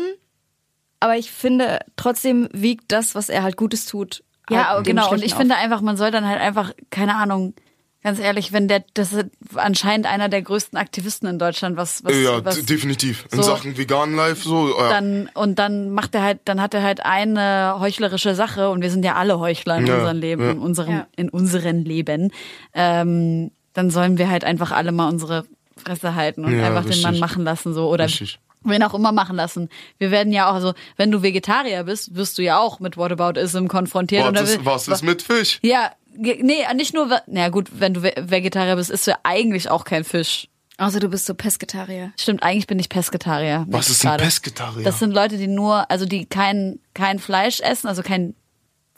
Aber 0.99 1.17
ich 1.17 1.31
finde, 1.31 1.79
trotzdem 1.95 2.47
wiegt 2.53 2.91
das, 2.91 3.15
was 3.15 3.29
er 3.29 3.41
halt 3.43 3.57
Gutes 3.57 3.85
tut. 3.85 4.23
Ja, 4.49 4.69
halt 4.69 4.85
genau. 4.85 5.11
Und 5.11 5.23
ich 5.23 5.33
auf. 5.33 5.39
finde 5.39 5.55
einfach, 5.55 5.81
man 5.81 5.97
soll 5.97 6.11
dann 6.11 6.27
halt 6.27 6.39
einfach, 6.41 6.73
keine 6.91 7.15
Ahnung, 7.15 7.53
ganz 8.03 8.19
ehrlich, 8.19 8.51
wenn 8.51 8.67
der, 8.67 8.83
das 8.93 9.13
ist 9.13 9.25
anscheinend 9.55 10.05
einer 10.07 10.27
der 10.29 10.41
größten 10.41 10.77
Aktivisten 10.77 11.27
in 11.29 11.39
Deutschland, 11.39 11.77
was, 11.77 12.03
was, 12.03 12.13
ja, 12.15 12.43
was 12.43 12.63
definitiv. 12.65 13.25
In 13.31 13.37
so- 13.37 13.43
Sachen 13.43 13.77
vegan 13.77 14.15
Life 14.15 14.43
so. 14.47 14.69
Ja. 14.77 14.89
dann 14.89 15.29
und 15.33 15.57
dann 15.59 15.89
macht 15.91 16.13
er 16.15 16.21
halt, 16.23 16.39
dann 16.45 16.61
hat 16.61 16.73
er 16.73 16.83
halt 16.83 17.05
eine 17.05 17.75
heuchlerische 17.79 18.35
Sache 18.35 18.69
und 18.69 18.81
wir 18.81 18.91
sind 18.91 19.03
ja 19.05 19.15
alle 19.15 19.39
Heuchler 19.39 19.77
in 19.77 19.87
Ja, 19.87 19.95
unserem 19.95 20.17
Leben, 20.19 20.43
ja. 20.43 20.51
in 20.51 20.59
unserem, 20.59 20.93
Ja. 20.93 21.07
in 21.15 21.29
unseren 21.29 21.83
Leben. 21.85 22.31
Ähm, 22.73 23.51
dann 23.73 23.89
sollen 23.89 24.17
wir 24.17 24.29
halt 24.29 24.43
einfach 24.43 24.71
alle 24.71 24.91
mal 24.91 25.07
unsere 25.09 25.45
Fresse 25.77 26.15
halten 26.15 26.45
und 26.45 26.57
Ja, 26.57 26.67
einfach 26.67 26.85
den 26.85 27.01
Mann 27.01 27.11
richtig. 27.11 27.19
machen 27.21 27.43
lassen 27.43 27.73
so 27.73 27.89
oder 27.89 28.05
Richtig. 28.05 28.39
wen 28.63 28.83
auch 28.83 28.93
immer 28.93 29.11
machen 29.11 29.35
lassen. 29.35 29.69
Wir 29.97 30.11
werden 30.11 30.31
ja 30.31 30.49
auch, 30.49 30.53
also 30.53 30.73
wenn 30.97 31.09
du 31.11 31.23
Vegetarier 31.23 31.83
bist, 31.83 32.15
wirst 32.15 32.37
du 32.37 32.43
ja 32.43 32.59
auch 32.59 32.79
mit 32.79 32.95
Whataboutism 32.97 33.67
konfrontiert. 33.67 34.23
was, 34.35 34.41
will- 34.49 34.59
ist, 34.59 34.65
was 34.65 34.87
ist 34.87 35.03
mit 35.03 35.21
Fisch? 35.23 35.59
ja, 35.63 35.91
nee, 36.17 36.65
nicht 36.75 36.93
nur, 36.93 37.21
na 37.27 37.49
gut, 37.49 37.69
wenn 37.79 37.93
du 37.93 38.01
Ve- 38.01 38.13
Vegetarier 38.17 38.75
bist, 38.75 38.89
isst 38.89 39.07
du 39.07 39.11
ja 39.11 39.17
eigentlich 39.23 39.69
auch 39.69 39.83
kein 39.85 40.03
Fisch. 40.03 40.47
Außer 40.77 40.99
du 40.99 41.07
bist 41.07 41.25
so 41.27 41.35
Pesketarier. 41.35 42.11
Stimmt, 42.19 42.41
eigentlich 42.43 42.65
bin 42.67 42.79
ich 42.79 42.89
Pesketarier. 42.89 43.65
Was 43.69 43.87
ich 43.87 43.93
ist 43.93 44.05
ein 44.05 44.09
gerade. 44.09 44.23
Pesketarier? 44.23 44.83
Das 44.83 44.99
sind 44.99 45.11
Leute, 45.13 45.37
die 45.37 45.47
nur, 45.47 45.89
also 45.91 46.05
die 46.05 46.25
kein, 46.25 46.79
kein 46.95 47.19
Fleisch 47.19 47.59
essen, 47.59 47.87
also 47.87 48.01
kein 48.01 48.35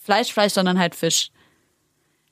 Fleisch, 0.01 0.31
Fleisch, 0.31 0.53
sondern 0.53 0.79
halt 0.79 0.95
Fisch. 0.95 1.31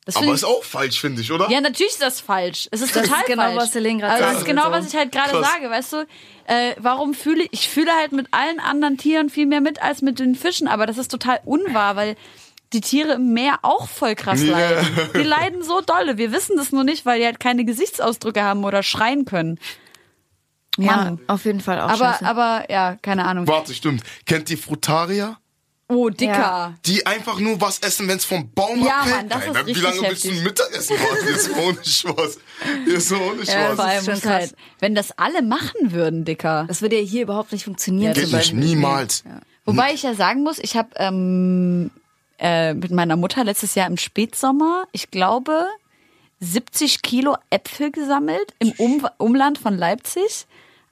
Das 0.05 0.17
aber 0.17 0.25
find 0.25 0.35
ist 0.35 0.43
auch 0.43 0.63
falsch, 0.63 0.99
finde 0.99 1.21
ich, 1.21 1.31
oder? 1.31 1.49
ja, 1.49 1.61
natürlich 1.61 1.93
ist 1.93 2.01
das 2.01 2.19
falsch. 2.19 2.67
Es 2.71 2.81
ist 2.81 2.93
Das 2.95 3.03
total 3.03 3.21
ist 3.21 3.27
genau, 3.27 3.43
falsch. 3.43 3.57
was 3.57 3.71
Celine 3.71 3.99
gerade 3.99 4.13
also 4.15 4.25
Das 4.25 4.37
ist 4.39 4.45
genau, 4.45 4.69
was 4.69 4.87
ich 4.87 4.95
halt 4.97 5.11
gerade 5.13 5.31
sage, 5.31 5.69
weißt 5.69 5.93
du? 5.93 5.97
Äh, 6.45 6.75
warum 6.77 7.13
fühle 7.13 7.43
ich, 7.43 7.49
ich 7.53 7.69
fühle 7.69 7.91
halt 7.97 8.11
mit 8.11 8.27
allen 8.31 8.59
anderen 8.59 8.97
Tieren 8.97 9.29
viel 9.29 9.45
mehr 9.45 9.61
mit 9.61 9.81
als 9.81 10.01
mit 10.01 10.19
den 10.19 10.35
Fischen, 10.35 10.67
aber 10.67 10.85
das 10.87 10.97
ist 10.97 11.09
total 11.09 11.39
unwahr, 11.45 11.95
weil 11.95 12.15
die 12.73 12.81
Tiere 12.81 13.13
im 13.13 13.33
Meer 13.33 13.59
auch 13.61 13.87
voll 13.87 14.15
krass 14.15 14.41
Ja. 14.41 14.51
leiden. 14.57 14.87
Die 15.15 15.19
leiden 15.23 15.63
so 15.63 15.81
dolle. 15.81 16.17
Wir 16.17 16.31
wissen 16.31 16.57
das 16.57 16.71
nur 16.71 16.83
nicht, 16.83 17.05
weil 17.05 17.19
die 17.19 17.25
halt 17.25 17.39
keine 17.39 17.63
Gesichtsausdrücke 17.65 18.41
haben 18.43 18.63
oder 18.63 18.83
schreien 18.83 19.25
können. 19.25 19.59
Mann. 20.77 21.19
Ja, 21.27 21.33
auf 21.33 21.45
jeden 21.45 21.61
Fall 21.61 21.79
auch 21.79 21.89
aber, 21.89 22.13
scheiße. 22.13 22.25
aber, 22.25 22.65
ja, 22.71 22.95
keine 23.01 23.25
Ahnung. 23.25 23.47
Warte, 23.47 23.73
stimmt. 23.73 24.01
Kennt 24.25 24.49
ihr 24.49 24.57
Frutarier? 24.57 25.37
Oh, 25.87 26.09
dicker. 26.09 26.33
Ja. 26.33 26.73
Die 26.87 27.05
einfach 27.05 27.37
nur 27.39 27.61
was 27.61 27.77
essen, 27.79 28.07
wenn 28.07 28.17
es 28.17 28.25
vom 28.25 28.49
Baum 28.53 28.83
Ja, 28.83 29.01
abfällt? 29.01 29.15
Mann, 29.17 29.29
das 29.29 29.41
ist 29.45 29.47
Alter, 29.55 29.67
Wie 29.67 29.73
lange 29.73 30.01
willst 30.01 30.23
du 30.23 30.29
heftig. 30.29 30.31
ein 30.39 30.43
Mittagessen 30.43 30.97
warten? 30.97 31.27
Jetzt 31.27 31.49
ohne 31.55 31.77
Spaß. 31.85 32.37
Jetzt 32.87 33.11
ohne 33.11 33.43
Ja, 33.43 33.53
Spaß. 33.53 33.75
Vor 33.75 33.85
allem 33.85 33.97
ist 34.09 34.21
schon 34.23 34.31
halt, 34.31 34.55
wenn 34.79 34.95
das 34.95 35.11
alle 35.19 35.41
machen 35.43 35.91
würden, 35.91 36.25
Dicker. 36.25 36.65
Das 36.67 36.81
würde 36.81 36.99
ja 36.99 37.05
hier 37.05 37.21
überhaupt 37.23 37.51
nicht 37.51 37.65
funktionieren. 37.65 38.13
Geht 38.13 38.31
nicht, 38.31 38.53
niemals. 38.53 39.23
Wobei 39.65 39.93
ich 39.93 40.01
ja 40.01 40.15
sagen 40.15 40.41
muss, 40.41 40.57
ich 40.57 40.75
habe 40.75 40.89
ähm, 40.95 41.91
äh, 42.43 42.73
mit 42.73 42.91
meiner 42.91 43.15
Mutter 43.15 43.43
letztes 43.43 43.73
Jahr 43.73 43.87
im 43.87 43.97
Spätsommer, 43.97 44.83
ich 44.91 45.09
glaube, 45.09 45.65
70 46.41 47.01
Kilo 47.01 47.37
Äpfel 47.49 47.89
gesammelt 47.91 48.53
im 48.59 48.73
um 48.77 49.07
Umland 49.17 49.57
von 49.57 49.77
Leipzig. 49.77 50.45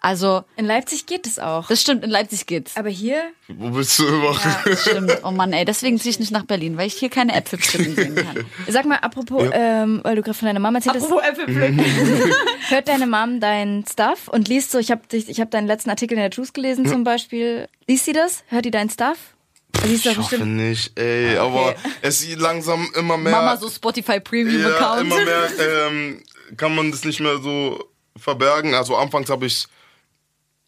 Also, 0.03 0.43
In 0.55 0.65
Leipzig 0.65 1.05
geht 1.05 1.27
es 1.27 1.37
auch. 1.37 1.67
das 1.67 1.79
stimmt, 1.79 2.03
in 2.03 2.09
Leipzig 2.09 2.47
geht's. 2.47 2.75
aber 2.75 2.89
hier, 2.89 3.21
Wo 3.49 3.69
bist 3.69 3.99
du 3.99 4.07
immer? 4.07 4.35
Das 4.65 4.81
stimmt. 4.81 5.19
Oh 5.23 5.29
Mann, 5.29 5.53
ey, 5.53 5.63
deswegen 5.63 5.99
ziehe 5.99 6.09
ich 6.09 6.19
nicht 6.19 6.31
nach 6.31 6.45
Berlin, 6.45 6.75
weil 6.75 6.87
ich 6.87 6.95
hier 6.95 7.09
keine 7.09 7.35
Äpfel 7.35 7.59
pflücken 7.59 7.95
sehen 7.95 8.15
kann. 8.15 8.45
sag 8.67 8.85
mal, 8.85 8.95
apropos, 8.95 9.47
ähm, 9.53 9.99
weil 10.03 10.15
du 10.15 10.23
gerade 10.23 10.33
von 10.35 10.47
deiner 10.47 10.59
Mama 10.59 10.79
erzählt 10.79 10.95
hast, 10.95 11.11
Äpfel 11.11 11.45
pflücken. 11.45 11.79
hört 12.69 12.87
deine 12.87 13.05
Mom 13.05 13.39
deinen 13.39 13.85
Stuff 13.85 14.27
und 14.27 14.47
liest 14.47 14.71
so, 14.71 14.79
ich 14.79 14.89
habe 14.89 15.01
ich 15.11 15.39
hab 15.39 15.51
deinen 15.51 15.67
letzten 15.67 15.91
Artikel 15.91 16.15
in 16.15 16.21
der 16.21 16.31
Juice 16.31 16.53
gelesen 16.53 16.87
zum 16.87 17.03
Beispiel. 17.03 17.67
Liest 17.87 18.05
sie 18.05 18.13
das? 18.13 18.43
Hört 18.47 18.65
die 18.65 18.71
deinen 18.71 18.89
Stuff? 18.89 19.35
Also 19.81 19.93
Ich 19.93 20.05
hoffe 20.05 20.17
bestimmt. 20.17 20.57
nicht, 20.57 20.97
ey. 20.99 21.37
Aber 21.37 21.75
es 22.01 22.19
sieht 22.19 22.39
langsam 22.39 22.89
immer 22.95 23.17
mehr. 23.17 23.31
Mama 23.31 23.57
so 23.57 23.69
Spotify 23.69 24.19
Premium 24.19 24.61
ja, 24.61 24.75
Account. 24.75 25.01
immer 25.01 25.23
mehr 25.23 25.49
ähm, 25.87 26.23
kann 26.57 26.75
man 26.75 26.91
das 26.91 27.03
nicht 27.03 27.19
mehr 27.19 27.37
so 27.39 27.89
verbergen. 28.17 28.73
Also 28.73 28.95
anfangs 28.95 29.29
habe 29.29 29.45
ich 29.45 29.65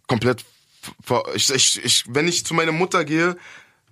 komplett 0.08 0.44
ich, 1.34 1.50
ich, 1.50 1.84
ich, 1.84 2.04
wenn 2.10 2.28
ich 2.28 2.46
zu 2.46 2.54
meiner 2.54 2.72
Mutter 2.72 3.06
gehe, 3.06 3.38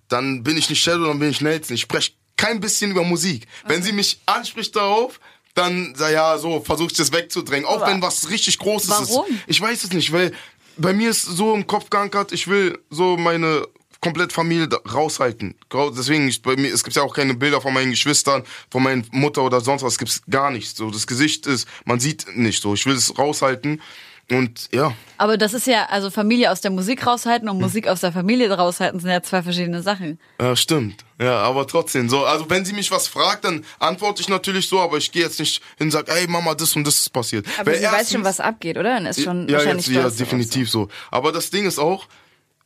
dann 0.08 0.44
bin 0.44 0.58
ich 0.58 0.70
nicht 0.70 0.82
Shadow, 0.84 1.06
dann 1.06 1.20
bin 1.20 1.30
ich 1.30 1.42
Nelson. 1.42 1.76
Ich 1.76 1.82
spreche 1.82 2.14
kein 2.38 2.60
bisschen 2.60 2.92
über 2.92 3.04
Musik. 3.04 3.48
Wenn 3.66 3.84
sie 3.84 3.92
mich 3.92 4.20
anspricht 4.26 4.76
darauf, 4.76 5.20
dann, 5.54 5.94
ja, 6.00 6.38
so, 6.38 6.62
versuche 6.62 6.92
ich 6.92 6.98
das 6.98 7.12
wegzudrängen. 7.12 7.66
Auch 7.66 7.82
Aber 7.82 7.88
wenn 7.88 8.02
was 8.02 8.30
richtig 8.30 8.58
Großes 8.60 8.90
warum? 8.90 9.26
ist. 9.28 9.40
Ich 9.48 9.62
weiß 9.62 9.84
es 9.84 9.94
nicht, 9.94 10.12
weil 10.12 10.34
bei 10.78 10.94
mir 10.94 11.10
ist 11.10 11.24
so 11.24 11.54
im 11.54 11.68
Kopf 11.68 11.90
geankert, 11.90 12.32
ich 12.32 12.48
will 12.48 12.80
so 12.90 13.18
meine 13.18 13.68
komplett 14.02 14.34
Familie 14.34 14.68
raushalten. 14.92 15.56
Deswegen, 15.96 16.28
ich, 16.28 16.42
bei 16.42 16.56
mir, 16.56 16.74
es 16.74 16.84
gibt 16.84 16.96
ja 16.96 17.04
auch 17.04 17.16
keine 17.16 17.36
Bilder 17.36 17.62
von 17.62 17.74
meinen 17.74 17.92
Geschwistern, 17.92 18.44
von 18.70 18.84
meiner 18.84 19.04
Mutter 19.12 19.44
oder 19.44 19.62
sonst 19.62 19.84
was, 19.84 19.98
gibt's 19.98 20.22
gar 20.30 20.52
nichts. 20.52 20.76
So, 20.76 20.90
das 20.90 21.08
Gesicht 21.08 21.46
ist, 21.48 21.68
man 21.86 22.00
sieht 22.00 22.26
nicht 22.36 22.62
so. 22.62 22.74
Ich 22.74 22.86
will 22.86 22.96
es 22.96 23.18
raushalten. 23.18 23.82
Und 24.30 24.70
ja, 24.74 24.94
Aber 25.18 25.38
das 25.38 25.54
ist 25.54 25.68
ja, 25.68 25.88
also 25.88 26.10
Familie 26.10 26.52
aus 26.52 26.62
der 26.62 26.72
Musik 26.72 27.06
raushalten 27.06 27.50
und 27.50 27.60
Musik 27.60 27.88
aus 27.90 28.00
der 28.00 28.14
Familie 28.14 28.50
raushalten 28.50 28.98
sind 29.02 29.10
ja 29.10 29.22
zwei 29.22 29.44
verschiedene 29.44 29.82
Sachen. 29.82 30.20
Ja, 30.40 30.56
stimmt. 30.56 31.04
Ja, 31.20 31.40
aber 31.40 31.68
trotzdem 31.68 32.08
so. 32.10 32.24
Also 32.24 32.50
wenn 32.50 32.64
sie 32.64 32.72
mich 32.72 32.90
was 32.92 33.08
fragt, 33.10 33.44
dann 33.44 33.66
antworte 33.80 34.22
ich 34.22 34.30
natürlich 34.30 34.70
so, 34.70 34.80
aber 34.80 34.98
ich 34.98 35.12
gehe 35.12 35.24
jetzt 35.24 35.38
nicht 35.40 35.62
hin 35.78 35.88
und 35.88 35.92
sage, 35.92 36.14
ey 36.14 36.28
Mama, 36.28 36.56
das 36.56 36.74
und 36.78 36.88
das 36.88 37.00
ist 37.00 37.10
passiert. 37.12 37.46
Aber 37.60 37.72
Weil 37.72 37.80
sie 37.80 37.84
weiß 37.84 37.92
erstens- 37.92 38.12
schon, 38.14 38.24
was 38.24 38.40
abgeht, 38.40 38.78
oder? 38.78 38.92
Dann 38.96 39.06
ist 39.06 39.22
schon 39.22 39.50
ja, 39.50 39.58
wahrscheinlich 39.58 39.88
jetzt, 39.88 39.96
ja, 39.96 40.10
definitiv 40.10 40.70
so. 40.72 40.88
Aber 41.10 41.34
das 41.34 41.50
Ding 41.50 41.66
ist 41.66 41.78
auch, 41.78 42.08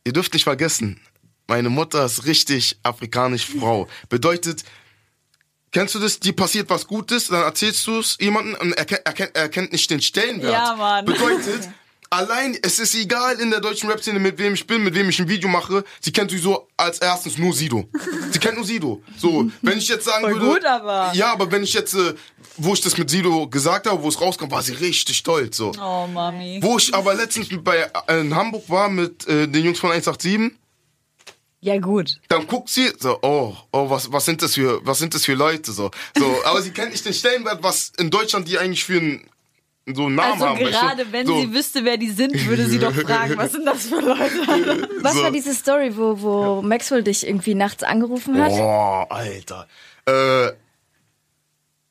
ihr 0.04 0.12
dürft 0.12 0.34
nicht 0.34 0.44
vergessen, 0.44 1.00
meine 1.48 1.70
Mutter 1.70 2.04
ist 2.04 2.24
richtig 2.26 2.78
afrikanisch 2.82 3.46
Frau. 3.46 3.88
Bedeutet, 4.08 4.64
kennst 5.72 5.94
du 5.94 5.98
das, 5.98 6.18
dir 6.20 6.34
passiert 6.34 6.70
was 6.70 6.86
Gutes, 6.86 7.28
dann 7.28 7.42
erzählst 7.42 7.86
du 7.86 7.98
es 8.00 8.16
jemandem 8.20 8.56
und 8.60 8.72
er, 8.72 8.90
er, 9.06 9.36
er 9.36 9.48
kennt 9.48 9.72
nicht 9.72 9.90
den 9.90 10.00
Stellenwert. 10.00 10.52
Ja, 10.52 10.74
Mann. 10.76 11.04
Bedeutet, 11.04 11.68
allein, 12.10 12.56
es 12.62 12.78
ist 12.78 12.94
egal 12.94 13.38
in 13.40 13.50
der 13.50 13.60
deutschen 13.60 13.88
Rap-Szene, 13.90 14.18
mit 14.18 14.38
wem 14.38 14.54
ich 14.54 14.66
bin, 14.66 14.82
mit 14.82 14.94
wem 14.94 15.08
ich 15.08 15.18
ein 15.20 15.28
Video 15.28 15.48
mache, 15.48 15.84
sie 16.00 16.12
kennt 16.12 16.30
sowieso 16.30 16.68
als 16.76 16.98
erstens 16.98 17.36
nur 17.38 17.52
Sido. 17.52 17.88
Sie 18.30 18.38
kennt 18.38 18.56
nur 18.56 18.64
Sido. 18.64 19.02
So, 19.18 19.50
wenn 19.62 19.78
ich 19.78 19.88
jetzt 19.88 20.04
sagen 20.06 20.22
Voll 20.24 20.40
würde... 20.40 20.46
gut, 20.54 20.64
aber- 20.64 21.12
Ja, 21.14 21.32
aber 21.32 21.50
wenn 21.50 21.62
ich 21.62 21.74
jetzt, 21.74 21.94
äh, 21.94 22.14
wo 22.56 22.72
ich 22.74 22.80
das 22.80 22.96
mit 22.96 23.10
Sido 23.10 23.46
gesagt 23.48 23.86
habe, 23.86 24.02
wo 24.02 24.08
es 24.08 24.20
rauskam, 24.20 24.50
war 24.50 24.62
sie 24.62 24.72
richtig 24.72 25.16
stolz, 25.18 25.58
so. 25.58 25.72
Oh, 25.80 26.06
Mami. 26.06 26.58
Wo 26.62 26.78
ich 26.78 26.94
aber 26.94 27.14
letztens 27.14 27.48
bei, 27.62 27.88
äh, 28.08 28.20
in 28.20 28.34
Hamburg 28.34 28.68
war 28.70 28.88
mit 28.88 29.26
äh, 29.28 29.46
den 29.46 29.64
Jungs 29.64 29.78
von 29.78 29.90
187, 29.90 30.56
Ja, 31.66 31.78
gut. 31.80 32.20
dann 32.28 32.46
guckt 32.46 32.68
sie 32.68 32.92
so, 32.96 33.18
oh, 33.22 33.56
oh, 33.72 33.90
was, 33.90 34.12
was 34.12 34.24
sind 34.24 34.40
das 34.40 34.54
für, 34.54 34.80
was 34.86 35.00
sind 35.00 35.12
das 35.14 35.24
für 35.24 35.34
Leute 35.34 35.72
so, 35.72 35.90
so, 36.16 36.36
aber 36.44 36.62
sie 36.62 36.70
kennt 36.70 36.92
nicht 36.92 37.04
den 37.04 37.12
Stellenwert, 37.12 37.60
was 37.60 37.92
in 37.98 38.08
Deutschland 38.08 38.46
die 38.46 38.56
eigentlich 38.56 38.84
für 38.84 38.98
einen 39.00 39.28
so 39.92 40.06
einen 40.06 40.14
Namen 40.14 40.32
Also 40.34 40.46
haben. 40.46 40.60
weißt 40.60 40.74
du? 40.74 40.86
gerade 40.86 41.12
wenn 41.12 41.26
so, 41.26 41.40
sie 41.40 41.52
wüsste, 41.52 41.84
wer 41.84 41.96
die 41.96 42.10
sind, 42.10 42.46
würde 42.46 42.66
sie 42.66 42.78
doch 42.78 42.94
fragen, 42.94 43.36
was 43.36 43.50
sind 43.50 43.66
das 43.66 43.86
für 43.86 44.00
Leute? 44.00 44.88
Was 45.02 45.14
so. 45.14 45.22
war 45.24 45.32
diese 45.32 45.54
Story, 45.54 45.96
wo, 45.96 46.20
wo 46.20 46.62
Maxwell 46.62 47.02
dich 47.02 47.26
irgendwie 47.26 47.54
nachts 47.54 47.82
angerufen 47.82 48.40
hat? 48.40 48.50
Boah, 48.50 49.06
Alter. 49.10 49.66
Äh, 50.06 50.52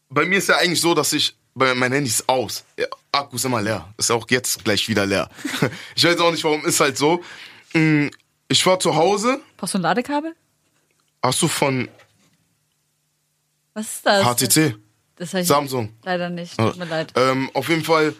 bei 0.09 0.25
mir 0.25 0.37
ist 0.37 0.47
ja 0.47 0.55
eigentlich 0.57 0.79
so, 0.81 0.93
dass 0.93 1.11
ich, 1.11 1.35
bei, 1.53 1.73
mein 1.73 1.91
Handy 1.91 2.09
ist 2.09 2.27
aus. 2.29 2.63
Ja, 2.79 2.87
Akku 3.11 3.35
ist 3.35 3.43
immer 3.45 3.61
leer. 3.61 3.93
Ist 3.97 4.11
auch 4.11 4.25
jetzt 4.29 4.63
gleich 4.63 4.87
wieder 4.87 5.05
leer. 5.05 5.29
ich 5.95 6.03
weiß 6.05 6.17
auch 6.19 6.31
nicht, 6.31 6.43
warum, 6.45 6.65
ist 6.65 6.79
halt 6.79 6.97
so. 6.97 7.21
Ich 8.47 8.65
war 8.65 8.79
zu 8.79 8.95
Hause. 8.95 9.41
Brauchst 9.57 9.73
du 9.73 9.79
ein 9.79 9.81
Ladekabel? 9.81 10.35
Hast 11.23 11.41
du 11.41 11.47
von 11.47 11.87
Was 13.73 13.95
ist 13.95 14.05
das? 14.05 14.23
HTC? 14.23 14.75
Das 15.15 15.33
hab 15.33 15.41
ich 15.41 15.47
Samsung. 15.47 15.93
Leider 16.03 16.29
nicht, 16.29 16.57
tut 16.57 16.77
mir 16.77 16.85
leid. 16.85 17.13
Ähm, 17.15 17.49
auf 17.53 17.69
jeden 17.69 17.83
Fall 17.83 18.13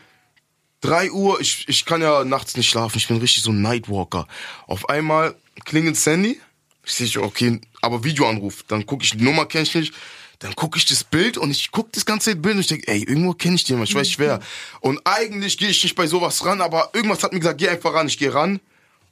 3 0.82 1.12
Uhr, 1.12 1.42
ich, 1.42 1.68
ich 1.68 1.86
kann 1.86 2.02
ja 2.02 2.24
nachts 2.24 2.56
nicht 2.56 2.70
schlafen, 2.70 2.98
ich 2.98 3.08
bin 3.08 3.18
richtig 3.18 3.44
so 3.44 3.52
ein 3.52 3.62
Nightwalker. 3.62 4.28
Auf 4.68 4.88
einmal 4.90 5.36
klingelt 5.66 5.96
das 5.96 6.06
Handy, 6.06 6.40
ich 6.86 6.94
sehe, 6.94 7.22
okay, 7.22 7.60
aber 7.82 8.04
Videoanruf, 8.04 8.64
dann 8.68 8.86
gucke 8.86 9.04
ich, 9.04 9.12
die 9.12 9.24
Nummer 9.24 9.46
kenne 9.46 9.64
ich 9.64 9.76
nicht, 9.76 9.94
dann 10.40 10.56
gucke 10.56 10.78
ich 10.78 10.86
das 10.86 11.04
Bild 11.04 11.38
und 11.38 11.52
ich 11.52 11.72
gucke 11.72 11.90
das 11.92 12.06
ganze 12.06 12.36
Bild 12.36 12.56
und 12.56 12.62
ich 12.62 12.68
denke, 12.68 12.88
ey, 12.88 13.04
irgendwo 13.04 13.34
kenne 13.34 13.56
ich 13.56 13.64
den, 13.64 13.82
ich 13.84 13.96
weiß 13.96 14.08
nicht 14.08 14.20
wer. 14.20 14.40
Und 14.80 15.02
eigentlich 15.06 15.58
gehe 15.58 15.70
ich 15.70 15.84
nicht 15.84 15.96
bei 15.96 16.08
sowas 16.08 16.46
ran, 16.46 16.62
aber 16.62 16.92
irgendwas 16.94 17.24
hat 17.24 17.34
mir 17.34 17.40
gesagt, 17.40 17.60
geh 17.60 17.70
einfach 17.70 17.94
ran, 17.94 18.08
ich 18.08 18.18
gehe 18.18 18.34
ran. 18.34 18.60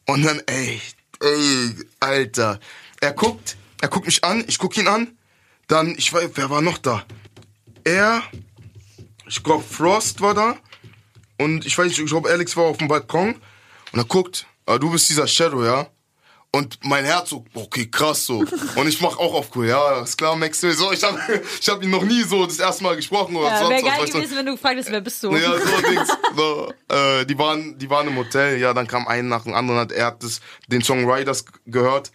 Und 0.05 0.23
dann, 0.23 0.41
ey, 0.47 0.81
ey, 1.23 1.75
Alter, 1.99 2.59
er 2.99 3.13
guckt, 3.13 3.57
er 3.81 3.87
guckt 3.87 4.05
mich 4.05 4.23
an, 4.23 4.43
ich 4.47 4.57
gucke 4.57 4.79
ihn 4.79 4.87
an, 4.87 5.17
dann, 5.67 5.95
ich 5.97 6.11
weiß, 6.11 6.31
wer 6.35 6.49
war 6.49 6.61
noch 6.61 6.77
da? 6.77 7.05
Er, 7.83 8.23
ich 9.27 9.43
glaube, 9.43 9.63
Frost 9.63 10.21
war 10.21 10.33
da. 10.33 10.57
Und 11.37 11.65
ich 11.65 11.77
weiß 11.77 11.87
nicht, 11.87 11.99
ich 11.99 12.05
glaube, 12.05 12.29
Alex 12.29 12.55
war 12.55 12.65
auf 12.65 12.77
dem 12.77 12.87
Balkon. 12.87 13.35
Und 13.91 13.99
er 13.99 14.05
guckt, 14.05 14.45
ah, 14.65 14.77
du 14.77 14.91
bist 14.91 15.09
dieser 15.09 15.27
Shadow, 15.27 15.63
ja? 15.63 15.87
Und 16.55 16.77
mein 16.83 17.03
Herz 17.03 17.31
so, 17.31 17.43
okay, 17.55 17.87
krass 17.89 18.27
so. 18.27 18.45
Und 18.75 18.87
ich 18.87 19.01
mach 19.01 19.17
auch 19.17 19.33
auf 19.33 19.55
cool, 19.55 19.67
ja, 19.69 20.03
ist 20.03 20.17
klar, 20.19 20.35
Maxwell. 20.35 20.73
So, 20.73 20.91
ich 20.91 21.03
hab, 21.03 21.17
ich 21.59 21.67
hab 21.67 21.81
ihn 21.83 21.89
noch 21.89 22.03
nie 22.03 22.21
so 22.21 22.45
das 22.45 22.59
erste 22.59 22.83
Mal 22.83 22.95
gesprochen 22.95 23.35
oder 23.35 23.47
Ja, 23.49 23.57
sonst 23.57 23.69
Wäre 23.71 23.81
was. 23.83 23.89
geil 23.91 24.01
weißt 24.03 24.13
du? 24.13 24.17
gewesen, 24.19 24.37
wenn 24.37 24.45
du 24.45 24.57
fragst, 24.57 24.91
wer 24.91 25.01
bist 25.01 25.23
du? 25.23 25.35
Ja, 25.35 25.51
so 25.59 25.81
Dings. 25.81 26.09
So, 26.35 26.73
äh, 26.89 27.25
die, 27.25 27.37
waren, 27.39 27.79
die 27.79 27.89
waren 27.89 28.07
im 28.07 28.15
Hotel, 28.17 28.59
ja, 28.59 28.71
dann 28.75 28.85
kam 28.87 29.07
ein 29.07 29.27
nach 29.29 29.43
dem 29.45 29.55
anderen. 29.55 29.79
Hat, 29.79 29.91
er 29.91 30.05
hat 30.05 30.21
das, 30.21 30.41
den 30.67 30.83
Song 30.83 31.09
Riders 31.11 31.43
gehört, 31.65 32.11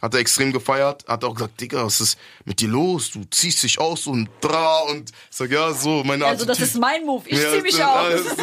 hat 0.00 0.14
er 0.14 0.20
extrem 0.20 0.52
gefeiert, 0.52 1.04
hat 1.08 1.24
auch 1.24 1.34
gesagt, 1.34 1.60
Digga, 1.60 1.84
was 1.84 2.00
ist 2.00 2.16
mit 2.44 2.60
dir 2.60 2.68
los? 2.68 3.10
Du 3.10 3.24
ziehst 3.28 3.60
dich 3.64 3.80
aus 3.80 4.06
und 4.06 4.40
bra 4.40 4.82
und 4.82 5.10
ich 5.10 5.36
sag, 5.36 5.50
ja, 5.50 5.72
so, 5.72 6.04
meine 6.04 6.26
Also 6.26 6.44
das 6.44 6.58
Attitüde- 6.58 6.64
ist 6.68 6.78
mein 6.80 7.04
Move, 7.04 7.28
ich 7.28 7.38
ja, 7.42 7.52
zieh 7.54 7.60
mich 7.60 7.76
das- 7.76 7.88
aus. 7.88 8.36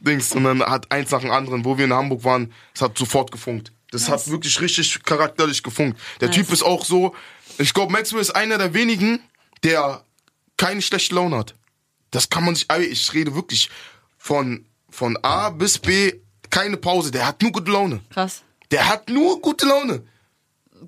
Dings. 0.00 0.32
Und 0.32 0.44
dann 0.44 0.62
hat 0.62 0.92
eins 0.92 1.10
nach 1.12 1.20
dem 1.22 1.30
anderen, 1.30 1.64
wo 1.64 1.78
wir 1.78 1.86
in 1.86 1.94
Hamburg 1.94 2.24
waren, 2.24 2.52
es 2.74 2.82
hat 2.82 2.98
sofort 2.98 3.30
gefunkt. 3.32 3.72
Das 3.92 4.08
hat 4.08 4.28
wirklich 4.28 4.60
richtig 4.60 5.02
charakterlich 5.04 5.62
gefunkt. 5.62 6.00
Der 6.20 6.28
Nice. 6.28 6.36
Typ 6.38 6.52
ist 6.52 6.62
auch 6.62 6.84
so, 6.84 7.14
ich 7.58 7.72
glaube, 7.74 7.92
Maxwell 7.92 8.20
ist 8.20 8.30
einer 8.34 8.58
der 8.58 8.74
wenigen, 8.74 9.20
der 9.62 10.04
keine 10.56 10.82
schlechte 10.82 11.14
Laune 11.14 11.36
hat. 11.38 11.54
Das 12.10 12.28
kann 12.28 12.44
man 12.44 12.54
sich, 12.54 12.66
ich 12.90 13.12
rede 13.14 13.34
wirklich 13.34 13.70
von, 14.18 14.66
von 14.90 15.16
A 15.22 15.50
bis 15.50 15.78
B, 15.78 16.14
keine 16.50 16.76
Pause. 16.76 17.10
Der 17.10 17.26
hat 17.26 17.42
nur 17.42 17.52
gute 17.52 17.70
Laune. 17.70 18.00
Krass. 18.10 18.42
Der 18.70 18.88
hat 18.88 19.08
nur 19.08 19.40
gute 19.40 19.66
Laune. 19.66 20.02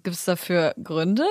Gibt 0.03 0.17
es 0.17 0.25
dafür 0.25 0.75
Gründe? 0.83 1.27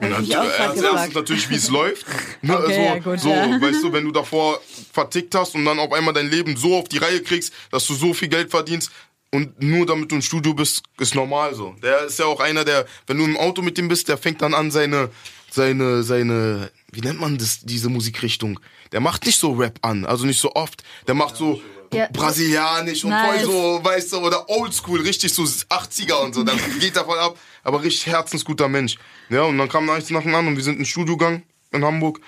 Und 0.00 0.06
Hab 0.08 0.16
dann, 0.16 0.24
ich 0.24 0.36
auch 0.36 0.42
grad 0.44 0.60
als 0.60 0.74
gefragt. 0.74 0.94
erstes 0.96 1.14
natürlich, 1.14 1.50
wie 1.50 1.54
es 1.54 1.68
läuft. 1.78 2.06
Ne, 2.42 2.58
Okay, 2.58 2.66
also, 2.66 2.80
ja, 2.80 2.98
gut, 2.98 3.20
so, 3.20 3.28
ja. 3.30 3.60
weißt 3.60 3.82
du, 3.82 3.92
wenn 3.92 4.04
du 4.04 4.10
davor 4.12 4.60
vertickt 4.92 5.34
hast 5.34 5.54
und 5.54 5.64
dann 5.64 5.78
auf 5.78 5.92
einmal 5.92 6.12
dein 6.12 6.28
Leben 6.28 6.56
so 6.56 6.76
auf 6.76 6.88
die 6.88 6.98
Reihe 6.98 7.22
kriegst, 7.22 7.52
dass 7.70 7.86
du 7.86 7.94
so 7.94 8.12
viel 8.12 8.28
Geld 8.28 8.50
verdienst 8.50 8.90
und 9.34 9.60
nur 9.62 9.84
damit 9.84 10.10
du 10.10 10.14
im 10.16 10.22
Studio 10.22 10.54
bist, 10.54 10.82
ist 10.98 11.14
normal 11.14 11.54
so. 11.54 11.74
Der 11.82 12.04
ist 12.04 12.18
ja 12.18 12.26
auch 12.26 12.40
einer, 12.40 12.64
der, 12.64 12.86
wenn 13.06 13.18
du 13.18 13.24
im 13.24 13.36
Auto 13.36 13.62
mit 13.62 13.76
ihm 13.78 13.88
bist, 13.88 14.08
der 14.08 14.16
fängt 14.16 14.40
dann 14.40 14.54
an, 14.54 14.70
seine, 14.70 15.10
seine, 15.50 16.02
seine, 16.04 16.70
wie 16.92 17.00
nennt 17.00 17.20
man 17.20 17.36
das, 17.36 17.60
diese 17.62 17.88
Musikrichtung? 17.88 18.60
Der 18.92 19.00
macht 19.00 19.26
nicht 19.26 19.38
so 19.38 19.52
Rap 19.52 19.78
an, 19.82 20.04
also 20.06 20.24
nicht 20.24 20.40
so 20.40 20.54
oft. 20.54 20.84
Der 21.08 21.14
macht 21.14 21.36
so 21.36 21.60
Ja. 21.92 22.08
brasilianisch 22.12 23.04
und 23.04 23.10
Nice. 23.10 23.42
voll 23.44 23.52
so, 23.52 23.84
weißt 23.84 24.12
du, 24.12 24.18
oder 24.18 24.48
oldschool, 24.48 25.00
richtig 25.00 25.32
so 25.34 25.42
80er 25.42 26.14
und 26.24 26.34
so. 26.34 26.42
Dann 26.44 26.58
geht 26.80 26.96
davon 26.96 27.18
ab, 27.18 27.36
aber 27.64 27.82
richtig 27.82 28.06
herzensguter 28.06 28.68
Mensch. 28.68 28.96
Ja, 29.30 29.42
und 29.42 29.58
dann 29.58 29.68
kam 29.68 29.88
eins 29.90 30.10
nach 30.10 30.22
dem 30.22 30.34
anderen. 30.34 30.56
Wir 30.56 30.64
sind 30.64 30.78
ins 30.78 30.88
Studio 30.88 31.16
gegangen 31.16 31.42
in 31.72 31.84
Hamburg. 31.84 32.20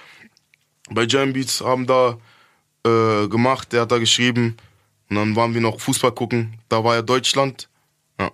Bei 0.91 1.05
Jam 1.05 1.33
Beats 1.33 1.61
haben 1.61 1.87
da 1.87 2.19
äh, 2.85 3.29
gemacht, 3.29 3.73
der 3.73 3.83
hat 3.83 3.93
da 3.93 3.99
geschrieben. 3.99 4.57
Und 5.09 5.17
dann 5.17 5.37
waren 5.37 5.55
wir 5.55 5.61
noch 5.61 5.81
Fußball 5.81 6.13
gucken. 6.13 6.59
Da 6.69 6.83
war 6.83 6.97
ja 6.97 7.03
Deutschland. 7.03 7.69
Ja. 8.19 8.31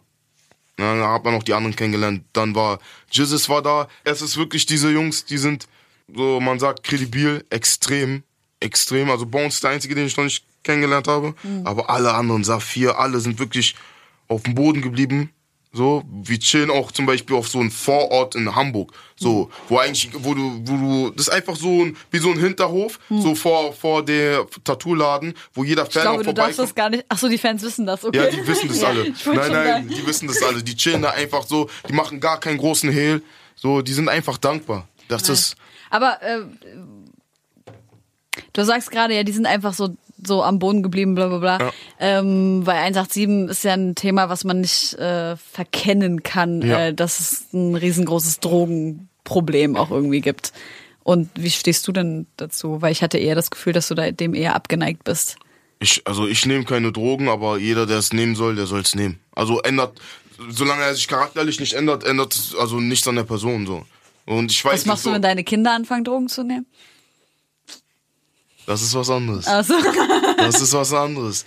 Ja, 0.78 0.94
Dann 0.96 1.02
hat 1.06 1.24
man 1.24 1.34
noch 1.34 1.42
die 1.42 1.54
anderen 1.54 1.76
kennengelernt. 1.76 2.24
Dann 2.32 2.54
war 2.54 2.78
Jizzes 3.10 3.48
war 3.48 3.62
da. 3.62 3.88
Es 4.04 4.22
ist 4.22 4.36
wirklich 4.36 4.66
diese 4.66 4.90
Jungs, 4.90 5.24
die 5.24 5.38
sind 5.38 5.66
so, 6.14 6.40
man 6.40 6.58
sagt, 6.58 6.82
kredibil, 6.82 7.44
extrem, 7.50 8.22
extrem. 8.60 9.10
Also 9.10 9.26
Bones 9.26 9.54
ist 9.54 9.64
der 9.64 9.70
einzige, 9.70 9.94
den 9.94 10.06
ich 10.06 10.16
noch 10.16 10.24
nicht 10.24 10.44
kennengelernt 10.62 11.08
habe. 11.08 11.34
Aber 11.64 11.90
alle 11.90 12.14
anderen, 12.14 12.44
Saphir, 12.44 12.98
alle 12.98 13.20
sind 13.20 13.38
wirklich 13.38 13.74
auf 14.28 14.42
dem 14.42 14.54
Boden 14.54 14.82
geblieben. 14.82 15.30
So, 15.74 16.02
wir 16.10 16.38
chillen 16.38 16.70
auch 16.70 16.92
zum 16.92 17.06
Beispiel 17.06 17.34
auf 17.34 17.48
so 17.48 17.58
einem 17.58 17.70
Vorort 17.70 18.34
in 18.34 18.54
Hamburg. 18.54 18.92
So, 19.16 19.50
wo 19.68 19.78
eigentlich, 19.78 20.10
wo 20.12 20.34
du, 20.34 20.60
wo 20.66 20.76
du, 20.76 21.10
das 21.16 21.28
ist 21.28 21.32
einfach 21.32 21.56
so 21.56 21.84
ein, 21.84 21.96
wie 22.10 22.18
so 22.18 22.30
ein 22.30 22.38
Hinterhof, 22.38 22.98
so 23.08 23.34
vor, 23.34 23.72
vor 23.72 24.04
der 24.04 24.46
Tattoo-Laden, 24.64 25.32
wo 25.54 25.64
jeder 25.64 25.84
Ich 25.86 25.92
Fan 25.94 26.02
glaube, 26.02 26.18
auch 26.20 26.22
du 26.24 26.32
darfst 26.34 26.56
vorbeikommt. 26.56 26.68
das 26.68 26.74
gar 26.74 26.90
nicht. 26.90 27.04
Achso, 27.08 27.28
die 27.28 27.38
Fans 27.38 27.62
wissen 27.62 27.86
das, 27.86 28.04
okay. 28.04 28.18
Ja, 28.18 28.26
die 28.30 28.46
wissen 28.46 28.68
das 28.68 28.84
alle. 28.84 29.06
Ich 29.06 29.26
wollte 29.26 29.40
Nein, 29.40 29.52
nein, 29.52 29.88
die 29.88 30.06
wissen 30.06 30.28
das 30.28 30.42
alle. 30.42 30.62
Die 30.62 30.76
chillen 30.76 31.00
da 31.00 31.10
einfach 31.10 31.46
so, 31.46 31.70
die 31.88 31.94
machen 31.94 32.20
gar 32.20 32.38
keinen 32.38 32.58
großen 32.58 32.90
Hehl. 32.90 33.22
So, 33.56 33.80
die 33.80 33.94
sind 33.94 34.10
einfach 34.10 34.36
dankbar. 34.36 34.86
Das 35.08 35.26
ist, 35.30 35.56
Aber 35.88 36.20
äh, 36.22 36.40
du 38.52 38.64
sagst 38.64 38.90
gerade, 38.90 39.14
ja, 39.14 39.22
die 39.22 39.32
sind 39.32 39.46
einfach 39.46 39.72
so, 39.72 39.96
so 40.24 40.42
am 40.42 40.58
Boden 40.58 40.82
geblieben, 40.82 41.14
bla 41.14 41.28
bla 41.28 41.38
bla. 41.38 41.58
Ja. 41.58 41.72
Ähm, 41.98 42.62
bei 42.64 42.74
187 42.74 43.50
ist 43.50 43.64
ja 43.64 43.72
ein 43.74 43.94
Thema, 43.94 44.28
was 44.28 44.44
man 44.44 44.60
nicht 44.60 44.94
äh, 44.94 45.36
verkennen 45.36 46.22
kann, 46.22 46.62
Ja. 46.62 46.86
äh, 46.86 46.94
dass 46.94 47.20
es 47.20 47.52
ein 47.52 47.74
riesengroßes 47.74 48.40
Drogenproblem 48.40 49.76
auch 49.76 49.90
irgendwie 49.90 50.20
gibt. 50.20 50.52
Und 51.04 51.28
wie 51.34 51.50
stehst 51.50 51.86
du 51.88 51.92
denn 51.92 52.26
dazu? 52.36 52.80
Weil 52.80 52.92
ich 52.92 53.02
hatte 53.02 53.18
eher 53.18 53.34
das 53.34 53.50
Gefühl, 53.50 53.72
dass 53.72 53.88
du 53.88 53.94
da 53.94 54.10
dem 54.10 54.34
eher 54.34 54.54
abgeneigt 54.54 55.02
bist. 55.04 55.36
ich, 55.80 56.02
also 56.06 56.28
ich 56.28 56.46
nehme 56.46 56.64
keine 56.64 56.92
Drogen, 56.92 57.28
aber 57.28 57.58
jeder, 57.58 57.86
der 57.86 57.98
es 57.98 58.12
nehmen 58.12 58.36
soll, 58.36 58.54
der 58.54 58.66
soll 58.66 58.82
es 58.82 58.94
nehmen. 58.94 59.18
Also 59.34 59.60
ändert, 59.62 60.00
solange 60.50 60.82
er 60.82 60.94
sich 60.94 61.08
charakterlich 61.08 61.58
nicht 61.58 61.72
ändert, 61.72 62.04
ändert 62.04 62.34
es 62.36 62.54
also 62.54 62.78
nichts 62.78 63.08
an 63.08 63.16
der 63.16 63.24
Person 63.24 63.66
so. 63.66 63.84
Und 64.26 64.52
ich 64.52 64.64
weiß 64.64 64.74
Was 64.74 64.86
machst 64.86 65.06
du, 65.06 65.10
wenn 65.12 65.22
deine 65.22 65.42
Kinder 65.42 65.72
anfangen, 65.72 66.04
Drogen 66.04 66.28
zu 66.28 66.44
nehmen? 66.44 66.66
Das 68.66 68.82
ist 68.82 68.94
was 68.94 69.10
anderes. 69.10 69.46
Also, 69.46 69.74
Das 70.36 70.60
ist 70.60 70.72
was 70.72 70.92
anderes. 70.92 71.44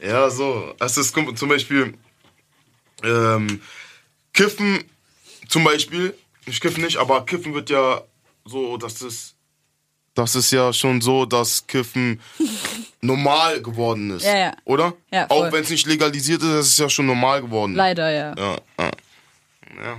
Ja, 0.00 0.28
so. 0.30 0.74
Es 0.80 0.96
ist 0.96 1.14
kom- 1.14 1.34
zum 1.36 1.48
Beispiel 1.48 1.94
ähm, 3.02 3.60
Kiffen, 4.32 4.84
zum 5.48 5.64
Beispiel. 5.64 6.14
Ich 6.46 6.60
kiffe 6.60 6.80
nicht, 6.80 6.96
aber 6.96 7.24
Kiffen 7.26 7.54
wird 7.54 7.70
ja 7.70 8.02
so, 8.44 8.76
dass 8.76 9.00
es. 9.02 9.34
Das 10.14 10.34
ist 10.34 10.50
ja 10.50 10.72
schon 10.72 11.00
so, 11.00 11.24
dass 11.24 11.66
Kiffen 11.66 12.20
normal 13.00 13.62
geworden 13.62 14.10
ist. 14.10 14.24
Ja, 14.24 14.36
ja. 14.36 14.52
Oder? 14.64 14.94
Ja, 15.12 15.26
voll. 15.28 15.48
Auch 15.48 15.52
wenn 15.52 15.62
es 15.62 15.70
nicht 15.70 15.86
legalisiert 15.86 16.42
ist, 16.42 16.48
ist 16.48 16.66
es 16.72 16.78
ja 16.78 16.88
schon 16.90 17.06
normal 17.06 17.42
geworden. 17.42 17.74
leider, 17.74 18.10
ja. 18.10 18.34
Ja, 18.36 18.56
ja. 18.78 18.90
ja. 19.84 19.98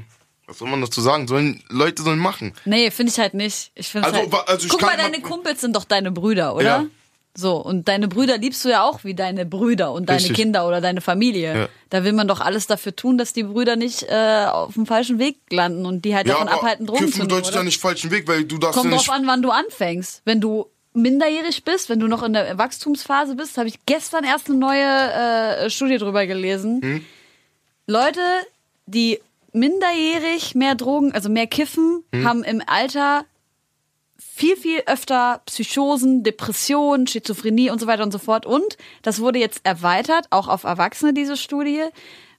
Was 0.52 0.58
soll 0.58 0.68
man 0.70 0.82
dazu 0.82 1.00
sagen? 1.00 1.30
Sollen, 1.30 1.64
Leute 1.70 2.04
sollen 2.04 2.20
machen. 2.20 2.54
Nee, 2.66 2.92
finde 2.92 3.10
ich 3.14 3.20
halt 3.20 3.34
nicht. 3.34 3.72
Ich 3.74 3.88
find's 3.88 4.06
Also, 4.08 4.20
halt, 4.20 4.32
wa- 4.34 4.44
also 4.48 4.66
ich 4.66 4.70
Guck 4.70 4.82
kann 4.82 4.90
mal, 4.90 4.98
deine 4.98 5.22
Kumpels 5.22 5.62
sind 5.62 5.76
doch 5.78 5.86
deine 5.86 6.12
Brüder, 6.12 6.54
oder? 6.56 6.64
Ja. 6.66 6.86
So, 7.34 7.56
und 7.56 7.88
deine 7.88 8.10
Brüder 8.10 8.38
liebst 8.38 8.66
du 8.66 8.70
ja 8.70 8.84
auch 8.84 9.06
wie 9.06 9.14
deine 9.16 9.46
Brüder 9.46 9.94
und 9.94 10.10
deine 10.10 10.20
Richtig. 10.20 10.36
Kinder 10.36 10.68
oder 10.68 10.82
deine 10.82 11.00
Familie. 11.00 11.58
Ja. 11.58 11.68
Da 11.90 12.04
will 12.04 12.12
man 12.12 12.28
doch 12.28 12.42
alles 12.42 12.68
dafür 12.68 12.94
tun, 12.94 13.18
dass 13.18 13.32
die 13.32 13.44
Brüder 13.44 13.78
nicht 13.78 14.04
äh, 14.10 14.46
auf 14.52 14.74
dem 14.74 14.86
falschen 14.86 15.18
Weg 15.20 15.38
landen 15.50 15.86
und 15.86 16.04
die 16.04 16.14
halt 16.14 16.28
davon 16.28 16.50
abhalten, 16.50 16.86
Drogen 16.86 17.00
zu 17.00 17.06
Kiffen 17.06 17.18
nehmen. 17.20 17.28
bedeutet 17.30 17.48
Oder? 17.54 17.58
ja 17.60 17.64
nicht 17.64 17.80
falschen 17.80 18.12
Weg, 18.12 18.28
weil 18.28 18.44
du 18.44 18.58
darfst 18.58 18.78
Kommt 18.78 18.92
ja 18.92 18.98
drauf 18.98 19.08
nicht. 19.08 19.16
an, 19.16 19.28
wann 19.28 19.42
du 19.42 19.50
anfängst. 19.52 20.22
Wenn 20.26 20.42
du 20.42 20.66
minderjährig 20.92 21.64
bist, 21.64 21.88
wenn 21.90 22.02
du 22.02 22.08
noch 22.08 22.22
in 22.24 22.34
der 22.34 22.58
Wachstumsphase 22.58 23.36
bist, 23.36 23.58
habe 23.58 23.70
ich 23.70 23.86
gestern 23.86 24.26
erst 24.26 24.50
eine 24.50 24.58
neue 24.58 24.84
äh, 25.64 25.70
Studie 25.70 26.00
drüber 26.00 26.28
gelesen. 26.28 26.82
Hm? 26.82 27.06
Leute, 27.88 28.20
die 28.88 29.22
minderjährig 29.54 30.56
mehr 30.56 30.76
Drogen, 30.76 31.12
also 31.14 31.30
mehr 31.30 31.48
kiffen, 31.48 32.04
Hm? 32.14 32.28
haben 32.28 32.44
im 32.44 32.62
Alter 32.66 33.26
viel, 34.18 34.56
viel 34.56 34.84
öfter 34.86 35.42
Psychosen, 35.46 36.24
Depressionen, 36.24 37.06
Schizophrenie 37.08 37.70
und 37.70 37.80
so 37.80 37.88
weiter 37.88 38.04
und 38.04 38.12
so 38.12 38.18
fort. 38.18 38.46
Und 38.46 38.78
das 39.02 39.20
wurde 39.20 39.40
jetzt 39.40 39.62
erweitert, 39.64 40.28
auch 40.30 40.48
auf 40.48 40.64
Erwachsene, 40.64 41.14
diese 41.14 41.38
Studie. 41.38 41.84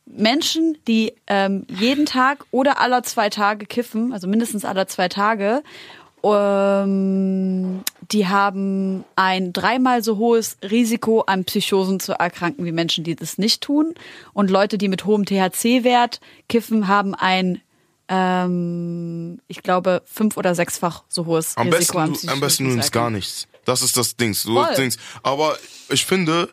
Menschen, 0.05 0.79
die 0.89 1.15
ähm, 1.29 1.65
jeden 1.69 2.07
Tag 2.07 2.45
oder 2.51 2.81
aller 2.81 3.05
zwei 3.05 3.29
Tage 3.31 3.67
kiffen, 3.67 4.13
also 4.13 4.27
mindestens 4.27 4.65
aller 4.65 4.89
zwei 4.89 5.09
Tage, 5.09 5.63
ähm, 6.25 7.83
die 8.11 8.27
haben 8.27 9.05
ein 9.16 9.53
dreimal 9.53 10.03
so 10.03 10.18
hohes 10.18 10.57
Risiko, 10.62 11.23
an 11.23 11.45
Psychosen 11.45 12.01
zu 12.01 12.12
erkranken, 12.12 12.64
wie 12.64 12.73
Menschen, 12.73 13.05
die 13.05 13.16
das 13.16 13.39
nicht 13.39 13.62
tun. 13.62 13.95
Und 14.33 14.51
Leute, 14.51 14.79
die 14.79 14.89
mit 14.89 15.05
hohem 15.05 15.25
THC-Wert 15.25 16.20
kiffen, 16.49 16.89
haben 16.89 17.14
ein, 17.14 17.61
ähm, 18.09 19.41
ich 19.49 19.62
glaube, 19.62 20.03
fünf- 20.05 20.37
oder 20.37 20.55
sechsfach 20.55 21.05
so 21.09 21.27
hohes 21.27 21.57
Am 21.57 21.68
Risiko 21.68 21.99
an 21.99 22.11
besten, 22.11 22.12
du, 22.12 22.18
Psychosen. 22.18 22.29
am 22.31 22.41
besten 22.41 22.64
du 22.64 22.70
nimmst 22.70 22.93
gar 22.93 23.11
nichts. 23.11 23.49
Das 23.64 23.83
ist 23.83 23.97
das 23.97 24.16
Ding. 24.16 24.37
Du. 24.45 24.64
Dings. 24.77 24.97
Aber 25.23 25.57
ich 25.89 26.05
finde, 26.05 26.49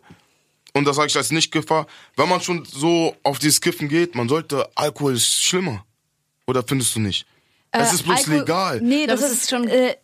und 0.74 0.86
das 0.86 0.95
sage 0.95 1.07
ich 1.07 1.17
als 1.17 1.32
Nicht-Kiffer, 1.32 1.88
wenn 2.15 2.30
man 2.30 2.41
schon 2.41 2.65
so 2.65 3.15
auf 3.24 3.39
dieses 3.39 3.61
Kiffen 3.61 3.89
geht, 3.89 4.15
man 4.15 4.30
sollte, 4.30 4.70
Alkohol 4.76 5.15
ist 5.15 5.43
schlimmer. 5.43 5.84
Oder 6.47 6.63
findest 6.65 6.95
du 6.95 6.99
nicht? 6.99 7.26
Es 7.72 7.91
Äh, 7.91 7.95
ist 7.95 8.03
bloß 8.03 8.17
Alkohol- 8.20 8.39
legal. 8.39 8.82
Nee, 8.82 9.07
das, 9.07 9.22
es 9.22 9.32
ist, 9.32 9.41
ist 9.43 9.49
schon 9.49 9.67
äh, 9.67 9.95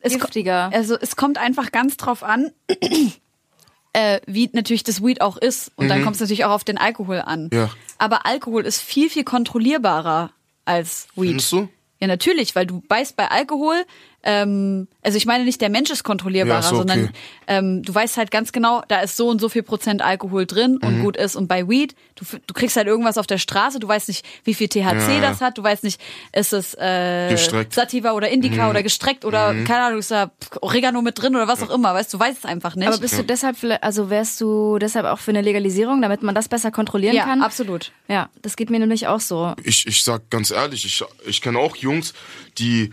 es 0.00 0.12
giftiger. 0.14 0.70
Also 0.72 0.96
es 1.00 1.16
kommt 1.16 1.38
einfach 1.38 1.72
ganz 1.72 1.96
drauf 1.96 2.22
an, 2.22 2.50
äh, 3.92 4.20
wie 4.26 4.50
natürlich 4.52 4.84
das 4.84 5.02
Weed 5.02 5.20
auch 5.20 5.36
ist. 5.36 5.72
Und 5.76 5.88
dann 5.88 6.02
kommt 6.02 6.16
es 6.16 6.20
natürlich 6.20 6.44
auch 6.44 6.50
auf 6.52 6.64
den 6.64 6.78
Alkohol 6.78 7.20
an. 7.20 7.44
Mhm. 7.44 7.50
Ja. 7.58 7.70
Aber 7.98 8.26
Alkohol 8.26 8.66
ist 8.66 8.80
viel, 8.80 9.08
viel 9.10 9.24
kontrollierbarer 9.24 10.30
als 10.64 11.06
Weed. 11.14 11.28
Findest 11.28 11.52
du? 11.52 11.68
Ja, 12.00 12.06
natürlich, 12.08 12.54
weil 12.56 12.66
du 12.66 12.80
beißt 12.80 13.16
bei 13.16 13.28
Alkohol, 13.30 13.84
ähm, 14.26 14.88
also 15.02 15.16
ich 15.18 15.26
meine 15.26 15.44
nicht, 15.44 15.60
der 15.60 15.68
Mensch 15.68 15.90
ist 15.90 16.02
kontrollierbarer, 16.02 16.56
Ja, 16.56 16.62
so, 16.62 16.76
okay. 16.76 16.88
sondern 16.88 17.10
ähm, 17.46 17.82
du 17.82 17.94
weißt 17.94 18.16
halt 18.16 18.30
ganz 18.30 18.52
genau, 18.52 18.82
da 18.88 19.00
ist 19.00 19.16
so 19.18 19.28
und 19.28 19.38
so 19.40 19.48
viel 19.50 19.62
Prozent 19.62 20.00
Alkohol 20.02 20.46
drin 20.46 20.78
Mhm. 20.80 20.88
und 20.88 21.00
gut 21.02 21.16
ist. 21.16 21.36
Und 21.36 21.46
bei 21.46 21.68
Weed, 21.68 21.94
du, 22.14 22.24
du 22.46 22.54
kriegst 22.54 22.76
halt 22.76 22.86
irgendwas 22.86 23.18
auf 23.18 23.26
der 23.26 23.36
Straße, 23.38 23.78
du 23.80 23.86
weißt 23.86 24.08
nicht, 24.08 24.24
wie 24.44 24.54
viel 24.54 24.68
THC 24.68 25.16
Ja. 25.16 25.20
das 25.20 25.40
hat, 25.42 25.58
du 25.58 25.62
weißt 25.62 25.84
nicht, 25.84 26.00
ist 26.32 26.52
es 26.54 26.74
äh, 26.80 27.28
Gestreckt. 27.30 27.72
Mhm. 27.72 27.74
Sativa 27.74 28.12
oder 28.12 28.28
Indica 28.30 28.70
oder 28.70 28.82
gestreckt 28.82 29.24
oder 29.26 29.54
keine 29.64 29.84
Ahnung, 29.84 29.98
ist 29.98 30.10
da 30.10 30.30
Oregano 30.62 31.02
mit 31.02 31.20
drin 31.20 31.36
oder 31.36 31.46
was 31.46 31.62
auch 31.62 31.70
immer, 31.70 31.92
weißt 31.94 32.12
du, 32.14 32.18
weißt 32.18 32.38
es 32.38 32.44
einfach 32.46 32.76
nicht. 32.76 32.88
Aber 32.88 32.98
bist 32.98 33.18
du 33.18 33.22
deshalb, 33.24 33.56
vielleicht- 33.58 33.82
also 33.82 34.08
wärst 34.08 34.40
du 34.40 34.78
deshalb 34.78 35.04
auch 35.06 35.18
für 35.18 35.32
eine 35.32 35.42
Legalisierung, 35.42 36.00
damit 36.00 36.22
man 36.22 36.34
das 36.34 36.48
besser 36.48 36.70
kontrollieren 36.70 37.14
ja, 37.14 37.24
kann? 37.24 37.42
absolut. 37.42 37.92
Ja, 38.08 38.30
das 38.40 38.56
geht 38.56 38.70
mir 38.70 38.78
nämlich 38.78 39.06
auch 39.06 39.20
so. 39.20 39.54
Ich, 39.62 39.86
ich 39.86 40.02
sag 40.02 40.30
ganz 40.30 40.50
ehrlich, 40.50 40.84
ich, 40.86 41.04
ich 41.26 41.40
kenne 41.42 41.58
auch 41.58 41.76
Jungs, 41.76 42.14
die 42.58 42.90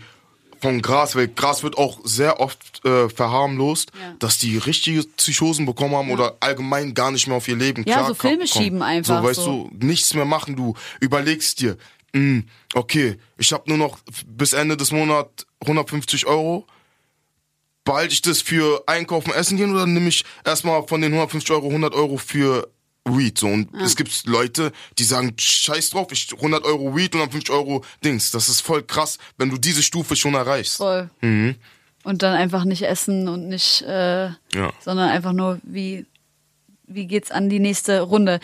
von 0.62 0.80
Gras, 0.80 1.14
weil 1.16 1.28
Gras 1.28 1.62
wird 1.64 1.76
auch 1.76 1.98
sehr 2.04 2.40
oft 2.40 2.82
äh, 2.86 3.08
verharmlost, 3.10 3.90
Ja. 4.00 4.14
dass 4.20 4.38
die 4.38 4.56
richtige 4.56 5.02
Psychosen 5.02 5.66
bekommen 5.66 5.94
haben 5.96 6.10
oder 6.10 6.36
allgemein 6.40 6.94
gar 6.94 7.10
nicht 7.10 7.26
mehr 7.26 7.36
auf 7.36 7.48
ihr 7.48 7.56
Leben 7.56 7.84
Ja, 7.86 7.96
klar 7.96 8.06
so 8.08 8.14
Filme 8.14 8.46
kommen. 8.46 8.62
schieben 8.64 8.82
einfach, 8.82 9.18
So, 9.20 9.28
weißt 9.28 9.40
so. 9.40 9.68
du, 9.70 9.86
nichts 9.86 10.14
mehr 10.14 10.24
machen, 10.24 10.54
du 10.56 10.74
überlegst 11.00 11.60
dir, 11.60 11.76
mh, 12.14 12.44
okay, 12.74 13.18
ich 13.38 13.52
habe 13.52 13.64
nur 13.68 13.76
noch 13.78 13.98
bis 14.26 14.52
Ende 14.52 14.76
des 14.76 14.92
Monats 14.92 15.44
150 15.62 16.26
Euro, 16.26 16.66
behalte 17.84 18.14
ich 18.14 18.22
das 18.22 18.40
für 18.40 18.84
Einkaufen, 18.86 19.32
Essen 19.34 19.56
gehen 19.56 19.72
oder 19.74 19.86
nehme 19.86 20.08
ich 20.08 20.24
erstmal 20.44 20.86
von 20.86 21.00
den 21.00 21.12
150 21.12 21.50
Euro 21.50 21.66
100 21.68 21.92
Euro 21.94 22.16
für 22.16 22.68
Weed? 23.04 23.38
So, 23.38 23.48
und 23.48 23.74
es 23.74 23.96
gibt 23.96 24.26
Leute, 24.26 24.72
die 24.98 25.04
sagen, 25.04 25.34
scheiß 25.38 25.90
drauf, 25.90 26.08
ich 26.12 26.32
100 26.32 26.64
Euro 26.64 26.94
Weed 26.96 27.14
und 27.14 27.20
dann 27.20 27.30
50 27.30 27.50
Euro 27.54 27.84
Dings. 28.04 28.30
Das 28.30 28.48
ist 28.48 28.60
voll 28.60 28.82
krass, 28.82 29.18
wenn 29.38 29.50
du 29.50 29.58
diese 29.58 29.82
Stufe 29.82 30.14
schon 30.16 30.34
erreichst. 30.34 30.76
Voll. 30.76 31.10
Mhm. 31.20 31.56
Und 32.04 32.22
dann 32.22 32.34
einfach 32.34 32.64
nicht 32.64 32.82
essen 32.82 33.28
und 33.28 33.48
nicht, 33.48 33.82
äh, 33.82 34.26
Ja. 34.26 34.72
sondern 34.80 35.08
einfach 35.10 35.32
nur, 35.32 35.60
wie, 35.62 36.04
wie 36.86 37.06
geht's 37.06 37.30
an 37.30 37.48
die 37.48 37.60
nächste 37.60 38.00
Runde? 38.02 38.40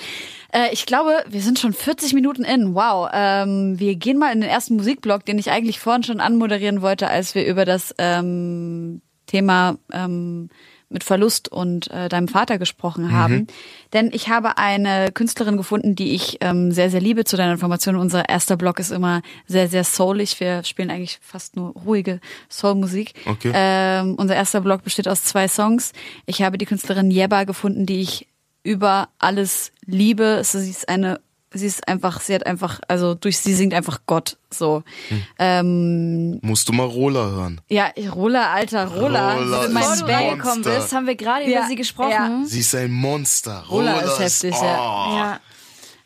Äh, 0.53 0.73
ich 0.73 0.87
glaube, 0.87 1.25
wir 1.29 1.43
sind 1.43 1.59
schon 1.59 1.73
40 1.73 2.13
Minuten 2.15 2.45
in. 2.45 2.75
Wow. 2.75 3.11
Ähm, 3.13 3.79
wir 3.79 3.97
gehen 3.97 4.19
mal 4.19 4.33
in 4.33 4.41
den 4.41 4.51
ersten 4.51 4.77
Musikblock, 4.77 5.25
den 5.25 5.39
ich 5.39 5.51
eigentlich 5.51 5.81
vorhin 5.81 6.03
schon 6.05 6.21
anmoderieren 6.21 6.81
wollte, 6.83 7.09
als 7.09 7.35
wir 7.35 7.47
über 7.47 7.65
das 7.65 7.95
ähm, 7.99 9.03
Thema 9.27 9.77
ähm, 9.93 10.51
mit 10.91 11.05
Verlust 11.05 11.49
und 11.51 11.91
äh, 11.91 12.09
deinem 12.09 12.29
Vater 12.29 12.59
gesprochen 12.59 13.13
haben. 13.13 13.47
Denn 13.93 14.11
ich 14.13 14.29
habe 14.29 14.57
eine 14.57 15.11
Künstlerin 15.13 15.57
gefunden, 15.57 15.95
die 15.95 16.15
ich 16.15 16.39
ähm, 16.41 16.73
sehr, 16.73 16.91
sehr 16.91 17.01
liebe 17.01 17.25
zu 17.25 17.37
deiner 17.37 17.53
Information. 17.53 17.97
Unser 17.97 18.29
erster 18.29 18.57
Block 18.57 18.79
ist 18.79 18.91
immer 18.91 19.23
sehr, 19.47 19.69
sehr 19.69 19.85
soulig. 19.85 20.41
Wir 20.41 20.65
spielen 20.65 20.91
eigentlich 20.91 21.19
fast 21.21 21.57
nur 21.57 21.73
ruhige 21.73 22.21
Soulmusik. 22.49 23.15
Okay. 23.27 23.53
Ähm, 23.55 24.15
unser 24.17 24.35
erster 24.35 24.63
Block 24.63 24.83
besteht 24.83 25.09
aus 25.09 25.25
zwei 25.25 25.47
Songs. 25.47 25.93
Ich 26.25 26.43
habe 26.43 26.57
die 26.57 26.67
Künstlerin 26.67 27.11
Jebba 27.11 27.45
gefunden, 27.45 27.85
die 27.85 28.01
ich 28.01 28.29
über 28.63 29.09
alles 29.19 29.73
liebe. 29.85 30.41
Sie 30.43 30.71
ist 30.71 30.89
eine, 30.89 31.21
sie 31.53 31.67
ist 31.67 31.87
einfach, 31.89 32.21
sie 32.21 32.35
hat 32.35 32.47
einfach, 32.47 32.81
also 32.89 33.15
durch 33.15 33.39
sie 33.39 33.55
singt 33.55 33.75
einfach 33.75 34.01
Gott. 34.07 34.37
So. 34.51 34.83
Hm. 35.09 35.23
Ähm, 35.39 36.39
Musst 36.43 36.69
du 36.69 36.73
mal 36.73 36.87
Roller 36.87 37.31
hören. 37.31 37.61
ja, 37.69 37.89
Roller, 38.15 38.51
alter. 38.51 38.87
Roller 38.87 39.37
Das 39.51 39.67
ist 39.67 39.73
mein 39.73 39.85
Monster. 39.85 40.07
reingekommen 40.07 40.63
bist, 40.63 40.93
haben 40.93 41.07
wir 41.07 41.15
gerade 41.17 41.51
Ja, 41.51 41.61
über 41.61 41.69
sie 41.69 41.77
gesprochen. 41.77 42.47
Sie 42.47 42.61
ist 42.61 42.75
ein 42.75 42.91
Monster. 42.91 43.65
Roller 43.71 43.95
Roller, 44.01 44.05
ist 44.13 44.19
heftig, 44.43 44.55
ja. 44.61 44.61
oh. 44.61 45.17
Ja. 45.17 45.41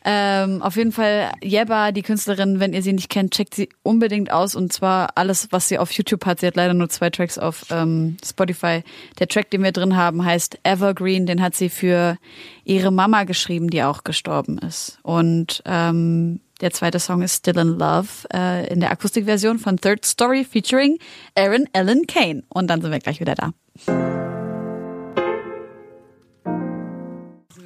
Ähm, 0.05 0.61
auf 0.61 0.75
jeden 0.75 0.91
Fall 0.91 1.31
Jebba, 1.41 1.91
die 1.91 2.01
Künstlerin, 2.01 2.59
wenn 2.59 2.73
ihr 2.73 2.81
sie 2.81 2.93
nicht 2.93 3.09
kennt, 3.09 3.33
checkt 3.33 3.55
sie 3.55 3.69
unbedingt 3.83 4.31
aus 4.31 4.55
und 4.55 4.73
zwar 4.73 5.11
alles, 5.15 5.47
was 5.51 5.67
sie 5.67 5.77
auf 5.77 5.91
YouTube 5.91 6.25
hat. 6.25 6.39
Sie 6.39 6.47
hat 6.47 6.55
leider 6.55 6.73
nur 6.73 6.89
zwei 6.89 7.09
Tracks 7.09 7.37
auf 7.37 7.65
ähm, 7.69 8.17
Spotify. 8.23 8.83
Der 9.19 9.27
Track, 9.27 9.49
den 9.51 9.63
wir 9.63 9.71
drin 9.71 9.95
haben, 9.95 10.25
heißt 10.25 10.59
Evergreen. 10.63 11.25
Den 11.25 11.41
hat 11.41 11.55
sie 11.55 11.69
für 11.69 12.17
ihre 12.65 12.91
Mama 12.91 13.23
geschrieben, 13.23 13.69
die 13.69 13.83
auch 13.83 14.03
gestorben 14.03 14.57
ist. 14.57 14.99
Und 15.03 15.63
ähm, 15.65 16.41
der 16.61 16.71
zweite 16.71 16.99
Song 16.99 17.21
ist 17.21 17.37
Still 17.37 17.57
in 17.57 17.77
Love 17.79 18.07
äh, 18.33 18.67
in 18.71 18.79
der 18.79 18.91
Akustikversion 18.91 19.59
von 19.59 19.77
Third 19.77 20.05
Story 20.05 20.45
featuring 20.45 20.97
Aaron 21.35 21.67
Allen 21.73 22.07
Kane. 22.07 22.43
Und 22.49 22.67
dann 22.67 22.81
sind 22.81 22.91
wir 22.91 22.99
gleich 22.99 23.19
wieder 23.19 23.35
da. 23.35 24.22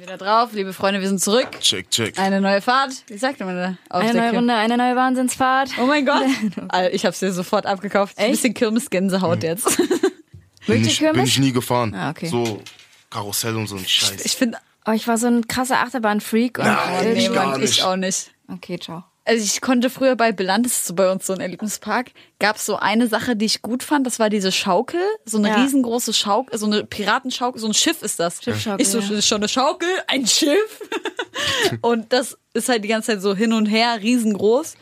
Wieder 0.08 0.16
drauf, 0.18 0.50
liebe 0.52 0.72
Freunde, 0.72 1.00
wir 1.00 1.08
sind 1.08 1.20
zurück. 1.20 1.48
Check, 1.60 1.90
check. 1.90 2.18
Eine 2.18 2.40
neue 2.40 2.60
Fahrt. 2.62 2.92
Wie 3.08 3.18
sagt 3.18 3.40
man 3.40 3.54
da? 3.56 3.76
Auf 3.90 4.02
Eine 4.02 4.14
neue 4.14 4.30
Kir- 4.30 4.34
Runde, 4.36 4.54
eine 4.54 4.76
neue 4.76 4.96
Wahnsinnsfahrt. 4.96 5.70
Oh 5.80 5.86
mein 5.86 6.06
Gott. 6.06 6.22
Ich 6.92 7.04
hab's 7.04 7.18
dir 7.20 7.32
sofort 7.32 7.66
abgekauft. 7.66 8.16
Ein 8.18 8.24
Echt? 8.26 8.32
bisschen 8.42 8.54
Kirmesgänsehaut 8.54 9.42
jetzt. 9.42 9.76
bin, 10.66 10.84
ich, 10.84 10.98
bin 11.00 11.24
ich 11.24 11.38
nie 11.38 11.52
gefahren. 11.52 11.94
Ah, 11.94 12.10
okay. 12.10 12.26
So 12.28 12.62
Karussell 13.10 13.56
und 13.56 13.66
so 13.66 13.76
ein 13.76 13.86
Scheiß. 13.86 14.24
Ich 14.24 14.32
finde, 14.36 14.58
Oh, 14.86 14.92
ich 14.92 15.06
war 15.06 15.18
so 15.18 15.26
ein 15.26 15.46
krasser 15.46 15.80
Achterbahn-Freak. 15.80 16.58
und- 16.58 16.64
Nein, 16.64 17.12
nee, 17.12 17.26
ich 17.26 17.32
gar 17.34 17.48
Mann, 17.48 17.60
nicht. 17.60 17.72
ich 17.72 17.82
auch 17.82 17.96
nicht. 17.96 18.30
Okay, 18.50 18.78
ciao. 18.78 19.04
Also 19.28 19.44
ich 19.44 19.60
konnte 19.60 19.90
früher 19.90 20.16
bei 20.16 20.30
ist 20.30 20.86
so 20.86 20.94
bei 20.94 21.12
uns 21.12 21.26
so 21.26 21.34
ein 21.34 21.40
Erlebnispark, 21.40 22.12
gab's 22.38 22.64
so 22.64 22.76
eine 22.76 23.08
Sache, 23.08 23.36
die 23.36 23.44
ich 23.44 23.60
gut 23.60 23.82
fand, 23.82 24.06
das 24.06 24.18
war 24.18 24.30
diese 24.30 24.52
Schaukel, 24.52 25.00
so 25.26 25.36
eine 25.36 25.48
Ja. 25.48 25.62
riesengroße 25.62 26.14
Schaukel, 26.14 26.58
so 26.58 26.64
eine 26.64 26.84
Piratenschaukel, 26.84 27.60
so 27.60 27.66
ein 27.66 27.74
Schiff 27.74 28.02
ist 28.02 28.18
das. 28.18 28.42
Schiffschaukel, 28.42 28.80
Ich 28.80 28.88
so, 28.88 28.98
ja. 29.00 29.06
das 29.06 29.18
ist 29.18 29.26
schon 29.28 29.36
eine 29.42 29.48
Schaukel, 29.48 29.88
ein 30.06 30.26
Schiff. 30.26 30.80
und 31.82 32.10
das 32.12 32.38
ist 32.54 32.70
halt 32.70 32.84
die 32.84 32.88
ganze 32.88 33.12
Zeit 33.12 33.20
so 33.22 33.36
hin 33.36 33.52
und 33.52 33.66
her, 33.66 33.98
riesengroß. 34.00 34.76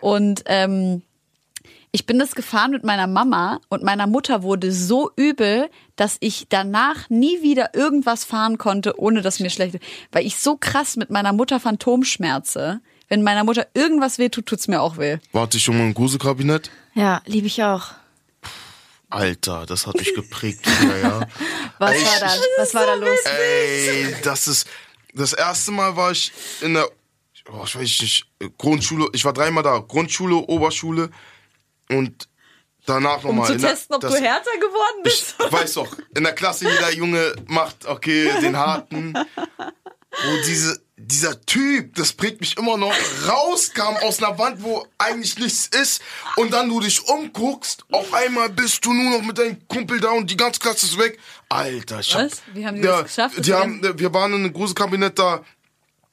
Und 0.00 0.42
ähm, 0.46 1.00
Ich 1.90 2.04
bin 2.04 2.18
das 2.18 2.34
gefahren 2.34 2.70
mit 2.72 2.84
meiner 2.84 3.06
Mama 3.06 3.60
und 3.70 3.82
meiner 3.82 4.06
Mutter 4.06 4.42
wurde 4.42 4.70
so 4.70 5.10
übel, 5.16 5.70
dass 5.96 6.18
ich 6.20 6.44
danach 6.50 7.08
nie 7.08 7.40
wieder 7.40 7.74
irgendwas 7.74 8.24
fahren 8.26 8.58
konnte, 8.58 9.00
ohne 9.00 9.22
dass 9.22 9.40
mir 9.40 9.48
schlecht, 9.48 9.78
weil 10.12 10.26
ich 10.26 10.36
so 10.38 10.58
krass 10.60 10.96
mit 10.96 11.08
meiner 11.08 11.32
Mutter 11.32 11.58
Phantomschmerze. 11.58 12.80
Wenn 13.08 13.22
meiner 13.22 13.44
Mutter 13.44 13.66
irgendwas 13.74 14.18
weh 14.18 14.28
tut, 14.28 14.46
tut's 14.46 14.68
mir 14.68 14.80
auch 14.82 14.98
weh. 14.98 15.18
Warte 15.32 15.56
ich 15.56 15.64
schon 15.64 15.78
mal 15.78 15.84
im 15.84 15.94
Gruselkabinett? 15.94 16.70
Ja, 16.94 17.22
liebe 17.26 17.46
ich 17.46 17.62
auch. 17.62 17.86
Alter, 19.10 19.64
das 19.64 19.86
hat 19.86 19.94
mich 19.96 20.14
geprägt 20.14 20.60
früher, 20.66 20.98
ja. 20.98 21.20
Was 21.78 21.92
Ey, 21.92 22.04
war 22.04 22.20
da? 22.20 22.34
Was 22.58 22.74
war 22.74 22.86
da 22.86 22.94
los? 22.94 23.18
Ey, 23.24 24.14
das 24.22 24.46
ist. 24.48 24.66
Das 25.14 25.32
erste 25.32 25.70
Mal 25.70 25.96
war 25.96 26.10
ich 26.10 26.30
in 26.60 26.74
der. 26.74 26.86
Oh, 27.50 27.62
ich 27.64 27.74
weiß 27.74 28.00
nicht. 28.00 28.26
Grundschule. 28.58 29.08
Ich 29.14 29.24
war 29.24 29.32
dreimal 29.32 29.62
da. 29.62 29.78
Grundschule, 29.78 30.34
Oberschule 30.36 31.08
und 31.88 32.28
danach 32.84 33.24
Um 33.24 33.36
nochmal. 33.36 33.46
zu 33.46 33.52
in 33.54 33.60
der- 33.62 33.70
testen, 33.70 33.94
ob 33.96 34.02
das- 34.02 34.12
du 34.14 34.20
härter 34.20 34.50
geworden 34.60 34.98
Ich 35.04 35.04
bist. 35.04 35.36
weiß 35.52 35.74
doch, 35.74 35.96
in 36.14 36.24
der 36.24 36.34
Klasse 36.34 36.68
jeder 36.70 36.92
Junge 36.92 37.34
macht, 37.46 37.86
okay, 37.86 38.30
den 38.42 38.56
harten. 38.58 39.14
Wo 40.10 40.36
diese, 40.46 40.82
dieser 40.98 41.40
Typ, 41.46 41.94
das 41.94 42.12
prägt 42.12 42.40
mich 42.40 42.56
immer 42.58 42.76
noch, 42.76 42.92
rauskam 43.26 43.96
aus 44.02 44.22
einer 44.22 44.36
Wand, 44.38 44.62
wo 44.62 44.84
eigentlich 44.98 45.38
nichts 45.38 45.66
ist. 45.66 46.02
Und 46.36 46.52
dann 46.52 46.68
du 46.68 46.80
dich 46.80 47.06
umguckst, 47.08 47.84
auf 47.92 48.12
einmal 48.12 48.50
bist 48.50 48.84
du 48.84 48.92
nur 48.92 49.18
noch 49.18 49.24
mit 49.24 49.38
deinem 49.38 49.66
Kumpel 49.68 50.00
da 50.00 50.10
und 50.10 50.30
die 50.30 50.36
ganze 50.36 50.60
Klasse 50.60 50.86
ist 50.86 50.98
weg. 50.98 51.18
Alter, 51.48 52.00
ich 52.00 52.14
hab, 52.14 52.24
Was? 52.24 52.42
Wie 52.52 52.66
haben 52.66 52.76
die 52.76 52.82
das 52.82 53.04
geschafft, 53.04 53.46
Die 53.46 53.54
haben, 53.54 53.80
wir 53.82 54.12
waren 54.12 54.32
in 54.34 54.44
einem 54.44 54.52
großen 54.52 54.74
Kabinett 54.74 55.18
da. 55.18 55.44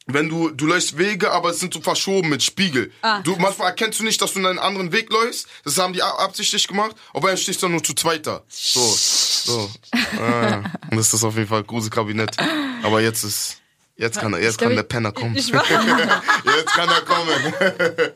Wenn 0.08 0.30
du, 0.30 0.52
du 0.52 0.68
läufst 0.68 1.00
Wege, 1.00 1.32
aber 1.32 1.50
es 1.50 1.60
sind 1.60 1.74
so 1.74 1.82
verschoben 1.82 2.30
mit 2.30 2.44
Spiegel. 2.44 2.92
Ah. 3.02 3.22
Du, 3.22 3.36
manchmal 3.38 3.70
erkennst 3.70 4.00
du 4.00 4.04
nicht, 4.04 4.22
dass 4.22 4.34
du 4.34 4.40
in 4.40 4.46
einen 4.46 4.60
anderen 4.60 4.92
Weg 4.92 5.10
läufst. 5.12 5.48
Das 5.64 5.80
haben 5.80 5.94
die 5.94 6.04
absichtlich 6.04 6.68
gemacht. 6.68 6.96
Auf 7.12 7.24
einmal 7.24 7.38
stehst 7.38 7.64
du 7.64 7.66
dann 7.66 7.72
nur 7.72 7.84
zu 7.84 7.96
zweiter. 7.96 8.44
So, 8.48 8.82
so. 8.82 9.72
Ah, 10.20 10.64
und 10.92 10.98
das 10.98 11.12
ist 11.14 11.24
auf 11.24 11.36
jeden 11.36 11.48
Fall 11.48 11.64
Gruselkabinett. 11.64 12.38
Aber 12.84 13.02
jetzt 13.02 13.24
ist, 13.24 13.58
jetzt 13.98 14.20
kann 14.20 14.34
er, 14.34 14.42
jetzt 14.42 14.58
glaub, 14.58 14.70
kann 14.70 14.76
der 14.78 14.84
Penner 14.84 15.12
kommen. 15.12 15.36
jetzt 15.36 15.52
kann 15.52 16.90
er 16.90 17.02
kommen. 17.02 17.54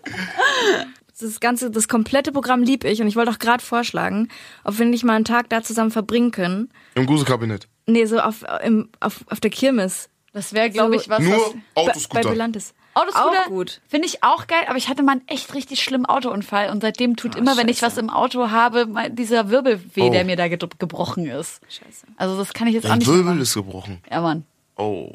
Das 1.21 1.41
ganze, 1.41 1.69
das 1.69 1.89
komplette 1.89 2.31
Programm 2.31 2.63
lieb 2.63 2.85
ich 2.85 3.01
und 3.01 3.07
ich 3.09 3.17
wollte 3.17 3.29
auch 3.31 3.39
gerade 3.39 3.61
vorschlagen, 3.61 4.29
ob 4.63 4.79
wir 4.79 4.85
nicht 4.85 5.03
mal 5.03 5.15
einen 5.17 5.25
Tag 5.25 5.49
da 5.49 5.61
zusammen 5.61 5.91
verbringen 5.91 6.31
können. 6.31 6.69
Im 6.95 7.05
Gruselkabinett. 7.05 7.67
Nee, 7.87 8.05
so 8.05 8.19
auf, 8.19 8.45
im, 8.63 8.87
auf, 9.01 9.25
auf 9.29 9.41
der 9.41 9.51
Kirmes. 9.51 10.07
Das 10.31 10.53
wäre, 10.53 10.69
glaube 10.69 10.93
So- 10.95 11.01
ich, 11.01 11.09
was. 11.09 11.19
Nur 11.19 11.33
was 11.35 11.51
Bei, 11.75 11.81
Autoscooter. 11.81 12.23
bei 12.23 12.29
Belantes. 12.29 12.73
Autoscooter 12.93 13.41
Auch 13.41 13.47
gut. 13.47 13.81
Finde 13.89 14.07
ich 14.07 14.23
auch 14.23 14.47
geil, 14.47 14.63
aber 14.69 14.77
ich 14.77 14.87
hatte 14.87 15.03
mal 15.03 15.11
einen 15.13 15.27
echt 15.27 15.53
richtig 15.53 15.83
schlimmen 15.83 16.05
Autounfall 16.05 16.69
und 16.69 16.79
seitdem 16.81 17.17
tut 17.17 17.35
Ah, 17.35 17.39
immer, 17.39 17.57
wenn 17.57 17.67
ich 17.67 17.81
was 17.81 17.97
im 17.97 18.09
Auto 18.09 18.49
habe, 18.49 18.85
mal 18.85 19.09
dieser 19.09 19.49
Wirbelweh, 19.49 20.03
Oh. 20.03 20.09
der 20.11 20.23
mir 20.23 20.37
da 20.37 20.47
ge 20.47 20.57
gebrochen 20.77 21.27
ist. 21.27 21.59
Scheiße. 21.67 22.05
Also 22.15 22.37
das 22.37 22.53
kann 22.53 22.69
ich 22.69 22.75
jetzt 22.75 22.85
auch 22.85 22.89
Dein 22.91 22.99
nicht. 22.99 23.07
mehr 23.07 23.17
Wirbel 23.17 23.31
machen. 23.33 23.41
ist 23.41 23.53
gebrochen. 23.55 24.01
Ja, 24.09 24.21
Mann. 24.21 24.45
Oh. 24.77 25.11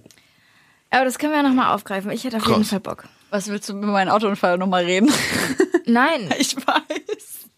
Aber 0.94 1.04
das 1.04 1.18
können 1.18 1.32
wir 1.32 1.38
ja 1.42 1.48
nochmal 1.48 1.74
aufgreifen. 1.74 2.10
Ich 2.12 2.22
hätte 2.24 2.36
auf 2.36 2.44
jeden 2.46 2.58
Krass. 2.60 2.68
Fall 2.68 2.80
Bock. 2.80 3.04
Was 3.30 3.48
willst 3.48 3.68
du 3.68 3.74
mit 3.74 3.88
meinem 3.88 4.10
Autounfall 4.10 4.58
nochmal 4.58 4.84
reden? 4.84 5.10
Nein. 5.86 6.32
ich 6.38 6.56
weiß. 6.56 7.48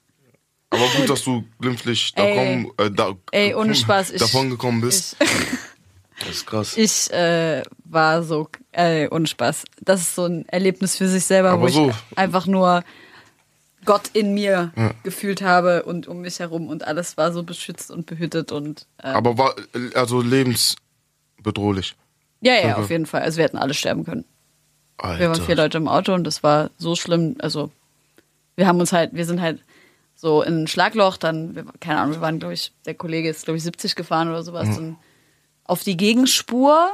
Aber 0.71 0.87
gut, 0.97 1.09
dass 1.11 1.23
du 1.23 1.45
glimpflich 1.61 2.13
Ey. 2.17 2.35
davon, 2.35 2.87
äh, 2.87 2.91
da, 2.91 3.13
Ey, 3.33 3.55
ohne 3.55 3.75
Spaß, 3.75 4.11
ich- 4.13 4.21
davon 4.21 4.51
gekommen 4.51 4.81
bist. 4.81 5.17
Ich, 5.21 5.29
das 6.21 6.29
ist 6.31 6.47
krass. 6.47 6.77
ich 6.77 7.11
äh, 7.13 7.63
war 7.85 8.23
so, 8.23 8.49
äh, 8.73 9.07
ohne 9.11 9.27
Spaß. 9.27 9.65
Das 9.83 10.01
ist 10.01 10.15
so 10.15 10.25
ein 10.25 10.49
Erlebnis 10.49 10.97
für 10.97 11.09
sich 11.09 11.25
selber, 11.25 11.51
Aber 11.51 11.63
wo 11.63 11.69
so. 11.69 11.91
ich 11.91 12.19
einfach 12.19 12.47
nur 12.47 12.83
Gott 13.85 14.11
in 14.15 14.35
mir 14.35 14.73
gefühlt 15.05 15.43
habe 15.43 15.85
und 15.85 16.09
um 16.09 16.23
mich 16.23 16.41
herum 16.41 16.69
und 16.69 16.85
alles 16.85 17.17
war 17.17 17.33
so 17.33 17.43
beschützt 17.45 17.91
und 17.93 18.07
behütet 18.07 18.51
und 18.51 18.87
äh, 18.99 19.09
Aber 19.09 19.39
war, 19.39 19.55
also 19.95 20.21
lebensbedrohlich. 20.23 21.95
Ja, 22.41 22.55
ja, 22.55 22.61
Okay. 22.73 22.83
auf 22.83 22.91
jeden 22.91 23.07
Fall. 23.07 23.23
Also 23.23 23.39
wir 23.39 23.45
hätten 23.45 23.59
alle 23.59 23.75
sterben 23.75 24.05
können. 24.05 24.25
Alter. 24.99 25.19
Wir 25.21 25.29
waren 25.31 25.43
vier 25.43 25.57
Leute 25.57 25.79
im 25.79 25.89
Auto 25.89 26.15
und 26.15 26.25
das 26.25 26.43
war 26.43 26.71
so 26.79 26.97
schlimm. 26.97 27.37
Also 27.41 27.71
wir 28.57 28.67
haben 28.67 28.81
uns 28.81 28.93
halt, 28.93 29.15
wir 29.15 29.27
sind 29.27 29.41
halt 29.41 29.61
so 30.15 30.43
in 30.43 30.63
ein 30.63 30.67
Schlagloch, 30.67 31.19
dann, 31.19 31.55
wir, 31.55 31.65
keine 31.81 32.01
Ahnung, 32.01 32.15
wir 32.15 32.21
waren, 32.23 32.39
glaube 32.39 32.55
ich, 32.55 32.73
der 32.87 32.95
Kollege 32.95 33.29
ist, 33.29 33.45
glaube 33.45 33.59
ich, 33.59 33.63
70 33.65 33.95
gefahren 33.97 34.29
oder 34.29 34.43
sowas, 34.43 34.69
dann 34.75 34.97
auf 35.65 35.83
die 35.83 35.97
Gegenspur. 35.97 36.91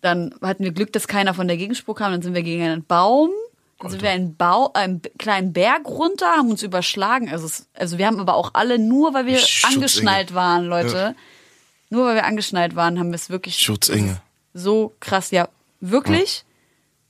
Dann 0.00 0.34
hatten 0.40 0.64
wir 0.64 0.70
Glück, 0.72 0.92
dass 0.92 1.08
keiner 1.08 1.34
von 1.34 1.46
der 1.48 1.56
Gegenspur 1.56 1.94
kam, 1.94 2.12
dann 2.12 2.22
sind 2.22 2.34
wir 2.34 2.42
gegen 2.42 2.62
einen 2.62 2.84
Baum. 2.84 3.30
Dann 3.80 3.90
sind 3.90 4.02
wir 4.02 4.10
einen, 4.10 4.36
Bau, 4.36 4.70
einen 4.74 5.00
kleinen 5.18 5.52
Berg 5.54 5.86
runter, 5.86 6.26
haben 6.36 6.50
uns 6.50 6.62
überschlagen. 6.62 7.30
Also, 7.30 7.46
es, 7.46 7.66
also 7.74 7.96
wir 7.98 8.06
haben 8.06 8.20
aber 8.20 8.34
auch 8.34 8.50
alle, 8.52 8.78
nur 8.78 9.14
weil 9.14 9.24
wir 9.26 9.38
Schutzengel. 9.38 9.74
angeschnallt 9.76 10.34
waren, 10.34 10.66
Leute, 10.66 10.96
Ja. 10.96 11.14
nur 11.88 12.04
weil 12.06 12.14
wir 12.16 12.26
angeschnallt 12.26 12.76
waren, 12.76 12.98
haben 12.98 13.08
wir 13.08 13.14
es 13.16 13.30
wirklich 13.30 13.58
Schutzengel. 13.58 14.20
So 14.54 14.94
krass, 15.00 15.30
ja, 15.30 15.48
wirklich. 15.80 16.44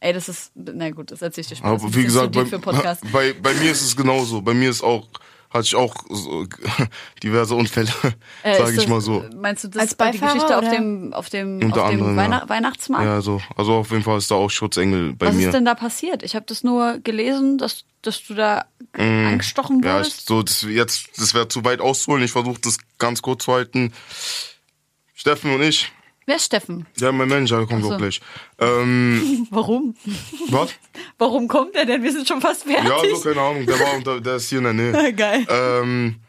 Ey, 0.01 0.13
das 0.15 0.29
ist, 0.31 0.53
na 0.55 0.91
gut, 0.91 1.11
das 1.11 1.21
erzähl 1.21 1.43
ich 1.43 1.49
dir 1.49 1.57
später. 1.57 1.73
Aber 1.73 1.95
wie 1.95 2.05
gesagt, 2.05 2.35
zu 2.35 2.59
bei, 2.61 2.79
bei, 3.13 3.33
bei 3.35 3.55
mir 3.55 3.71
ist 3.71 3.83
es 3.83 3.95
genauso. 3.95 4.41
Bei 4.41 4.55
mir 4.55 4.71
ist 4.71 4.83
auch, 4.83 5.07
hatte 5.51 5.65
ich 5.65 5.75
auch 5.77 5.95
so, 6.09 6.47
diverse 7.23 7.55
Unfälle, 7.55 7.91
Äh, 8.43 8.57
sage 8.57 8.71
ich 8.71 8.77
das- 8.77 8.87
mal 8.89 9.03
so. 9.03 9.23
Meinst 9.37 9.65
du 9.65 9.69
das 9.69 9.81
Als 9.83 9.91
die 9.91 9.97
Beifahrer, 9.97 10.33
Geschichte 10.33 10.57
auf 10.59 10.71
dem, 10.71 11.13
auf 11.13 11.29
dem, 11.29 11.61
Unter 11.63 11.83
auf 11.85 11.91
dem 11.91 11.99
anderem, 11.99 12.17
Weihnacht 12.17 12.43
ja. 12.45 12.49
Weihnachtsmarkt? 12.49 13.05
Ja, 13.05 13.21
so. 13.21 13.43
Also 13.57 13.75
auf 13.75 13.91
jeden 13.91 14.03
Fall 14.03 14.17
ist 14.17 14.31
da 14.31 14.37
auch 14.37 14.49
Schutzengel 14.51 15.13
bei 15.13 15.27
Was 15.27 15.35
mir. 15.35 15.47
ist 15.49 15.53
denn 15.55 15.67
da 15.67 15.75
passiert? 15.75 16.23
Ich 16.23 16.35
habe 16.35 16.47
das 16.49 16.65
nur 16.65 16.99
gelesen, 17.05 17.59
dass, 17.59 17.85
dass 18.01 18.25
du 18.25 18.33
da 18.33 18.65
angestochen 18.95 19.81
Mm. 19.81 19.85
ja, 19.85 20.01
ich, 20.01 20.07
wurdest. 20.07 20.27
so, 20.29 20.43
das, 20.43 20.63
jetzt, 20.63 21.09
das 21.19 21.35
wäre 21.35 21.47
zu 21.49 21.63
weit 21.65 21.83
auszuholen. 21.83 22.25
Ich 22.25 22.33
versuche 22.33 22.59
das 22.63 22.79
ganz 22.99 23.21
kurz 23.21 23.45
zu 23.45 23.53
halten. 23.53 23.93
Steffen 25.15 25.53
und 25.55 25.61
ich, 25.63 25.93
Wer 26.31 26.37
ist 26.37 26.45
Steffen? 26.45 26.87
ja, 26.97 27.11
mein 27.11 27.29
Manager, 27.29 27.67
kommt 27.67 27.83
so. 27.83 27.93
auch 27.93 27.99
gleich. 27.99 28.21
Ähm, 28.61 29.49
Warum? 29.51 29.97
was? 30.49 30.71
Warum 31.19 31.49
kommt 31.49 31.75
er 31.75 31.85
denn? 31.85 32.05
Wir 32.05 32.13
sind 32.13 32.29
schon 32.29 32.41
fast 32.41 32.63
fertig. 32.63 32.89
Ja, 32.89 33.17
so, 33.17 33.21
keine 33.21 33.41
Ahnung. 33.41 33.67
Der 33.67 33.81
war 33.81 33.97
unter, 33.97 34.21
der 34.21 34.37
ist 34.37 34.49
hier 34.49 34.59
in 34.59 34.65
der 34.65 34.73
Nähe. 34.75 35.13
Geil. 35.17 35.45
Ähm, 35.49 36.21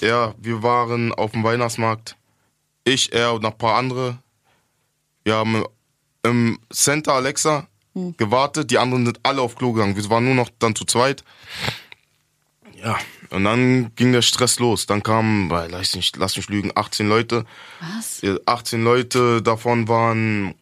ja, 0.00 0.34
wir 0.38 0.62
waren 0.62 1.12
auf 1.12 1.32
dem 1.32 1.42
Weihnachtsmarkt. 1.42 2.16
Ich, 2.84 3.12
er 3.12 3.32
und 3.32 3.42
noch 3.42 3.50
ein 3.50 3.58
paar 3.58 3.76
andere. 3.76 4.18
Wir 5.24 5.34
haben 5.34 5.64
im 6.22 6.60
Center 6.72 7.14
Alexa 7.14 7.66
gewartet. 8.18 8.70
Die 8.70 8.78
anderen 8.78 9.04
sind 9.04 9.18
alle 9.24 9.42
auf 9.42 9.56
Klo 9.56 9.72
gegangen. 9.72 9.96
Wir 9.96 10.10
waren 10.10 10.26
nur 10.26 10.36
noch 10.36 10.50
dann 10.60 10.76
zu 10.76 10.84
zweit. 10.84 11.24
Ja, 12.80 12.96
und 13.30 13.44
dann 13.44 13.94
ging 13.94 14.12
der 14.12 14.22
Stress 14.22 14.58
los. 14.58 14.86
Dann 14.86 15.02
kamen, 15.02 15.48
lass 15.48 15.94
nicht, 15.94 16.16
lass 16.16 16.36
mich 16.36 16.48
lügen, 16.48 16.72
18 16.74 17.08
Leute. 17.08 17.44
Was? 17.80 18.20
Ja, 18.22 18.36
18 18.46 18.82
Leute, 18.82 19.42
davon 19.42 19.88
waren, 19.88 20.54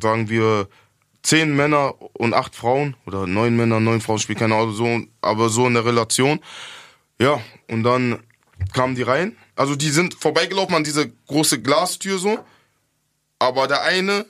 sagen 0.00 0.28
wir, 0.28 0.68
10 1.22 1.54
Männer 1.54 1.94
und 2.14 2.34
8 2.34 2.54
Frauen. 2.54 2.96
Oder 3.06 3.26
9 3.26 3.56
Männer, 3.56 3.80
9 3.80 4.00
Frauen, 4.00 4.18
spielt 4.18 4.38
keine 4.38 4.54
Ahnung, 4.54 4.72
so, 4.72 5.00
aber 5.20 5.48
so 5.48 5.66
in 5.66 5.74
der 5.74 5.84
Relation. 5.84 6.40
Ja, 7.20 7.40
und 7.68 7.82
dann 7.82 8.22
kamen 8.72 8.94
die 8.94 9.02
rein. 9.02 9.36
Also 9.56 9.74
die 9.74 9.90
sind 9.90 10.14
vorbeigelaufen 10.14 10.74
an 10.74 10.84
diese 10.84 11.10
große 11.26 11.62
Glastür 11.62 12.18
so. 12.18 12.38
Aber 13.38 13.66
der 13.66 13.82
eine, 13.82 14.24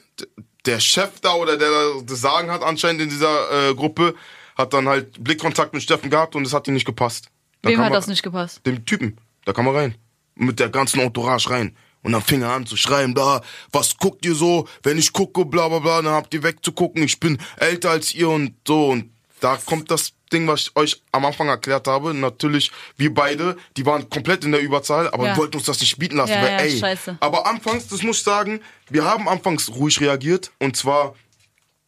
der 0.64 0.80
Chef 0.80 1.20
da 1.20 1.34
oder 1.34 1.58
der 1.58 1.70
das 2.04 2.20
Sagen 2.20 2.50
hat 2.50 2.62
anscheinend 2.62 3.02
in 3.02 3.10
dieser 3.10 3.70
äh, 3.70 3.74
Gruppe, 3.74 4.14
hat 4.56 4.72
dann 4.72 4.88
halt 4.88 5.22
Blickkontakt 5.22 5.74
mit 5.74 5.82
Steffen 5.82 6.10
gehabt 6.10 6.34
und 6.34 6.46
es 6.46 6.54
hat 6.54 6.66
ihm 6.66 6.74
nicht 6.74 6.86
gepasst. 6.86 7.28
Dann 7.62 7.72
Wem 7.72 7.80
hat 7.80 7.90
er- 7.92 7.94
das 7.96 8.06
nicht 8.08 8.22
gepasst? 8.22 8.60
dem 8.66 8.84
Typen. 8.84 9.16
Da 9.44 9.52
kam 9.52 9.66
er 9.66 9.74
rein. 9.74 9.94
Mit 10.34 10.58
der 10.60 10.68
ganzen 10.68 11.00
Entourage 11.00 11.50
rein. 11.50 11.76
Und 12.02 12.12
dann 12.12 12.22
fing 12.22 12.42
er 12.42 12.50
an 12.52 12.66
zu 12.66 12.76
schreien, 12.76 13.14
da, 13.14 13.42
was 13.70 13.96
guckt 13.96 14.24
ihr 14.26 14.34
so? 14.34 14.66
Wenn 14.82 14.98
ich 14.98 15.12
gucke, 15.12 15.44
bla 15.44 15.68
bla 15.68 15.78
bla, 15.78 16.02
dann 16.02 16.12
habt 16.14 16.34
ihr 16.34 16.42
wegzugucken. 16.42 17.02
Ich 17.04 17.20
bin 17.20 17.38
älter 17.58 17.90
als 17.90 18.12
ihr 18.14 18.28
und 18.28 18.54
so. 18.66 18.88
Und 18.90 19.10
da 19.38 19.56
kommt 19.64 19.90
das 19.90 20.12
Ding, 20.32 20.48
was 20.48 20.62
ich 20.62 20.76
euch 20.76 21.02
am 21.12 21.24
Anfang 21.26 21.46
erklärt 21.48 21.86
habe. 21.86 22.12
Natürlich, 22.14 22.72
wir 22.96 23.14
beide, 23.14 23.56
die 23.76 23.86
waren 23.86 24.08
komplett 24.10 24.44
in 24.44 24.50
der 24.52 24.62
Überzahl, 24.62 25.06
aber 25.08 25.26
Ja. 25.26 25.34
wir 25.34 25.42
wollten 25.42 25.58
uns 25.58 25.66
das 25.66 25.80
nicht 25.80 25.96
bieten 25.98 26.16
lassen. 26.16 26.32
Ja, 26.32 26.42
weil, 26.42 26.50
ja, 26.52 26.58
ey, 26.58 26.78
scheiße. 26.78 27.18
Aber 27.20 27.46
anfangs, 27.46 27.86
das 27.86 28.02
muss 28.02 28.16
ich 28.18 28.24
sagen, 28.24 28.60
wir 28.88 29.04
haben 29.04 29.28
anfangs 29.28 29.68
ruhig 29.70 30.00
reagiert. 30.00 30.50
Und 30.58 30.76
zwar 30.76 31.14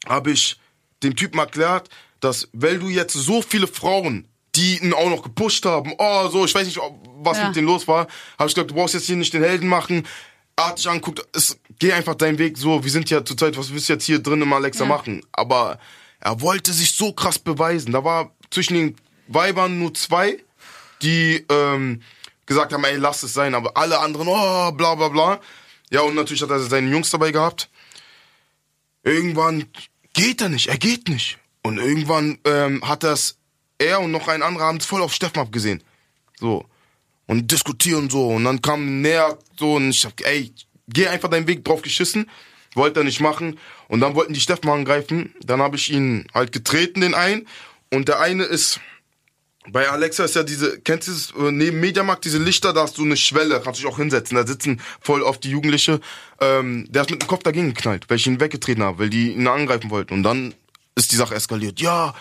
habe 0.06 0.30
ich 0.30 0.56
dem 1.02 1.16
Typen 1.16 1.38
erklärt, 1.38 1.88
dass, 2.20 2.48
weil 2.52 2.78
du 2.78 2.88
jetzt 2.88 3.14
so 3.14 3.42
viele 3.42 3.66
Frauen, 3.66 4.28
die 4.56 4.78
ihn 4.82 4.92
auch 4.94 5.10
noch 5.10 5.22
gepusht 5.22 5.64
haben, 5.66 5.92
oh, 5.98 6.28
so, 6.28 6.44
ich 6.44 6.54
weiß 6.54 6.66
nicht, 6.66 6.78
was 7.18 7.38
Ja. 7.38 7.46
mit 7.48 7.56
denen 7.56 7.66
los 7.66 7.86
war, 7.88 8.06
habe 8.38 8.48
ich 8.48 8.54
gesagt, 8.54 8.70
du 8.70 8.74
brauchst 8.74 8.94
jetzt 8.94 9.06
hier 9.06 9.16
nicht 9.16 9.32
den 9.34 9.42
Helden 9.42 9.68
machen, 9.68 10.06
artig 10.56 10.88
anguckt, 10.88 11.26
es, 11.32 11.58
geh 11.78 11.92
einfach 11.92 12.14
deinen 12.14 12.38
Weg 12.38 12.56
so, 12.58 12.84
wir 12.84 12.90
sind 12.90 13.10
ja 13.10 13.24
zurzeit, 13.24 13.56
was 13.56 13.72
willst 13.72 13.88
du 13.88 13.94
jetzt 13.94 14.04
hier 14.04 14.20
drin 14.20 14.42
im 14.42 14.52
Alexa 14.52 14.84
Ja. 14.84 14.88
machen? 14.88 15.22
Aber 15.32 15.78
er 16.20 16.40
wollte 16.40 16.72
sich 16.72 16.92
so 16.92 17.12
krass 17.12 17.38
beweisen. 17.38 17.92
Da 17.92 18.04
war 18.04 18.30
zwischen 18.50 18.74
den 18.74 18.96
Weibern 19.26 19.78
nur 19.78 19.92
zwei, 19.94 20.38
die 21.02 21.44
ähm, 21.50 22.00
gesagt 22.46 22.72
haben, 22.72 22.84
ey, 22.84 22.96
lass 22.96 23.22
es 23.24 23.34
sein, 23.34 23.54
aber 23.54 23.76
alle 23.76 23.98
anderen, 23.98 24.28
oh, 24.28 24.70
bla 24.72 24.94
bla 24.94 25.08
bla. 25.08 25.40
Ja, 25.90 26.00
und 26.02 26.14
natürlich 26.14 26.42
hat 26.42 26.50
er 26.50 26.60
seine 26.60 26.90
Jungs 26.90 27.10
dabei 27.10 27.30
gehabt. 27.32 27.68
Irgendwann 29.02 29.64
geht 30.12 30.40
er 30.40 30.48
nicht, 30.48 30.68
er 30.68 30.78
geht 30.78 31.08
nicht. 31.08 31.38
Und 31.62 31.78
irgendwann 31.78 32.38
ähm, 32.44 32.86
hat 32.86 33.04
er 33.04 33.12
es 33.12 33.38
er 33.78 34.00
und 34.00 34.10
noch 34.10 34.28
ein 34.28 34.42
anderer 34.42 34.64
haben 34.64 34.78
es 34.78 34.86
voll 34.86 35.02
auf 35.02 35.12
Steffen 35.12 35.40
abgesehen. 35.40 35.82
So. 36.38 36.64
Und 37.26 37.50
diskutieren 37.50 38.10
so. 38.10 38.28
Und 38.28 38.44
dann 38.44 38.60
kam 38.60 39.00
näher 39.00 39.38
so 39.58 39.74
und 39.74 39.90
ich 39.90 40.04
hab, 40.04 40.20
ey, 40.20 40.52
geh 40.88 41.08
einfach 41.08 41.30
deinen 41.30 41.46
Weg 41.46 41.64
drauf 41.64 41.82
geschissen. 41.82 42.28
Wollte 42.74 43.00
er 43.00 43.04
nicht 43.04 43.20
machen. 43.20 43.58
Und 43.88 44.00
dann 44.00 44.14
wollten 44.14 44.34
die 44.34 44.40
Steffen 44.40 44.68
angreifen. 44.68 45.34
Dann 45.44 45.62
habe 45.62 45.76
ich 45.76 45.90
ihn 45.90 46.26
halt 46.34 46.52
getreten, 46.52 47.00
den 47.00 47.14
einen. 47.14 47.46
Und 47.90 48.08
der 48.08 48.20
eine 48.20 48.44
ist, 48.44 48.80
bei 49.68 49.88
Alexa 49.88 50.24
ist 50.24 50.34
ja 50.34 50.42
diese, 50.42 50.80
kennst 50.80 51.08
du 51.08 51.12
das, 51.12 51.32
äh, 51.38 51.52
neben 51.52 51.80
Mediamarkt 51.80 52.24
diese 52.24 52.38
Lichter, 52.38 52.72
da 52.72 52.82
hast 52.82 52.98
du 52.98 53.02
eine 53.04 53.16
Schwelle, 53.16 53.60
kannst 53.62 53.80
dich 53.80 53.86
auch 53.86 53.96
hinsetzen, 53.96 54.36
da 54.36 54.46
sitzen 54.46 54.80
voll 55.00 55.22
oft 55.22 55.42
die 55.44 55.50
Jugendliche. 55.50 56.00
Ähm, 56.40 56.86
der 56.90 57.02
ist 57.02 57.10
mit 57.10 57.22
dem 57.22 57.28
Kopf 57.28 57.44
dagegen 57.44 57.68
geknallt, 57.72 58.04
weil 58.08 58.16
ich 58.16 58.26
ihn 58.26 58.40
weggetreten 58.40 58.82
habe, 58.82 58.98
weil 58.98 59.10
die 59.10 59.32
ihn 59.32 59.46
angreifen 59.46 59.90
wollten. 59.90 60.14
Und 60.14 60.22
dann 60.22 60.54
ist 60.96 61.12
die 61.12 61.16
Sache 61.16 61.34
eskaliert. 61.34 61.80
Ja, 61.80 62.14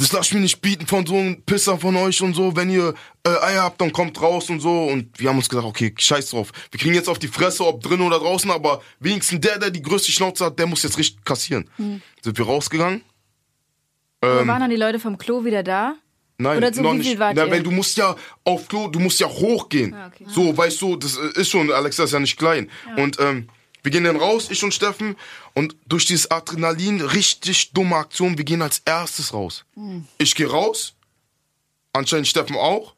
das 0.00 0.12
lass 0.12 0.28
ich 0.28 0.32
mir 0.32 0.40
nicht 0.40 0.62
bieten 0.62 0.86
von 0.86 1.04
so 1.04 1.14
einem 1.14 1.42
Pisser 1.42 1.76
von 1.76 1.94
euch 1.94 2.22
und 2.22 2.32
so. 2.32 2.56
Wenn 2.56 2.70
ihr 2.70 2.94
äh, 3.22 3.28
Eier 3.28 3.64
habt, 3.64 3.82
dann 3.82 3.92
kommt 3.92 4.20
raus 4.22 4.48
und 4.48 4.60
so. 4.60 4.84
Und 4.84 5.20
wir 5.20 5.28
haben 5.28 5.36
uns 5.36 5.50
gesagt, 5.50 5.66
okay, 5.66 5.94
scheiß 5.94 6.30
drauf. 6.30 6.52
Wir 6.70 6.80
kriegen 6.80 6.94
jetzt 6.94 7.06
auf 7.06 7.18
die 7.18 7.28
Fresse, 7.28 7.66
ob 7.66 7.82
drin 7.82 8.00
oder 8.00 8.18
draußen, 8.18 8.50
aber 8.50 8.80
wenigstens 8.98 9.42
der, 9.42 9.58
der 9.58 9.70
die 9.70 9.82
größte 9.82 10.10
Schnauze 10.10 10.46
hat, 10.46 10.58
der 10.58 10.66
muss 10.66 10.82
jetzt 10.84 10.96
richtig 10.96 11.22
kassieren. 11.22 11.68
Sind 11.76 12.38
wir 12.38 12.46
rausgegangen? 12.46 13.02
Aber 14.22 14.46
waren 14.46 14.60
dann 14.60 14.70
die 14.70 14.76
Leute 14.76 14.98
vom 14.98 15.18
Klo 15.18 15.44
wieder 15.44 15.62
da? 15.62 15.96
Nein, 16.38 16.56
Oder 16.56 16.72
so 16.72 16.80
noch 16.80 16.94
wie 16.94 16.98
nicht. 16.98 17.18
Na, 17.18 17.50
weil 17.50 17.62
du 17.62 17.70
musst 17.70 17.98
ja 17.98 18.16
auf 18.44 18.68
Klo, 18.68 18.88
du 18.88 19.00
musst 19.00 19.20
ja 19.20 19.28
hochgehen. 19.28 19.92
Ah, 19.92 20.06
okay. 20.06 20.24
So, 20.26 20.56
weißt 20.56 20.80
du, 20.80 20.96
das 20.96 21.16
ist 21.16 21.50
schon, 21.50 21.70
Alexa 21.70 22.04
ist 22.04 22.12
ja 22.12 22.20
nicht 22.20 22.38
klein. 22.38 22.70
Und 22.96 23.20
ähm, 23.20 23.48
wir 23.82 23.90
gehen 23.90 24.04
dann 24.04 24.16
raus, 24.16 24.48
ich 24.50 24.62
und 24.62 24.74
Steffen, 24.74 25.16
und 25.54 25.76
durch 25.86 26.06
dieses 26.06 26.30
Adrenalin, 26.30 27.00
richtig 27.00 27.72
dumme 27.72 27.96
Aktion, 27.96 28.36
wir 28.36 28.44
gehen 28.44 28.62
als 28.62 28.82
erstes 28.84 29.32
raus. 29.32 29.64
Hm. 29.74 30.06
Ich 30.18 30.34
gehe 30.34 30.48
raus, 30.48 30.94
anscheinend 31.92 32.28
Steffen 32.28 32.56
auch. 32.56 32.94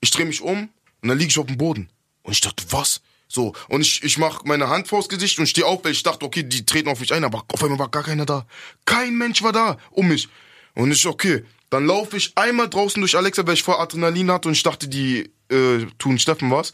Ich 0.00 0.10
drehe 0.10 0.26
mich 0.26 0.40
um 0.40 0.68
und 1.02 1.08
dann 1.08 1.18
liege 1.18 1.30
ich 1.30 1.38
auf 1.38 1.46
dem 1.46 1.58
Boden. 1.58 1.88
Und 2.22 2.32
ich 2.32 2.40
dachte, 2.40 2.64
was? 2.70 3.00
So, 3.28 3.54
und 3.68 3.82
ich, 3.82 4.02
ich 4.02 4.18
mache 4.18 4.42
meine 4.44 4.68
Hand 4.68 4.88
vors 4.88 5.08
Gesicht 5.08 5.38
und 5.38 5.46
stehe 5.46 5.66
auf, 5.66 5.84
weil 5.84 5.92
ich 5.92 6.02
dachte, 6.02 6.24
okay, 6.26 6.42
die 6.42 6.66
treten 6.66 6.88
auf 6.88 6.98
mich 6.98 7.12
ein, 7.12 7.22
aber 7.22 7.44
auf 7.46 7.62
einmal 7.62 7.78
war 7.78 7.88
gar 7.88 8.02
keiner 8.02 8.26
da. 8.26 8.44
Kein 8.84 9.16
Mensch 9.16 9.42
war 9.42 9.52
da 9.52 9.78
um 9.90 10.08
mich. 10.08 10.28
Und 10.74 10.90
ich, 10.90 11.06
okay, 11.06 11.44
dann 11.70 11.86
laufe 11.86 12.16
ich 12.16 12.32
einmal 12.36 12.68
draußen 12.68 13.00
durch 13.00 13.16
Alexa, 13.16 13.46
weil 13.46 13.54
ich 13.54 13.62
vor 13.62 13.80
Adrenalin 13.80 14.32
hatte 14.32 14.48
und 14.48 14.54
ich 14.54 14.64
dachte, 14.64 14.88
die 14.88 15.30
äh, 15.48 15.86
tun 15.98 16.18
Steffen 16.18 16.50
was. 16.50 16.72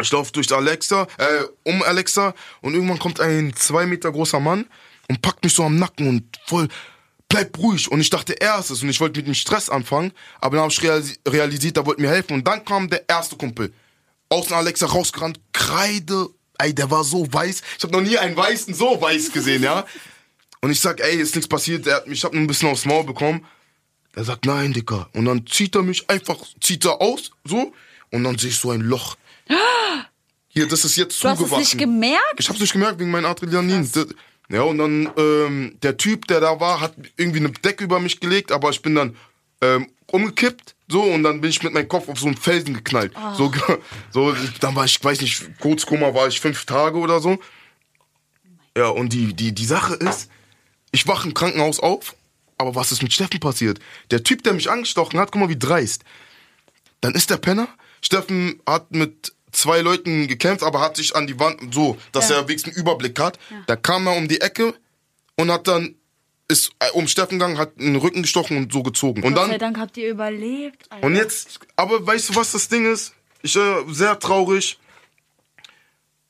Ich 0.00 0.12
laufe 0.12 0.32
durch 0.32 0.52
Alexa, 0.52 1.06
äh, 1.18 1.44
um 1.64 1.82
Alexa 1.82 2.34
und 2.60 2.74
irgendwann 2.74 2.98
kommt 2.98 3.20
ein 3.20 3.52
zwei 3.54 3.86
Meter 3.86 4.10
großer 4.12 4.40
Mann 4.40 4.66
und 5.08 5.22
packt 5.22 5.44
mich 5.44 5.54
so 5.54 5.64
am 5.64 5.78
Nacken 5.78 6.08
und 6.08 6.24
voll, 6.46 6.68
bleib 7.28 7.56
ruhig. 7.58 7.90
Und 7.90 8.00
ich 8.00 8.10
dachte, 8.10 8.40
er 8.40 8.58
ist 8.58 8.70
es 8.70 8.82
und 8.82 8.88
ich 8.88 9.00
wollte 9.00 9.18
mit 9.18 9.26
dem 9.26 9.34
Stress 9.34 9.68
anfangen, 9.70 10.12
aber 10.40 10.56
dann 10.56 10.64
habe 10.64 10.72
ich 10.72 10.82
realisi 10.82 11.16
realisiert, 11.26 11.76
er 11.76 11.86
wollte 11.86 12.00
mir 12.00 12.10
helfen 12.10 12.34
und 12.34 12.46
dann 12.46 12.64
kam 12.64 12.88
der 12.88 13.08
erste 13.08 13.36
Kumpel. 13.36 13.72
Außen 14.28 14.54
Alexa 14.54 14.86
rausgerannt, 14.86 15.40
Kreide, 15.52 16.28
ey, 16.58 16.74
der 16.74 16.90
war 16.90 17.04
so 17.04 17.30
weiß. 17.32 17.62
Ich 17.78 17.82
habe 17.82 17.92
noch 17.92 18.02
nie 18.02 18.18
einen 18.18 18.36
Weißen 18.36 18.74
so 18.74 19.00
weiß 19.00 19.32
gesehen, 19.32 19.62
ja. 19.62 19.86
Und 20.60 20.70
ich 20.70 20.80
sag, 20.80 21.00
ey, 21.00 21.16
ist 21.16 21.34
nichts 21.34 21.48
passiert, 21.48 21.86
er 21.86 21.96
hat 21.96 22.06
mich, 22.06 22.18
ich 22.18 22.24
hab 22.24 22.34
ein 22.34 22.46
bisschen 22.46 22.68
aufs 22.68 22.84
Maul 22.84 23.04
bekommen. 23.04 23.46
Er 24.14 24.24
sagt, 24.24 24.44
nein, 24.44 24.72
Dicker. 24.72 25.08
Und 25.14 25.24
dann 25.24 25.46
zieht 25.46 25.74
er 25.74 25.82
mich 25.82 26.08
einfach, 26.10 26.36
zieht 26.60 26.84
er 26.84 27.00
aus, 27.00 27.30
so, 27.44 27.72
und 28.10 28.24
dann 28.24 28.38
sehe 28.38 28.50
ich 28.50 28.58
so 28.58 28.70
ein 28.70 28.80
Loch. 28.80 29.16
Hier, 30.48 30.66
das 30.66 30.84
ist 30.84 30.96
jetzt 30.96 31.22
Du 31.22 31.28
hast 31.28 31.34
es 31.34 31.38
zugewachsen. 31.40 31.60
nicht 31.60 31.78
gemerkt? 31.78 32.34
Ich 32.38 32.48
hab's 32.48 32.60
nicht 32.60 32.72
gemerkt 32.72 32.98
wegen 32.98 33.10
meinem 33.10 33.26
Adrenalin. 33.26 33.88
Ja, 34.48 34.62
und 34.62 34.78
dann 34.78 35.08
ähm, 35.16 35.76
der 35.82 35.96
Typ, 35.96 36.26
der 36.26 36.40
da 36.40 36.58
war, 36.58 36.80
hat 36.80 36.94
irgendwie 37.16 37.38
eine 37.38 37.50
Decke 37.50 37.84
über 37.84 38.00
mich 38.00 38.18
gelegt, 38.18 38.50
aber 38.50 38.70
ich 38.70 38.82
bin 38.82 38.96
dann 38.96 39.16
ähm, 39.60 39.88
umgekippt, 40.06 40.74
so, 40.88 41.02
und 41.02 41.22
dann 41.22 41.40
bin 41.40 41.50
ich 41.50 41.62
mit 41.62 41.72
meinem 41.72 41.86
Kopf 41.86 42.08
auf 42.08 42.18
so 42.18 42.26
einen 42.26 42.36
Felsen 42.36 42.74
geknallt. 42.74 43.12
So, 43.36 43.52
so, 44.10 44.34
dann 44.60 44.74
war 44.74 44.84
ich, 44.84 45.02
weiß 45.02 45.20
nicht, 45.20 45.60
Kurzkoma 45.60 46.12
war 46.14 46.26
ich 46.26 46.40
fünf 46.40 46.64
Tage 46.64 46.98
oder 46.98 47.20
so. 47.20 47.38
Ja, 48.76 48.88
und 48.88 49.12
die, 49.12 49.34
die, 49.34 49.52
die 49.52 49.66
Sache 49.66 49.94
ist, 49.94 50.28
ich 50.90 51.06
wache 51.06 51.28
im 51.28 51.34
Krankenhaus 51.34 51.78
auf, 51.78 52.16
aber 52.58 52.74
was 52.74 52.90
ist 52.90 53.02
mit 53.04 53.12
Steffen 53.12 53.38
passiert? 53.38 53.78
Der 54.10 54.24
Typ, 54.24 54.42
der 54.42 54.52
mich 54.52 54.68
angestochen 54.68 55.20
hat, 55.20 55.30
guck 55.30 55.40
mal, 55.42 55.48
wie 55.48 55.58
dreist. 55.58 56.02
Dann 57.00 57.14
ist 57.14 57.30
der 57.30 57.36
Penner. 57.36 57.68
Steffen 58.02 58.60
hat 58.66 58.90
mit 58.90 59.32
zwei 59.52 59.80
Leuten 59.80 60.28
gekämpft, 60.28 60.62
aber 60.62 60.80
hat 60.80 60.96
sich 60.96 61.14
an 61.16 61.26
die 61.26 61.38
Wand 61.38 61.74
so, 61.74 61.96
dass 62.12 62.30
er 62.30 62.48
wenigstens 62.48 62.74
einen 62.74 62.82
Überblick 62.82 63.18
hat. 63.18 63.38
Da 63.66 63.76
kam 63.76 64.06
er 64.06 64.16
um 64.16 64.28
die 64.28 64.40
Ecke 64.40 64.74
und 65.36 65.50
hat 65.50 65.66
dann 65.68 65.94
ist 66.50 66.72
äh, 66.80 66.90
um 66.90 67.06
Steffen 67.06 67.38
gegangen, 67.38 67.58
hat 67.58 67.72
in 67.76 67.94
den 67.94 67.96
Rücken 67.96 68.22
gestochen 68.22 68.56
und 68.56 68.72
so 68.72 68.82
gezogen. 68.82 69.22
Und 69.22 69.34
Gott 69.34 69.46
sei 69.46 69.58
dann 69.58 69.74
Dank 69.74 69.78
habt 69.78 69.96
ihr 69.96 70.10
überlebt. 70.10 70.90
Alter. 70.90 71.06
und 71.06 71.14
jetzt, 71.14 71.60
aber 71.76 72.04
weißt 72.04 72.30
du, 72.30 72.34
was 72.36 72.52
das 72.52 72.68
Ding 72.68 72.90
ist? 72.90 73.14
Ich 73.42 73.56
äh, 73.56 73.84
sehr 73.88 74.18
traurig. 74.18 74.78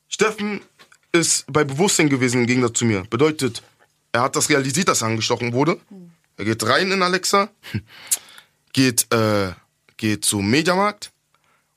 Steffen 0.08 0.60
ist 1.12 1.44
bei 1.50 1.64
Bewusstsein 1.64 2.08
gewesen 2.08 2.42
im 2.42 2.46
Gegensatz 2.46 2.78
zu 2.78 2.84
mir. 2.84 3.04
Bedeutet, 3.08 3.62
er 4.12 4.22
hat 4.22 4.36
das 4.36 4.50
realisiert, 4.50 4.88
dass 4.88 5.02
er 5.02 5.08
angestochen 5.08 5.52
wurde. 5.52 5.80
Er 6.36 6.44
geht 6.44 6.62
rein 6.66 6.92
in 6.92 7.02
Alexa, 7.02 7.48
geht, 8.72 9.12
äh, 9.12 9.52
geht 9.96 10.24
zum 10.24 10.48
Mediamarkt 10.50 11.12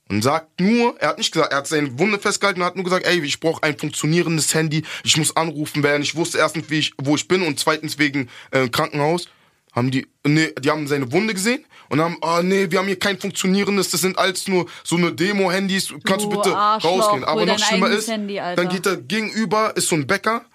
und 0.09 0.21
sagt 0.21 0.59
nur, 0.59 0.99
er 0.99 1.09
hat 1.09 1.17
nicht 1.17 1.31
gesagt, 1.31 1.51
er 1.51 1.59
hat 1.59 1.67
seine 1.67 1.97
Wunde 1.97 2.19
festgehalten 2.19 2.61
und 2.61 2.65
hat 2.65 2.75
nur 2.75 2.83
gesagt, 2.83 3.05
ey, 3.05 3.23
ich 3.23 3.39
brauche 3.39 3.63
ein 3.63 3.77
funktionierendes 3.77 4.53
Handy, 4.53 4.83
ich 5.03 5.17
muss 5.17 5.35
anrufen 5.35 5.81
werden. 5.83 6.03
Ich 6.03 6.15
wusste 6.15 6.37
erstens, 6.37 6.69
wie 6.69 6.79
ich, 6.79 6.93
wo 7.01 7.15
ich 7.15 7.27
bin 7.27 7.41
und 7.41 7.59
zweitens 7.59 7.97
wegen 7.97 8.29
äh, 8.51 8.67
Krankenhaus. 8.69 9.27
Haben 9.71 9.89
die, 9.89 10.05
nee, 10.23 10.53
die 10.59 10.69
haben 10.69 10.85
seine 10.87 11.11
Wunde 11.11 11.33
gesehen 11.33 11.65
und 11.89 11.99
haben, 11.99 12.17
ah 12.21 12.43
nee, 12.43 12.69
wir 12.69 12.77
haben 12.77 12.85
hier 12.85 12.99
kein 12.99 13.17
funktionierendes, 13.17 13.89
das 13.89 14.01
sind 14.01 14.19
alles 14.19 14.47
nur 14.47 14.67
so 14.83 14.97
eine 14.97 15.11
Demo-Handys, 15.11 15.95
kannst 16.03 16.25
du, 16.25 16.29
Du 16.29 16.37
bitte 16.37 16.55
Arschloch, 16.55 16.91
rausgehen. 16.91 17.23
Aber 17.23 17.43
noch 17.43 17.57
schlimmer 17.57 17.89
ist, 17.89 18.07
Handy, 18.07 18.35
dann 18.35 18.69
geht 18.69 18.85
er 18.85 18.97
gegenüber, 18.97 19.75
ist 19.75 19.87
so 19.87 19.95
ein 19.95 20.05
Bäcker 20.05 20.45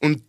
und 0.00 0.22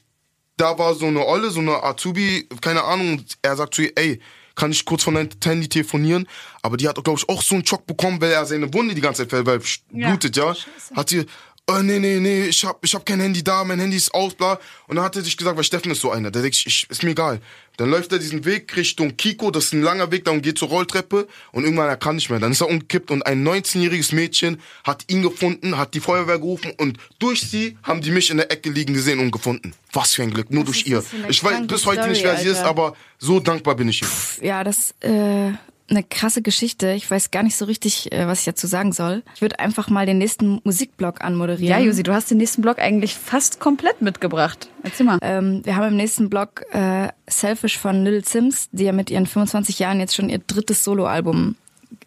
da 0.58 0.78
war 0.78 0.94
so 0.94 1.08
eine 1.08 1.26
Olle, 1.26 1.50
so 1.50 1.60
eine 1.60 1.84
Azubi, 1.84 2.48
keine 2.62 2.84
Ahnung, 2.84 3.14
und 3.14 3.38
er 3.42 3.56
sagt 3.56 3.74
zu 3.74 3.82
ihr, 3.82 3.92
ey, 3.96 4.22
kann 4.56 4.72
ich 4.72 4.86
kurz 4.86 5.04
von 5.04 5.16
Handy 5.18 5.68
telefonieren? 5.70 6.28
Aber 6.62 6.78
die 6.78 6.88
hat, 6.88 7.02
glaube 7.04 7.20
ich, 7.20 7.30
auch 7.30 7.42
so 7.42 7.56
einen 7.56 7.66
Schock 7.66 7.86
bekommen, 7.86 8.20
weil 8.22 8.32
er 8.32 8.46
seine 8.46 8.74
Wunde 8.74 8.96
die 8.96 9.02
ganze 9.02 9.24
Zeit 9.24 9.30
fällt, 9.30 9.46
weil 9.46 9.60
Ja. 9.92 10.10
blutet, 10.10 10.38
ja. 10.38 10.56
Hat 10.96 11.10
sie, 11.10 11.26
äh, 11.68 11.82
nee, 11.82 12.00
nee, 12.00 12.20
nee, 12.20 12.46
ich 12.46 12.64
hab, 12.64 12.84
ich 12.84 12.94
hab 12.94 13.06
kein 13.06 13.20
Handy 13.20 13.44
da, 13.44 13.64
mein 13.64 13.80
Handy 13.80 13.98
ist 13.98 14.14
aus, 14.14 14.36
bla. 14.36 14.60
Und 14.88 14.98
dann 14.98 15.06
hat 15.06 15.16
er 15.16 15.24
sich 15.24 15.36
gesagt, 15.36 15.58
weil 15.58 15.64
Steffen 15.64 15.92
ist 15.92 16.02
so 16.02 16.12
einer, 16.12 16.30
der 16.30 16.44
denkt, 16.44 16.64
ich, 16.66 16.88
ist 16.90 17.04
mir 17.04 17.12
egal. 17.12 17.42
Dann 17.78 17.90
läuft 17.90 18.12
er 18.12 18.20
diesen 18.20 18.46
Weg 18.46 18.76
Richtung 18.76 19.18
Kiko, 19.18 19.52
das 19.52 19.66
ist 19.66 19.74
ein 19.74 19.82
langer 19.82 20.12
Weg, 20.12 20.26
dann 20.26 20.42
geht 20.42 20.58
zur 20.58 20.70
Rolltreppe 20.70 21.28
und 21.52 21.64
irgendwann 21.64 21.90
er 21.90 21.98
kann 21.98 22.16
nicht 22.16 22.30
mehr. 22.30 22.40
Dann 22.40 22.52
ist 22.52 22.62
er 22.62 22.70
umgekippt 22.70 23.12
und 23.12 23.26
ein 23.26 23.46
19-jähriges 23.46 24.14
Mädchen 24.14 24.62
hat 24.84 25.06
ihn 25.08 25.24
gefunden, 25.24 25.78
hat 25.78 25.94
die 25.94 26.00
Feuerwehr 26.00 26.38
gerufen 26.38 26.72
und 26.78 26.98
durch 27.20 27.42
sie 27.42 27.78
haben 27.84 28.02
die 28.02 28.12
mich 28.12 28.30
in 28.30 28.38
der 28.38 28.52
Ecke 28.52 28.70
liegen 28.70 28.94
gesehen 28.94 29.20
und 29.20 29.32
gefunden. 29.32 29.74
Was 29.92 30.14
für 30.14 30.24
ein 30.24 30.32
Glück, 30.32 30.52
nur 30.52 30.64
durch 30.64 30.82
ist 30.82 30.88
ihr. 30.88 31.04
Ich 31.28 31.44
weiß 31.44 31.68
bis 31.68 31.86
heute 31.86 32.08
nicht, 32.08 32.20
Story, 32.20 32.36
wer 32.36 32.42
sie 32.42 32.50
ist, 32.50 32.58
Alter. 32.58 32.70
aber 32.70 32.96
so 33.18 33.40
dankbar 33.40 33.76
bin 33.76 33.90
ich 33.90 34.02
ihr. 34.02 34.08
Ja, 34.42 34.64
das 34.64 34.94
äh, 35.02 35.52
eine 35.90 36.04
krasse 36.04 36.42
Geschichte. 36.42 36.92
Ich 36.92 37.10
weiß 37.10 37.32
gar 37.32 37.44
nicht 37.44 37.56
so 37.56 37.66
richtig, 37.66 38.12
äh, 38.12 38.28
was 38.28 38.40
ich 38.40 38.46
dazu 38.46 38.68
sagen 38.68 38.92
soll. 38.92 39.24
Ich 39.36 39.42
würde 39.42 39.60
einfach 39.60 39.90
mal 39.90 40.06
den 40.06 40.18
nächsten 40.18 40.60
Musikblock 40.64 41.24
anmoderieren. 41.24 41.80
Ja, 41.80 41.80
Josi, 41.80 42.04
du 42.04 42.14
hast 42.14 42.32
den 42.32 42.38
nächsten 42.38 42.62
Blog 42.62 42.80
eigentlich 42.80 43.16
fast 43.16 43.60
komplett 43.60 44.02
mitgebracht. 44.02 44.70
Erzähl 44.84 45.06
mal. 45.06 45.20
Ähm, 45.22 45.62
wir 45.64 45.76
haben 45.76 45.90
im 45.90 45.96
nächsten 45.96 46.30
Blog 46.30 46.64
äh, 46.72 47.10
Selfish 47.28 47.78
von 47.78 48.04
Little 48.04 48.24
Sims, 48.26 48.70
die 48.72 48.86
ja 48.86 48.92
mit 48.92 49.12
ihren 49.12 49.28
25 49.28 49.80
Jahren 49.80 50.00
jetzt 50.00 50.16
schon 50.16 50.30
ihr 50.30 50.40
drittes 50.40 50.84
Soloalbum 50.84 51.56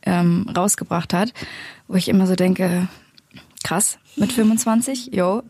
ähm, 0.02 0.50
rausgebracht 0.56 1.14
hat, 1.14 1.32
wo 1.86 1.94
ich 1.94 2.08
immer 2.08 2.26
so 2.26 2.34
denke, 2.34 2.88
krass, 3.62 3.98
mit 4.16 4.32
25, 4.32 5.14
yo. 5.14 5.42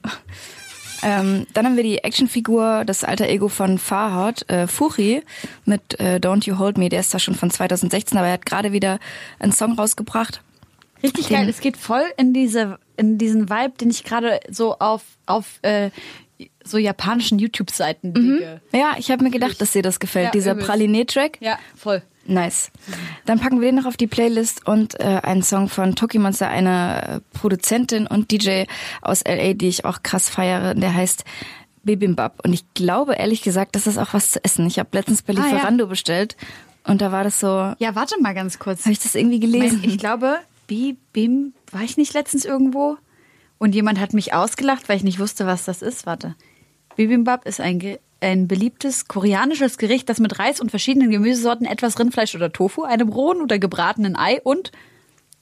Ähm, 1.03 1.47
dann 1.55 1.65
haben 1.67 1.77
wir 1.77 1.83
die 1.85 1.99
Actionfigur, 2.05 2.85
das 2.85 3.05
alter 3.05 3.29
Ego 3.29 3.49
von 3.49 3.79
Farhad, 3.79 4.49
äh, 4.51 4.67
Fuchi, 4.67 5.23
mit 5.65 5.99
äh, 6.01 6.17
Don't 6.17 6.45
You 6.47 6.59
Hold 6.59 6.79
Me, 6.79 6.89
der 6.89 7.01
ist 7.01 7.13
da 7.15 7.19
schon 7.19 7.35
von 7.35 7.51
2016, 7.51 8.19
aber 8.19 8.27
er 8.29 8.33
hat 8.35 8.47
gerade 8.47 8.73
wieder 8.73 8.99
einen 9.39 9.53
Song 9.53 9.73
rausgebracht. 9.75 10.43
Richtig 11.03 11.29
Den- 11.29 11.37
geil. 11.37 11.49
Es 11.49 11.61
geht 11.61 11.77
voll 11.77 12.03
in 12.17 12.33
diese, 12.35 12.79
in 12.97 13.19
diesen 13.19 13.49
Vibe, 13.49 13.75
den 13.81 13.91
ich 13.91 14.03
gerade 14.05 14.41
so 14.51 14.77
auf, 14.79 15.03
auf 15.27 15.61
äh, 15.63 15.91
so 16.65 16.79
japanischen 16.79 17.39
YouTube-Seiten 17.39 18.15
liege. 18.15 18.61
Ja, 18.73 18.95
ich 18.99 19.11
habe 19.11 19.25
mir 19.25 19.31
gedacht, 19.31 19.61
dass 19.61 19.73
dir 19.73 19.83
das 19.83 19.99
gefällt, 20.01 20.27
Ja, 20.27 20.31
dieser. 20.33 20.55
Praline-Track. 20.55 21.39
Ja, 21.41 21.59
voll. 21.77 22.03
Nice. 22.29 22.71
Dann 23.25 23.41
packen 23.41 23.61
wir 23.61 23.69
den 23.69 23.77
noch 23.77 23.87
auf 23.87 23.97
die 23.97 24.07
Playlist 24.07 24.67
und 24.67 25.01
äh, 25.01 25.21
einen 25.23 25.43
Song 25.43 25.69
von 25.69 25.97
Toki 25.97 26.19
Monster, 26.19 26.49
eine 26.49 27.09
äh, 27.09 27.21
Produzentin 27.39 28.07
und 28.07 28.31
DJ 28.31 28.65
aus 29.01 29.25
LA, 29.27 29.55
die 29.55 29.69
ich 29.69 29.85
auch 29.87 30.03
krass 30.03 30.29
feiere. 30.29 30.75
Der 30.75 30.95
heißt 30.95 31.25
Bibimbap. 31.85 32.45
Und 32.45 32.53
ich 32.53 32.65
glaube 32.75 33.15
ehrlich 33.15 33.41
gesagt, 33.43 33.75
das 33.77 33.87
ist 33.87 33.97
auch 33.97 34.13
was 34.13 34.33
zu 34.33 34.45
essen. 34.45 34.67
Ich 34.67 34.79
habe 34.79 34.91
letztens 34.93 35.23
bei 35.23 35.33
Ah, 35.33 35.37
ja. 35.39 35.45
Lieferando 35.47 35.87
bestellt 35.87 36.37
und 36.85 37.01
da 37.01 37.13
war 37.13 37.25
das 37.25 37.41
so, 37.41 37.49
habe 37.49 37.77
Ja, 37.79 37.95
warte 37.95 38.21
mal 38.21 38.35
ganz 38.35 38.59
kurz. 38.59 38.85
ich 38.87 38.99
das 38.99 39.15
irgendwie 39.15 39.41
gelesen? 39.41 39.81
Ich 39.83 39.97
glaube, 39.99 40.37
Bi, 40.67 40.97
Bim, 41.15 41.55
war 41.73 41.81
ich 41.83 41.97
nicht 41.97 42.13
letztens 42.13 42.45
irgendwo? 42.45 42.99
Und 43.57 43.75
jemand 43.75 43.99
hat 44.01 44.13
mich 44.13 44.35
ausgelacht, 44.35 44.89
weil 44.89 44.99
ich 44.99 45.03
nicht 45.03 45.19
wusste, 45.19 45.47
was 45.47 45.65
das 45.65 45.81
ist. 45.83 46.05
Warte. 46.07 46.35
Bibimbap 46.97 47.47
ist 47.47 47.61
ein, 47.61 47.79
Ge 47.79 47.99
ein 48.21 48.49
beliebtes 48.49 49.07
koreanisches 49.07 49.79
Gericht, 49.79 50.09
das 50.09 50.19
mit 50.19 50.39
Reis 50.39 50.61
und 50.61 50.71
verschiedenen 50.71 51.11
Gemüsesorten, 51.11 51.67
etwas 51.67 51.99
Rindfleisch 51.99 52.35
oder 52.35 52.53
Tofu, 52.53 52.83
einem 52.83 53.09
rohen 53.09 53.41
oder 53.41 53.59
gebratenen 53.59 54.17
Ei 54.17 54.41
und 54.43 54.73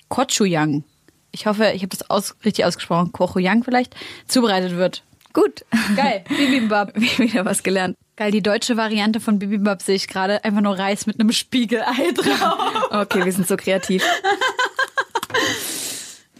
Gochujang. 0.09 0.85
Ich 1.33 1.47
hoffe, 1.47 1.73
ich 1.75 1.83
habe 1.83 1.97
das 1.97 2.09
aus, 2.09 2.37
richtig 2.45 2.65
ausgesprochen, 2.65 3.13
Gochujang 3.13 3.65
vielleicht, 3.65 3.95
zubereitet 4.27 4.77
wird. 4.77 5.03
Gut. 5.33 5.65
Geil, 5.97 6.25
Bibimbap. 6.29 6.97
Wieder 7.19 7.45
was 7.45 7.63
gelernt. 7.63 7.97
Geil, 8.17 8.31
die 8.31 8.43
deutsche 8.43 8.79
Variante 8.79 9.21
von 9.21 9.39
Bibimbap 9.39 9.83
sehe 9.83 9.97
ich 9.97 10.09
gerade. 10.09 10.43
Einfach 10.45 10.63
nur 10.63 10.79
Reis 10.79 11.07
mit 11.07 11.21
einem 11.21 11.33
Spiegelei 11.33 12.13
drauf. 12.15 12.89
Okay, 12.91 13.25
wir 13.25 13.33
sind 13.33 13.47
so 13.47 13.57
kreativ. 13.57 14.03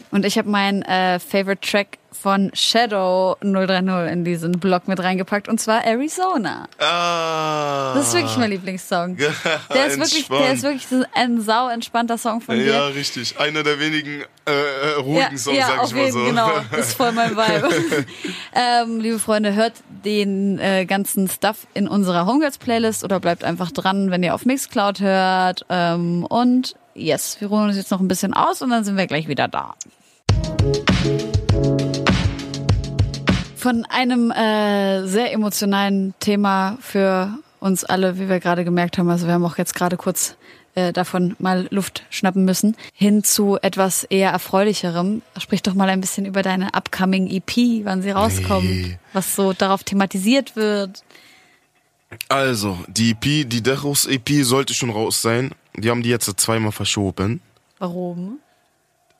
Und 0.09 0.25
ich 0.25 0.37
habe 0.37 0.49
meinen 0.49 0.81
äh, 0.81 1.19
Favorite 1.19 1.61
Track 1.61 1.99
von 2.21 2.51
Shadow 2.53 3.37
030 3.41 4.11
in 4.11 4.25
diesen 4.25 4.53
Blog 4.53 4.87
mit 4.87 4.99
reingepackt 5.01 5.47
und 5.47 5.59
zwar 5.59 5.85
Arizona. 5.85 6.67
Ah. 6.79 7.93
Das 7.95 8.07
ist 8.09 8.13
wirklich 8.13 8.37
mein 8.37 8.49
Lieblingssong. 8.51 9.17
Der 9.17 9.85
ist 9.87 9.99
wirklich, 9.99 10.27
der 10.27 10.53
ist 10.53 10.63
wirklich 10.63 10.87
ein 11.13 11.41
sau 11.41 11.69
entspannter 11.69 12.17
Song 12.17 12.41
von 12.41 12.55
dir. 12.55 12.65
Ja, 12.65 12.87
richtig. 12.87 13.39
Einer 13.39 13.63
der 13.63 13.79
wenigen 13.79 14.23
äh, 14.45 14.51
äh, 14.51 14.93
ruhigen 14.99 15.37
Songs, 15.37 15.57
ja, 15.57 15.67
sag 15.67 15.79
auf 15.79 15.89
ich 15.89 15.95
mal 15.95 16.05
jeden, 16.05 16.13
so. 16.13 16.25
Genau, 16.25 16.51
das 16.71 16.89
ist 16.89 16.97
voll 16.97 17.11
mein 17.11 17.31
Vibe. 17.37 18.05
ähm, 18.55 18.99
liebe 18.99 19.19
Freunde, 19.19 19.53
hört 19.53 19.73
den 20.05 20.59
äh, 20.59 20.85
ganzen 20.85 21.29
Stuff 21.29 21.67
in 21.73 21.87
unserer 21.87 22.25
Homegirls 22.25 22.57
Playlist 22.57 23.03
oder 23.03 23.19
bleibt 23.19 23.43
einfach 23.43 23.71
dran, 23.71 24.11
wenn 24.11 24.23
ihr 24.23 24.33
auf 24.33 24.45
Mixcloud 24.45 24.99
hört. 24.99 25.65
Ähm, 25.69 26.25
und 26.25 26.75
yes, 26.93 27.37
wir 27.39 27.47
ruhen 27.49 27.65
uns 27.65 27.77
jetzt 27.77 27.91
noch 27.91 27.99
ein 27.99 28.07
bisschen 28.07 28.33
aus 28.33 28.61
und 28.61 28.69
dann 28.69 28.83
sind 28.83 28.97
wir 28.97 29.07
gleich 29.07 29.27
wieder 29.27 29.47
da. 29.47 29.75
Von 33.57 33.85
einem 33.89 34.31
äh, 34.31 35.07
sehr 35.07 35.33
emotionalen 35.33 36.13
Thema 36.19 36.77
für 36.79 37.37
uns 37.59 37.83
alle, 37.83 38.19
wie 38.19 38.29
wir 38.29 38.39
gerade 38.39 38.63
gemerkt 38.63 38.97
haben. 38.97 39.09
Also 39.09 39.25
wir 39.25 39.33
haben 39.33 39.45
auch 39.45 39.57
jetzt 39.57 39.73
gerade 39.73 39.97
kurz 39.97 40.35
äh, 40.75 40.93
davon 40.93 41.35
mal 41.39 41.67
Luft 41.71 42.03
schnappen 42.11 42.45
müssen, 42.45 42.75
hin 42.93 43.23
zu 43.23 43.57
etwas 43.61 44.03
eher 44.03 44.29
erfreulicherem. 44.29 45.23
Sprich 45.39 45.63
doch 45.63 45.73
mal 45.73 45.89
ein 45.89 46.01
bisschen 46.01 46.25
über 46.27 46.43
deine 46.43 46.75
upcoming 46.75 47.27
EP, 47.27 47.83
wann 47.83 48.03
sie 48.03 48.11
rauskommt, 48.11 48.63
Nee. 48.69 48.99
was 49.13 49.35
so 49.35 49.53
darauf 49.53 49.83
thematisiert 49.83 50.55
wird. 50.55 51.03
Also, 52.29 52.77
die 52.87 53.11
EP, 53.11 53.49
die 53.49 53.63
Dechos 53.63 54.05
EP 54.05 54.43
sollte 54.43 54.73
schon 54.75 54.91
raus 54.91 55.21
sein. 55.21 55.51
Die 55.75 55.89
haben 55.89 56.03
die 56.03 56.09
jetzt 56.09 56.31
zweimal 56.39 56.71
verschoben. 56.71 57.41
Warum? 57.79 58.37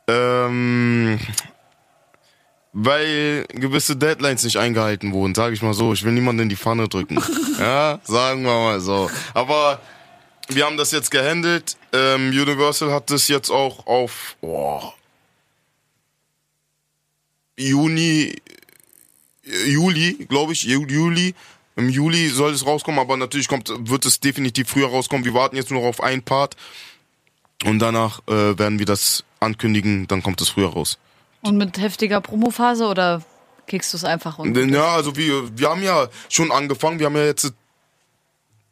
Ähm, 0.08 1.20
weil 2.80 3.48
gewisse 3.50 3.96
Deadlines 3.96 4.44
nicht 4.44 4.58
eingehalten 4.58 5.12
wurden, 5.12 5.34
sage 5.34 5.56
ich 5.56 5.64
mal 5.64 5.74
so. 5.74 5.94
Ich 5.94 6.04
will 6.04 6.12
niemanden 6.12 6.44
in 6.44 6.50
die 6.50 6.56
Pfanne 6.56 6.88
drücken. 6.88 7.20
ja, 7.60 8.00
sagen 8.04 8.44
wir 8.44 8.54
mal 8.54 8.80
so. 8.80 9.10
Aber 9.34 9.82
wir 10.48 10.64
haben 10.64 10.78
das 10.78 10.92
jetzt 10.92 11.10
gehandelt. 11.10 11.76
Ähm, 11.92 12.30
Universal 12.30 12.92
hat 12.92 13.10
das 13.10 13.28
jetzt 13.30 13.50
auch 13.50 13.88
auf 13.88 14.36
oh, 14.42 14.80
Juni, 17.58 18.36
äh, 19.44 19.70
Juli, 19.70 20.28
glaube 20.30 20.54
ich, 20.54 20.62
Ju- 20.62 20.88
Juli. 20.88 21.34
Im 21.78 21.90
Juli 21.90 22.28
soll 22.30 22.54
es 22.54 22.64
rauskommen, 22.64 23.00
aber 23.00 23.18
natürlich 23.18 23.48
kommt, 23.48 23.72
wird 23.90 24.06
es 24.06 24.20
definitiv 24.20 24.70
früher 24.70 24.90
rauskommen. 24.90 25.26
Wir 25.26 25.34
warten 25.34 25.56
jetzt 25.56 25.72
nur 25.72 25.82
noch 25.82 25.88
auf 25.88 26.02
ein 26.02 26.22
Part 26.22 26.56
und 27.66 27.80
danach 27.80 28.20
äh, 28.28 28.60
werden 28.60 28.78
wir 28.78 28.86
das 28.86 29.24
ankündigen, 29.40 30.06
dann 30.08 30.22
kommt 30.22 30.42
es 30.42 30.50
früher 30.50 30.70
raus. 30.70 31.00
Und 31.48 31.58
mit 31.58 31.78
heftiger 31.78 32.22
Promophase 32.22 32.86
oder 32.86 33.22
kickst 33.68 33.94
du 33.94 33.98
es 33.98 34.04
einfach 34.04 34.38
Denn 34.44 34.74
Ja, 34.74 34.88
also 34.96 35.16
wir, 35.16 35.58
wir 35.58 35.70
haben 35.70 35.84
ja 35.84 36.08
schon 36.30 36.52
angefangen, 36.52 37.00
wir 37.00 37.08
haben 37.08 37.16
ja 37.16 37.26
jetzt, 37.26 37.54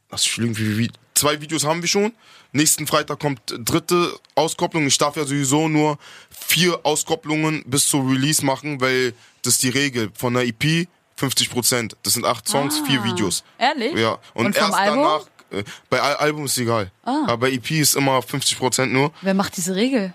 das 0.09 0.21
ist 0.21 0.27
schlimm, 0.27 0.57
wie, 0.57 0.77
wie, 0.77 0.91
zwei 1.13 1.41
Videos 1.41 1.65
haben 1.65 1.81
wir 1.81 1.87
schon. 1.87 2.13
Nächsten 2.51 2.87
Freitag 2.87 3.19
kommt 3.19 3.41
dritte 3.59 4.13
Auskopplung. 4.35 4.87
Ich 4.87 4.97
darf 4.97 5.17
ja 5.17 5.25
sowieso 5.25 5.67
nur 5.67 5.97
vier 6.29 6.79
Auskopplungen 6.83 7.63
bis 7.65 7.87
zur 7.87 8.09
Release 8.09 8.45
machen, 8.45 8.79
weil 8.79 9.13
das 9.41 9.53
ist 9.53 9.63
die 9.63 9.69
Regel 9.69 10.09
von 10.15 10.33
der 10.33 10.45
EP 10.45 10.87
50 11.17 11.49
Prozent. 11.49 11.97
Das 12.03 12.13
sind 12.13 12.25
acht 12.25 12.47
Songs, 12.47 12.79
vier 12.85 13.03
Videos. 13.03 13.43
Ehrlich? 13.57 13.93
Ja. 13.95 14.17
Und, 14.33 14.47
Und 14.47 14.55
erst 14.55 14.73
Album? 14.73 15.03
danach, 15.03 15.21
äh, 15.51 15.63
bei 15.89 16.01
Al 16.01 16.15
Album 16.15 16.45
ist 16.45 16.57
egal. 16.57 16.91
Aber 17.03 17.37
bei 17.37 17.51
EP 17.51 17.71
ist 17.71 17.95
immer 17.95 18.21
50 18.21 18.57
Prozent 18.57 18.93
nur. 18.93 19.11
Wer 19.21 19.33
macht 19.33 19.57
diese 19.57 19.75
Regel? 19.75 20.13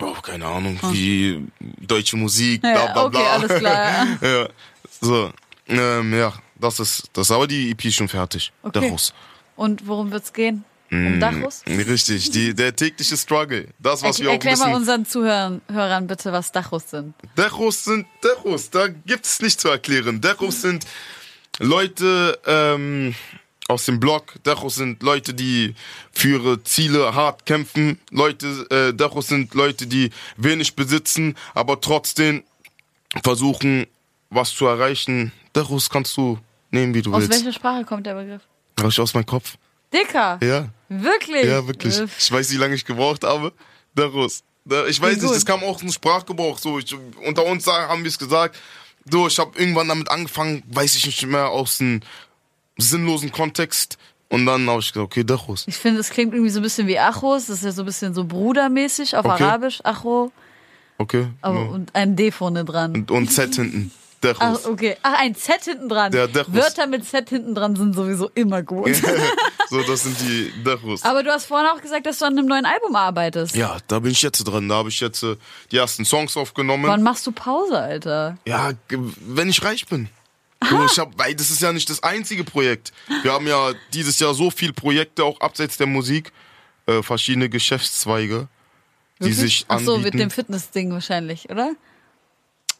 Oh, 0.00 0.14
keine 0.22 0.46
Ahnung, 0.46 0.78
wie 0.92 1.46
deutsche 1.60 2.16
Musik, 2.16 2.60
bla 2.62 2.72
Ja, 2.72 2.92
bla 2.92 3.04
okay, 3.04 3.18
bla. 3.18 3.30
alles 3.32 3.58
klar. 3.58 4.06
Ja. 4.20 4.28
ja. 4.40 4.48
So, 5.00 5.30
ähm, 5.68 6.14
ja, 6.18 6.32
das 6.56 6.80
ist, 6.80 7.04
das 7.12 7.26
ist 7.28 7.30
aber 7.30 7.46
die 7.46 7.70
EP 7.70 7.84
ist 7.84 7.94
schon 7.96 8.08
fertig. 8.08 8.52
Okay. 8.62 8.80
Dachus. 8.80 9.12
Und 9.56 9.86
worum 9.86 10.10
wird's 10.10 10.32
gehen? 10.32 10.64
Um 10.90 11.18
Mm. 11.18 11.20
Dachus? 11.20 11.62
Richtig, 11.66 12.30
die, 12.30 12.54
der 12.54 12.74
tägliche 12.74 13.16
Struggle. 13.18 13.68
Das, 13.78 14.02
was 14.02 14.18
Erkl 14.18 14.22
wir 14.22 14.28
auch 14.30 14.32
erklär 14.34 14.56
mal 14.56 14.74
unseren 14.74 15.04
Zuhörern 15.04 15.60
Hörern 15.70 16.06
bitte, 16.06 16.32
was 16.32 16.50
Dachus 16.50 16.88
sind. 16.90 17.14
Dechos 17.36 17.84
sind 17.84 18.06
Dechos, 18.24 18.70
da 18.70 18.88
gibt's 18.88 19.40
nicht 19.42 19.60
zu 19.60 19.68
erklären. 19.68 20.22
Dechos 20.22 20.62
sind 20.62 20.86
Leute 21.58 22.38
ähm, 22.46 23.14
aus 23.68 23.84
dem 23.84 24.00
Blog. 24.00 24.34
Dechos 24.44 24.76
sind 24.76 25.02
Leute, 25.02 25.34
die 25.34 25.74
für 26.10 26.30
ihre 26.40 26.64
Ziele 26.64 27.14
hart 27.14 27.46
kämpfen. 27.46 27.98
Leute, 28.10 28.66
äh, 28.70 28.92
Dechos 28.94 29.28
sind 29.28 29.54
Leute, 29.54 29.86
die 29.86 30.10
wenig 30.36 30.74
besitzen, 30.74 31.36
aber 31.54 31.80
trotzdem 31.80 32.42
versuchen, 33.22 33.86
was 34.30 34.54
zu 34.54 34.66
erreichen. 34.66 35.32
Dechos 35.54 35.88
kannst 35.90 36.16
du 36.16 36.38
nehmen, 36.70 36.94
wie 36.94 37.02
du 37.02 37.12
Aus 37.12 37.20
willst. 37.22 37.32
welcher 37.44 37.52
Sprache 37.52 37.84
kommt 37.84 38.06
der 38.06 38.14
Begriff? 38.14 38.42
Hab 38.80 38.88
ich 38.88 39.00
aus 39.00 39.14
meinem 39.14 39.26
Kopf. 39.26 39.56
Dicker. 39.92 40.38
Ja, 40.42 40.68
Wirklich? 40.88 41.44
ja, 41.46 41.66
wirklich. 41.66 41.98
Äh, 41.98 42.06
Ich 42.18 42.30
weiß, 42.30 42.50
wie 42.52 42.56
lange 42.56 42.74
ich 42.74 42.84
gebraucht 42.84 43.24
habe. 43.24 43.52
Dechos. 43.96 44.42
Da- 44.64 44.86
Ich 44.86 45.00
weiß 45.00 45.16
nicht, 45.20 45.34
das 45.34 45.46
kam 45.46 45.62
auch 45.62 45.78
zum 45.78 45.90
Sprachgebrauch. 45.90 46.58
So, 46.58 46.78
ich, 46.78 46.94
unter 47.26 47.44
uns 47.46 47.66
haben 47.66 48.02
wir 48.02 48.08
es 48.08 48.18
gesagt. 48.18 48.56
So, 49.10 49.26
ich 49.26 49.38
habe 49.38 49.58
irgendwann 49.58 49.88
damit 49.88 50.10
angefangen, 50.10 50.62
weiß 50.68 50.94
ich 50.96 51.06
nicht 51.06 51.24
mehr, 51.26 51.48
aus 51.48 51.80
einem 51.80 52.00
sinnlosen 52.78 53.30
Kontext. 53.32 53.98
Und 54.30 54.44
dann 54.46 54.68
habe 54.68 54.80
ich 54.80 54.92
gesagt, 54.92 55.04
okay, 55.06 55.24
Dechos. 55.24 55.64
Ich 55.66 55.76
finde, 55.76 56.00
es 56.00 56.10
klingt 56.10 56.34
irgendwie 56.34 56.50
so 56.50 56.60
ein 56.60 56.62
bisschen 56.62 56.86
wie 56.86 56.98
Achos. 56.98 57.46
Das 57.46 57.58
ist 57.58 57.64
ja 57.64 57.72
so 57.72 57.82
ein 57.82 57.86
bisschen 57.86 58.12
so 58.14 58.24
brudermäßig 58.24 59.16
auf 59.16 59.24
Okay. 59.24 59.42
Arabisch. 59.42 59.80
Acho. 59.84 60.30
Okay. 60.98 61.28
Aber, 61.40 61.60
ja. 61.60 61.66
Und 61.66 61.94
ein 61.94 62.14
D 62.16 62.30
vorne 62.30 62.64
dran. 62.64 62.92
und, 62.94 63.10
und 63.10 63.32
Z 63.32 63.54
hinten. 63.54 63.90
Dechos. 64.22 64.64
Ach, 64.64 64.68
okay. 64.68 64.96
Ach, 65.02 65.14
ein 65.20 65.34
Z 65.34 65.64
hinten 65.64 65.88
dran. 65.88 66.10
Der 66.12 66.26
Dechus. 66.28 66.52
Wörter 66.52 66.86
mit 66.88 67.06
Z 67.06 67.28
hinten 67.30 67.54
dran 67.54 67.76
sind 67.76 67.94
sowieso 67.94 68.28
immer 68.34 68.62
gut. 68.62 68.90
so, 69.70 69.80
das 69.82 70.02
sind 70.02 70.20
die 70.20 70.52
Dechos. 70.64 71.04
Aber 71.04 71.22
du 71.22 71.30
hast 71.30 71.46
vorhin 71.46 71.68
auch 71.68 71.80
gesagt, 71.80 72.04
dass 72.04 72.18
du 72.18 72.24
an 72.26 72.36
einem 72.36 72.48
neuen 72.48 72.66
Album 72.66 72.96
arbeitest. 72.96 73.54
Ja, 73.54 73.76
da 73.86 74.00
bin 74.00 74.10
ich 74.10 74.20
jetzt 74.20 74.42
dran. 74.44 74.68
Da 74.68 74.74
habe 74.74 74.88
ich 74.88 74.98
jetzt 75.00 75.22
äh, 75.22 75.36
die 75.70 75.76
ersten 75.76 76.04
Songs 76.04 76.36
aufgenommen. 76.36 76.84
Wann 76.84 77.02
machst 77.04 77.26
du 77.28 77.32
Pause, 77.32 77.78
Alter? 77.78 78.36
Ja, 78.46 78.72
wenn 78.88 79.48
ich 79.48 79.62
reich 79.62 79.86
bin. 79.86 80.08
So, 80.68 80.84
ich 80.84 80.98
hab, 80.98 81.16
weil 81.18 81.34
das 81.34 81.50
ist 81.50 81.62
ja 81.62 81.72
nicht 81.72 81.88
das 81.88 82.02
einzige 82.02 82.44
Projekt. 82.44 82.92
Wir 83.22 83.32
haben 83.32 83.46
ja 83.46 83.72
dieses 83.92 84.18
Jahr 84.18 84.34
so 84.34 84.50
viele 84.50 84.72
Projekte, 84.72 85.24
auch 85.24 85.40
abseits 85.40 85.76
der 85.76 85.86
Musik, 85.86 86.32
äh, 86.86 87.02
verschiedene 87.02 87.48
Geschäftszweige, 87.48 88.48
die 89.20 89.26
Wirklich? 89.26 89.36
sich 89.38 89.64
Ach 89.68 89.78
so, 89.80 89.94
anbieten. 89.94 90.16
mit 90.16 90.22
dem 90.24 90.30
Fitness-Ding 90.30 90.92
wahrscheinlich, 90.92 91.48
oder? 91.48 91.72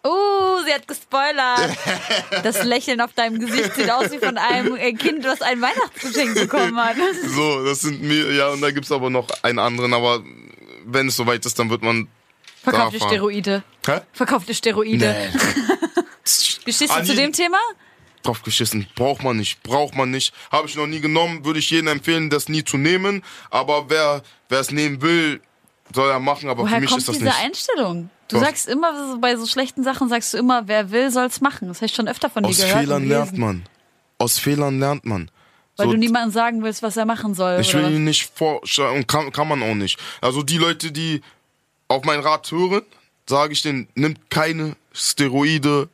Uh, 0.05 0.65
sie 0.65 0.73
hat 0.73 0.87
gespoilert. 0.87 1.77
Das 2.43 2.63
Lächeln 2.65 3.01
auf 3.01 3.13
deinem 3.15 3.39
Gesicht 3.41 3.75
sieht 3.75 3.91
aus 3.91 4.11
wie 4.13 4.19
von 4.19 4.39
einem 4.39 4.77
äh, 4.77 4.93
Kind, 4.93 5.25
was 5.25 5.43
ein 5.43 5.61
Weihnachtsgeschenk 5.61 6.35
bekommen 6.35 6.77
hat. 6.77 6.97
so, 7.35 7.65
das 7.65 7.81
sind 7.81 8.03
mir, 8.03 8.33
ja, 8.33 8.49
und 8.49 8.61
da 8.61 8.71
gibt's 8.71 8.93
aber 8.93 9.11
noch 9.11 9.29
einen 9.43 9.59
anderen, 9.59 9.93
aber 9.95 10.23
wenn 10.85 11.09
es 11.09 11.17
soweit 11.17 11.45
ist, 11.45 11.59
dann 11.59 11.71
wird 11.71 11.83
man 11.83 12.09
Verkauft 12.63 12.87
da 12.87 12.91
dir 12.91 12.99
fahren. 13.01 13.11
Steroide. 13.11 13.63
Hä? 13.87 14.01
Verkauft 14.13 14.49
dir 14.49 14.55
Steroide. 14.55 15.15
Geschichte 16.69 16.95
Ah, 16.97 17.03
zu 17.05 17.15
dem 17.15 17.33
Thema? 17.33 17.59
drauf 18.23 18.43
geschissen. 18.43 18.87
Braucht 18.95 19.23
man 19.23 19.37
nicht, 19.37 19.63
braucht 19.63 19.95
man 19.95 20.11
nicht. 20.11 20.35
Habe 20.51 20.69
ich 20.69 20.75
noch 20.77 20.87
nie 20.87 21.01
genommen, 21.01 21.45
würde 21.45 21.61
ich 21.61 21.71
jedem 21.71 21.89
empfehlen, 21.89 22.29
das 22.31 22.49
nie 22.49 22.63
zu 22.65 22.77
nehmen. 22.77 23.23
Aber 23.51 23.89
wer 23.89 24.23
es 24.51 24.71
nehmen 24.71 25.01
will, 25.01 25.41
soll 25.95 26.11
er 26.11 26.19
machen, 26.21 26.49
aber 26.51 26.65
Woher 26.65 26.75
für 26.77 26.81
mich 26.83 26.91
kommt 26.91 27.01
ist 27.03 27.09
das 27.09 27.15
diese 27.17 27.25
nicht. 27.27 27.39
Einstellung? 27.45 28.11
Du 28.29 28.37
Was? 28.37 28.43
sagst 28.45 28.69
immer, 28.69 29.17
bei 29.19 29.37
so 29.37 29.47
schlechten 29.47 29.83
Sachen 29.85 30.09
sagst 30.11 30.35
du 30.35 30.39
immer, 30.39 30.67
wer 30.69 30.91
will, 30.91 31.11
soll's 31.11 31.41
machen. 31.41 31.69
Das 31.69 31.79
habe 31.79 31.87
ich 31.87 31.95
schon 31.95 32.09
öfter 32.09 32.29
von 32.29 32.43
dir 32.43 32.51
Aus 32.51 32.59
gehört. 32.59 32.81
Fehlern 32.81 33.03
und 33.05 33.09
lernt 33.09 33.39
man. 33.39 33.65
Aus 34.19 34.39
Fehlern 34.39 34.79
lernt 34.81 35.07
man. 35.07 35.31
Weil 35.77 35.87
So, 35.87 35.93
du 35.93 35.99
niemandem 35.99 36.33
sagen 36.33 36.63
willst, 36.65 36.83
was 36.83 36.97
er 36.97 37.07
machen 37.07 37.35
soll. 37.35 37.61
Ich 37.61 37.73
will 37.73 37.85
was? 37.85 37.91
ihn 37.93 38.05
nicht 38.05 38.31
vorstellen 38.35 38.97
und 38.97 39.09
kann, 39.09 39.31
kann 39.33 39.47
man 39.49 39.63
auch 39.63 39.75
nicht. 39.77 39.99
Also 40.21 40.43
die 40.43 40.59
Leute, 40.59 40.91
die 40.93 41.23
auf 41.87 42.05
meinen 42.05 42.21
Rat 42.23 42.51
hören, 42.51 42.83
sage 43.27 43.53
ich 43.53 43.63
denen, 43.63 43.89
nimmt 43.95 44.29
keine 44.29 44.75
Steroide, 44.93 45.89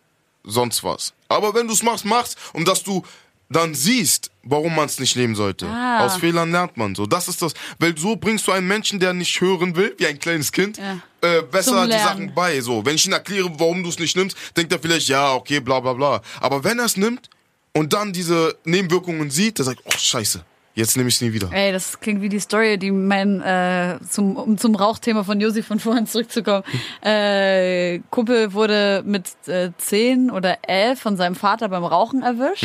sonst 0.44 0.84
was. 0.84 1.12
Aber 1.28 1.54
wenn 1.54 1.66
du 1.66 1.74
es 1.74 1.82
machst, 1.82 2.04
machst 2.04 2.36
und 2.52 2.68
dass 2.68 2.82
du 2.82 3.02
dann 3.50 3.74
siehst, 3.74 4.30
warum 4.42 4.74
man 4.74 4.86
es 4.86 4.98
nicht 4.98 5.16
nehmen 5.16 5.34
sollte. 5.34 5.66
Ah. 5.66 6.04
Aus 6.04 6.16
Fehlern 6.16 6.50
lernt 6.50 6.76
man 6.76 6.94
so. 6.94 7.06
Das 7.06 7.28
ist 7.28 7.42
das, 7.42 7.52
weil 7.78 7.96
so 7.96 8.16
bringst 8.16 8.46
du 8.46 8.52
einen 8.52 8.66
Menschen, 8.66 8.98
der 9.00 9.12
nicht 9.12 9.38
hören 9.40 9.76
will, 9.76 9.94
wie 9.98 10.06
ein 10.06 10.18
kleines 10.18 10.50
Kind, 10.50 10.78
Ja. 10.78 10.98
äh, 11.20 11.42
besser 11.42 11.86
die. 11.86 11.92
Sachen 11.92 12.34
bei. 12.34 12.60
So, 12.62 12.84
wenn 12.84 12.94
ich 12.96 13.06
ihm 13.06 13.12
erkläre, 13.12 13.50
warum 13.58 13.82
du 13.82 13.90
es 13.90 13.98
nicht 13.98 14.16
nimmst, 14.16 14.36
denkt 14.56 14.72
er 14.72 14.78
vielleicht, 14.78 15.08
ja, 15.08 15.34
okay, 15.34 15.60
bla 15.60 15.78
bla 15.80 15.92
bla. 15.92 16.22
Aber 16.40 16.64
wenn 16.64 16.78
er 16.78 16.86
es 16.86 16.96
nimmt, 16.96 17.28
und 17.76 17.92
dann 17.92 18.12
diese 18.12 18.56
Nebenwirkungen 18.64 19.30
sieht, 19.30 19.58
der 19.58 19.64
sagt, 19.66 19.80
oh 19.84 19.90
scheiße, 19.96 20.44
jetzt 20.74 20.96
nehme 20.96 21.08
ich 21.08 21.16
es 21.16 21.20
nie 21.20 21.32
wieder. 21.32 21.50
Ey, 21.52 21.72
das 21.72 22.00
klingt 22.00 22.20
wie 22.22 22.28
die 22.28 22.40
Story, 22.40 22.78
die 22.78 22.90
mein, 22.90 23.40
äh, 23.40 23.98
zum, 24.08 24.36
um 24.36 24.58
zum 24.58 24.74
Rauchthema 24.74 25.24
von 25.24 25.40
Josi 25.40 25.62
von 25.62 25.80
vorhin 25.80 26.06
zurückzukommen. 26.06 26.64
Äh, 27.02 28.00
Kumpel 28.10 28.54
wurde 28.54 29.02
mit 29.04 29.26
äh, 29.46 29.70
zehn 29.76 30.30
oder 30.30 30.58
elf 30.62 31.00
von 31.00 31.16
seinem 31.16 31.34
Vater 31.34 31.68
beim 31.68 31.84
Rauchen 31.84 32.22
erwischt. 32.22 32.64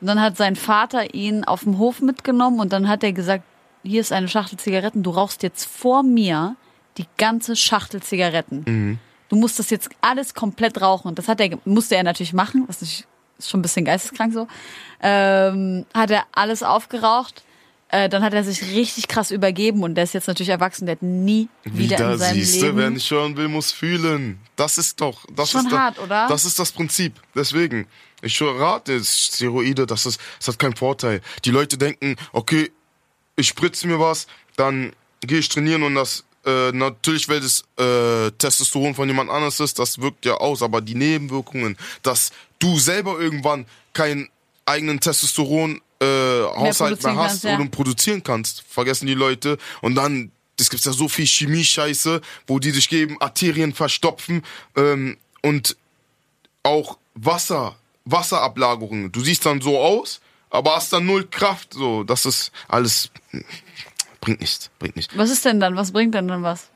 Und 0.00 0.06
dann 0.06 0.20
hat 0.20 0.36
sein 0.36 0.56
Vater 0.56 1.14
ihn 1.14 1.44
auf 1.44 1.62
dem 1.62 1.78
Hof 1.78 2.00
mitgenommen 2.00 2.58
und 2.58 2.72
dann 2.72 2.88
hat 2.88 3.04
er 3.04 3.12
gesagt, 3.12 3.44
hier 3.84 4.00
ist 4.00 4.12
eine 4.12 4.28
Schachtel 4.28 4.58
Zigaretten, 4.58 5.02
du 5.04 5.10
rauchst 5.10 5.42
jetzt 5.44 5.64
vor 5.66 6.02
mir 6.02 6.56
die 6.98 7.06
ganze 7.16 7.54
Schachtel 7.54 8.02
Zigaretten. 8.02 8.98
Du 9.28 9.36
musst 9.36 9.58
das 9.58 9.70
jetzt 9.70 9.90
alles 10.00 10.34
komplett 10.34 10.80
rauchen. 10.80 11.08
Und 11.08 11.18
das 11.18 11.28
hat 11.28 11.40
er, 11.40 11.58
musste 11.64 11.96
er 11.96 12.02
natürlich 12.02 12.32
machen, 12.32 12.64
was 12.66 12.80
nicht, 12.80 13.06
ist 13.38 13.50
schon 13.50 13.60
ein 13.60 13.62
bisschen 13.62 13.84
geisteskrank 13.84 14.32
so. 14.32 14.46
Ähm, 15.00 15.86
hat 15.94 16.10
er 16.10 16.24
alles 16.32 16.62
aufgeraucht. 16.62 17.44
Äh, 17.96 18.10
dann 18.10 18.22
hat 18.22 18.34
er 18.34 18.44
sich 18.44 18.60
richtig 18.74 19.08
krass 19.08 19.30
übergeben 19.30 19.82
und 19.82 19.94
der 19.94 20.04
ist 20.04 20.12
jetzt 20.12 20.28
natürlich 20.28 20.50
erwachsen, 20.50 20.84
der 20.84 20.96
hat 20.96 21.02
nie 21.02 21.48
wieder, 21.64 21.96
Wieder 21.96 22.12
in 22.12 22.18
seinem 22.18 22.34
siehst 22.34 22.60
du, 22.60 22.66
Leben. 22.66 22.76
wer 22.76 22.90
nicht 22.90 23.10
hören 23.10 23.36
will, 23.38 23.48
muss 23.48 23.72
fühlen. 23.72 24.38
Das 24.54 24.76
ist 24.76 25.00
doch, 25.00 25.24
das 25.34 25.50
Schon 25.50 25.66
ist 25.66 25.72
hart, 25.72 25.98
oder? 25.98 26.26
Das 26.28 26.44
ist 26.44 26.58
das 26.58 26.72
Prinzip. 26.72 27.14
Deswegen, 27.34 27.86
ich 28.20 28.38
rate, 28.42 29.02
Steroide, 29.02 29.86
das 29.86 30.04
ist, 30.04 30.20
das 30.38 30.48
hat 30.48 30.58
keinen 30.58 30.76
Vorteil. 30.76 31.22
Die 31.46 31.50
Leute 31.50 31.78
denken, 31.78 32.16
okay, 32.32 32.70
ich 33.34 33.48
spritze 33.48 33.86
mir 33.86 33.98
was, 33.98 34.26
dann 34.56 34.92
gehe 35.22 35.38
ich 35.38 35.48
trainieren 35.48 35.82
und 35.82 35.94
das 35.94 36.26
äh, 36.44 36.72
natürlich, 36.72 37.30
weil 37.30 37.40
das 37.40 37.64
äh, 37.78 38.30
Testosteron 38.32 38.94
von 38.94 39.08
jemand 39.08 39.30
anderes 39.30 39.58
ist, 39.60 39.78
das 39.78 40.02
wirkt 40.02 40.26
ja 40.26 40.34
aus, 40.34 40.62
aber 40.62 40.82
die 40.82 40.96
Nebenwirkungen, 40.96 41.78
dass 42.02 42.30
du 42.58 42.78
selber 42.78 43.18
irgendwann 43.18 43.64
keinen 43.94 44.28
eigenen 44.66 45.00
Testosteron 45.00 45.80
äh, 46.00 46.06
Haushalt 46.06 47.02
mehr 47.02 47.16
hast 47.16 47.28
kannst, 47.28 47.44
ja. 47.44 47.56
oder 47.56 47.66
produzieren 47.66 48.22
kannst, 48.22 48.64
vergessen 48.68 49.06
die 49.06 49.14
Leute 49.14 49.58
und 49.80 49.94
dann 49.94 50.30
es 50.58 50.70
gibt 50.70 50.84
ja 50.84 50.92
so 50.92 51.08
viel 51.08 51.26
Chemie-Scheiße, 51.26 52.20
wo 52.46 52.58
die 52.58 52.70
sich 52.70 52.88
geben, 52.88 53.20
Arterien 53.20 53.74
verstopfen 53.74 54.42
ähm, 54.74 55.18
und 55.42 55.76
auch 56.62 56.96
Wasser, 57.14 57.76
Wasserablagerungen. 58.06 59.12
Du 59.12 59.20
siehst 59.20 59.44
dann 59.44 59.60
so 59.60 59.78
aus, 59.78 60.20
aber 60.50 60.76
hast 60.76 60.92
dann 60.92 61.04
null 61.04 61.26
Kraft. 61.26 61.74
So, 61.74 62.04
das 62.04 62.24
ist 62.24 62.52
alles 62.68 63.10
bringt 64.20 64.40
nichts, 64.40 64.70
bringt 64.78 64.96
nichts. 64.96 65.16
Was 65.16 65.30
ist 65.30 65.44
denn 65.44 65.60
dann? 65.60 65.76
Was 65.76 65.92
bringt 65.92 66.14
denn 66.14 66.28
dann 66.28 66.42
was? 66.42 66.68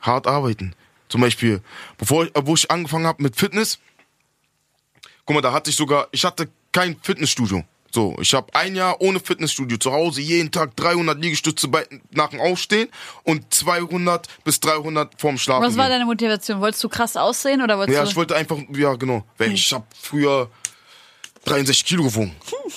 Hart 0.00 0.26
arbeiten. 0.26 0.74
Zum 1.08 1.22
Beispiel, 1.22 1.62
bevor 1.96 2.24
ich, 2.24 2.32
wo 2.34 2.54
ich 2.54 2.70
angefangen 2.70 3.06
habe 3.06 3.22
mit 3.22 3.34
Fitness, 3.36 3.78
guck 5.24 5.34
mal, 5.34 5.40
da 5.40 5.52
hatte 5.52 5.70
ich 5.70 5.76
sogar, 5.76 6.08
ich 6.10 6.24
hatte 6.24 6.48
kein 6.72 6.96
Fitnessstudio. 7.00 7.64
So, 7.90 8.14
ich 8.20 8.34
habe 8.34 8.54
ein 8.54 8.76
Jahr 8.76 9.00
ohne 9.00 9.18
Fitnessstudio 9.18 9.78
zu 9.78 9.92
Hause, 9.92 10.20
jeden 10.20 10.50
Tag 10.50 10.76
300 10.76 11.18
Liegestütze 11.20 11.68
bei, 11.68 11.86
nach 12.10 12.28
dem 12.28 12.40
Aufstehen 12.40 12.88
und 13.22 13.52
200 13.52 14.26
bis 14.44 14.60
300 14.60 15.18
vorm 15.18 15.38
Schlafen. 15.38 15.64
Was 15.64 15.76
war 15.78 15.88
deine 15.88 16.04
Motivation? 16.04 16.60
Wolltest 16.60 16.84
du 16.84 16.88
krass 16.90 17.16
aussehen 17.16 17.62
oder 17.62 17.78
wolltest 17.78 17.96
Ja, 17.96 18.04
du? 18.04 18.10
ich 18.10 18.16
wollte 18.16 18.36
einfach, 18.36 18.58
ja 18.74 18.94
genau, 18.94 19.24
ich 19.38 19.72
habe 19.72 19.86
früher 20.00 20.50
63 21.46 21.84
Kilo 21.86 22.04
gewogen. 22.04 22.34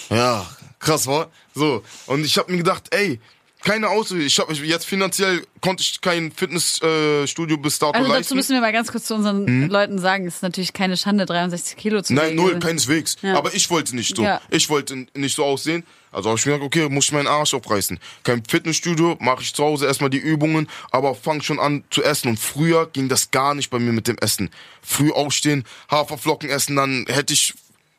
Ja, 0.09 0.45
krass 0.79 1.05
war. 1.07 1.29
So 1.53 1.83
und 2.07 2.23
ich 2.25 2.37
habe 2.37 2.49
mir 2.51 2.59
gedacht, 2.59 2.85
ey, 2.91 3.19
keine 3.63 3.89
Ausrede. 3.89 4.23
Ich 4.23 4.39
habe 4.39 4.53
jetzt 4.53 4.85
finanziell 4.85 5.43
konnte 5.61 5.81
ich 5.81 6.01
kein 6.01 6.31
Fitnessstudio 6.31 7.57
äh, 7.57 7.59
bis 7.59 7.79
dato 7.79 7.93
also 7.93 8.07
dazu 8.07 8.17
leisten. 8.17 8.35
müssen 8.35 8.53
wir 8.53 8.61
mal 8.61 8.71
ganz 8.71 8.91
kurz 8.91 9.05
zu 9.05 9.15
unseren 9.15 9.69
Leuten 9.69 9.99
sagen, 9.99 10.25
es 10.25 10.35
ist 10.35 10.41
natürlich 10.41 10.73
keine 10.73 10.97
Schande, 10.97 11.25
63 11.25 11.77
Kilo 11.77 12.01
zu 12.01 12.13
Nein, 12.13 12.35
null, 12.35 12.59
keineswegs. 12.59 13.17
Ja. 13.21 13.37
Aber 13.37 13.53
ich 13.53 13.69
wollte 13.69 13.95
nicht 13.95 14.15
so. 14.15 14.23
Ja. 14.23 14.41
Ich 14.49 14.69
wollte 14.69 15.05
nicht 15.15 15.35
so 15.35 15.45
aussehen. 15.45 15.83
Also 16.11 16.29
habe 16.29 16.39
ich 16.39 16.45
mir 16.45 16.53
gedacht, 16.53 16.65
okay, 16.65 16.89
muss 16.89 17.05
ich 17.05 17.11
meinen 17.13 17.27
Arsch 17.27 17.53
aufreißen. 17.53 17.99
Kein 18.23 18.43
Fitnessstudio, 18.43 19.17
mache 19.19 19.43
ich 19.43 19.53
zu 19.53 19.63
Hause 19.63 19.85
erstmal 19.85 20.09
die 20.09 20.17
Übungen, 20.17 20.67
aber 20.91 21.15
fang 21.15 21.41
schon 21.41 21.59
an 21.59 21.83
zu 21.89 22.03
essen. 22.03 22.29
Und 22.29 22.39
früher 22.39 22.87
ging 22.91 23.07
das 23.07 23.31
gar 23.31 23.55
nicht 23.55 23.69
bei 23.69 23.79
mir 23.79 23.93
mit 23.93 24.07
dem 24.07 24.17
Essen. 24.17 24.49
Früh 24.81 25.11
aufstehen, 25.11 25.63
Haferflocken 25.89 26.49
essen, 26.49 26.75
dann 26.75 27.05
hätte 27.07 27.33
ich 27.33 27.53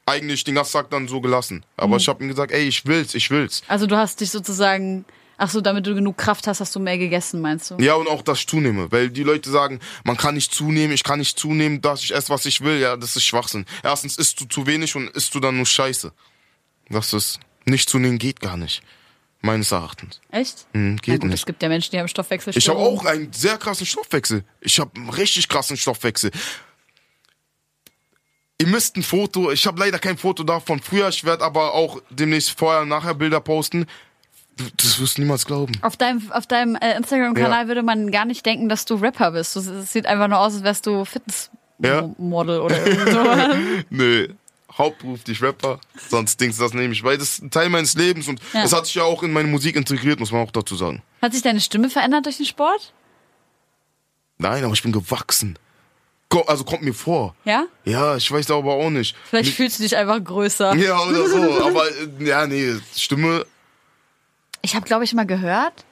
eigentlich 0.05 0.45
den 0.45 0.57
ganzen 0.57 0.73
Tag 0.73 0.91
dann 0.91 1.09
so 1.09 1.21
gelassen. 1.21 1.57
Mhm. 1.57 1.63
Aber 1.77 1.97
ich 1.97 2.09
habe 2.09 2.23
mir 2.23 2.31
gesagt, 2.31 2.53
ey, 2.53 2.67
ich 2.67 2.85
will's, 2.87 3.15
ich 3.15 3.31
will's. 3.31 3.63
Also 3.69 3.87
du 3.87 3.97
hast 3.97 4.21
dich 4.21 4.31
sozusagen, 4.31 5.05
ach 5.43 5.51
so, 5.51 5.61
damit 5.61 5.85
du 5.87 5.95
genug 5.95 6.17
Kraft 6.17 6.47
hast, 6.47 6.61
hast 6.61 6.75
du 6.77 6.79
mehr 6.81 6.97
gegessen, 6.99 7.41
meinst 7.41 7.71
du? 7.71 7.77
Ja, 7.79 7.95
und 7.95 8.07
auch, 8.09 8.23
dass 8.23 8.39
ich 8.39 8.47
zunehme. 8.47 8.91
Weil 8.93 9.11
die 9.11 9.25
Leute 9.25 9.51
sagen, 9.51 9.81
man 10.05 10.17
kann 10.17 10.35
nicht 10.37 10.55
zunehmen, 10.55 10.93
ich 10.95 11.03
kann 11.03 11.19
nicht 11.19 11.37
zunehmen, 11.39 11.81
dass 11.81 12.03
ich 12.05 12.15
esse, 12.15 12.29
was 12.31 12.47
ich 12.47 12.61
will. 12.61 12.79
Ja, 12.79 12.97
das 12.97 13.17
ist 13.17 13.25
Schwachsinn. 13.25 13.67
Erstens 13.83 14.17
isst 14.19 14.41
du 14.41 14.45
zu 14.45 14.67
wenig 14.67 14.95
und 14.95 15.09
isst 15.11 15.35
du 15.35 15.41
dann 15.41 15.57
nur 15.57 15.67
Scheiße. 15.67 16.13
Das 16.91 17.13
ist, 17.13 17.41
nicht 17.65 17.89
zunehmen 17.89 18.19
geht 18.19 18.39
gar 18.41 18.57
nicht. 18.57 18.83
Meines 19.41 19.73
Erachtens. 19.73 20.21
Echt? 20.31 20.67
Hm, 20.73 20.95
Na 20.95 21.01
geht 21.03 21.21
gut, 21.21 21.31
es 21.31 21.31
nicht. 21.33 21.47
gibt 21.47 21.63
ja 21.65 21.69
Menschen, 21.69 21.91
die 21.91 21.99
haben 21.99 22.05
Ich 22.07 22.13
Stoffwechselstörungen. 22.13 22.87
habe 22.87 22.97
auch 23.01 23.05
einen 23.05 23.33
sehr 23.33 23.59
krassen 23.59 23.85
Stoffwechsel. 23.87 24.45
Ich 24.61 24.79
habe 24.79 24.93
einen 24.95 25.11
richtig 25.11 25.49
krassen 25.49 25.77
Stoffwechsel. 25.77 26.31
Ihr 28.61 28.69
müsst 28.69 28.97
ein 28.97 29.03
Foto, 29.03 29.51
ich 29.51 29.67
habe 29.67 29.81
leider 29.81 29.99
kein 29.99 30.17
Foto 30.17 30.45
davon 30.45 30.81
früher, 30.81 31.09
ich 31.09 31.25
werde 31.25 31.45
aber 31.45 31.75
auch 31.75 32.01
demnächst 32.11 32.57
vorher 32.57 32.83
und 32.83 32.89
nachher 32.89 33.15
Bilder 33.15 33.41
posten. 33.41 33.87
Du- 34.57 34.65
Das 34.77 35.01
wirst 35.01 35.17
du 35.19 35.23
niemals 35.23 35.47
glauben. 35.47 35.73
Auf 35.83 35.97
deinem, 35.97 36.31
auf 36.33 36.47
deinem 36.47 36.77
äh, 36.77 36.97
Instagram-Kanal 36.97 37.63
Ja. 37.63 37.69
würde 37.69 37.83
man 37.83 38.11
gar 38.11 38.25
nicht 38.27 38.45
denken, 38.45 38.69
dass 38.69 38.85
du 38.85 38.95
Rapper 38.97 39.31
bist. 39.33 39.57
Es- 39.57 39.93
sieht 39.93 40.07
einfach 40.07 40.29
nur 40.29 40.39
aus, 40.39 40.55
als 40.55 40.63
wärst 40.63 40.87
du 40.87 41.05
Fitnessmodel 41.05 42.57
Ja. 42.57 42.61
oder 42.63 42.87
irgend 42.87 43.09
so. 43.13 43.85
Nee, 43.91 44.29
hauptberuflich 44.77 45.43
Rapper, 45.43 45.81
sonst 46.11 46.41
Dings 46.41 46.57
das 46.59 46.73
nehme 46.75 46.93
ich, 46.93 47.03
weil 47.03 47.19
das 47.19 47.31
ist 47.35 47.43
ein 47.43 47.51
Teil 47.51 47.69
meines 47.71 47.95
Lebens 47.95 48.29
und 48.29 48.41
Ja. 48.53 48.63
das 48.63 48.73
hat 48.73 48.87
sich 48.87 48.95
ja 48.95 49.03
auch 49.05 49.23
in 49.23 49.33
meine 49.33 49.49
Musik 49.49 49.77
integriert, 49.77 50.19
muss 50.21 50.33
man 50.33 50.43
auch 50.47 50.51
dazu 50.51 50.77
sagen. 50.77 51.03
Hat 51.21 51.33
sich 51.33 51.43
deine 51.43 51.61
Stimme 51.61 51.89
verändert 51.91 52.27
durch 52.27 52.37
den 52.39 52.47
Sport? 52.47 52.93
Nein, 54.39 54.65
aber 54.65 54.73
ich 54.75 54.83
bin 54.83 54.93
gewachsen. 54.93 55.59
Also 56.47 56.65
kommt 56.65 56.81
mir 56.83 56.95
vor. 56.95 57.35
Ja? 57.45 57.67
Ja, 57.85 58.17
ich 58.17 58.31
weiß 58.33 58.51
aber 58.53 58.73
auch 58.73 58.89
nicht. 58.89 59.15
Vielleicht 59.29 59.55
fühlst 59.55 59.79
du 59.79 59.83
dich 59.83 59.95
einfach 59.95 60.23
größer. 60.25 60.75
Ja, 60.77 60.99
oder 61.05 61.29
so, 61.29 61.63
aber 61.67 61.87
äh, 61.91 62.25
ja, 62.25 62.47
nee, 62.47 62.75
Stimme, 62.97 63.45
Ich 64.63 64.75
habe, 64.75 64.87
glaube 64.87 65.05
ich, 65.05 65.13
mal 65.15 65.27
gehört. 65.27 65.85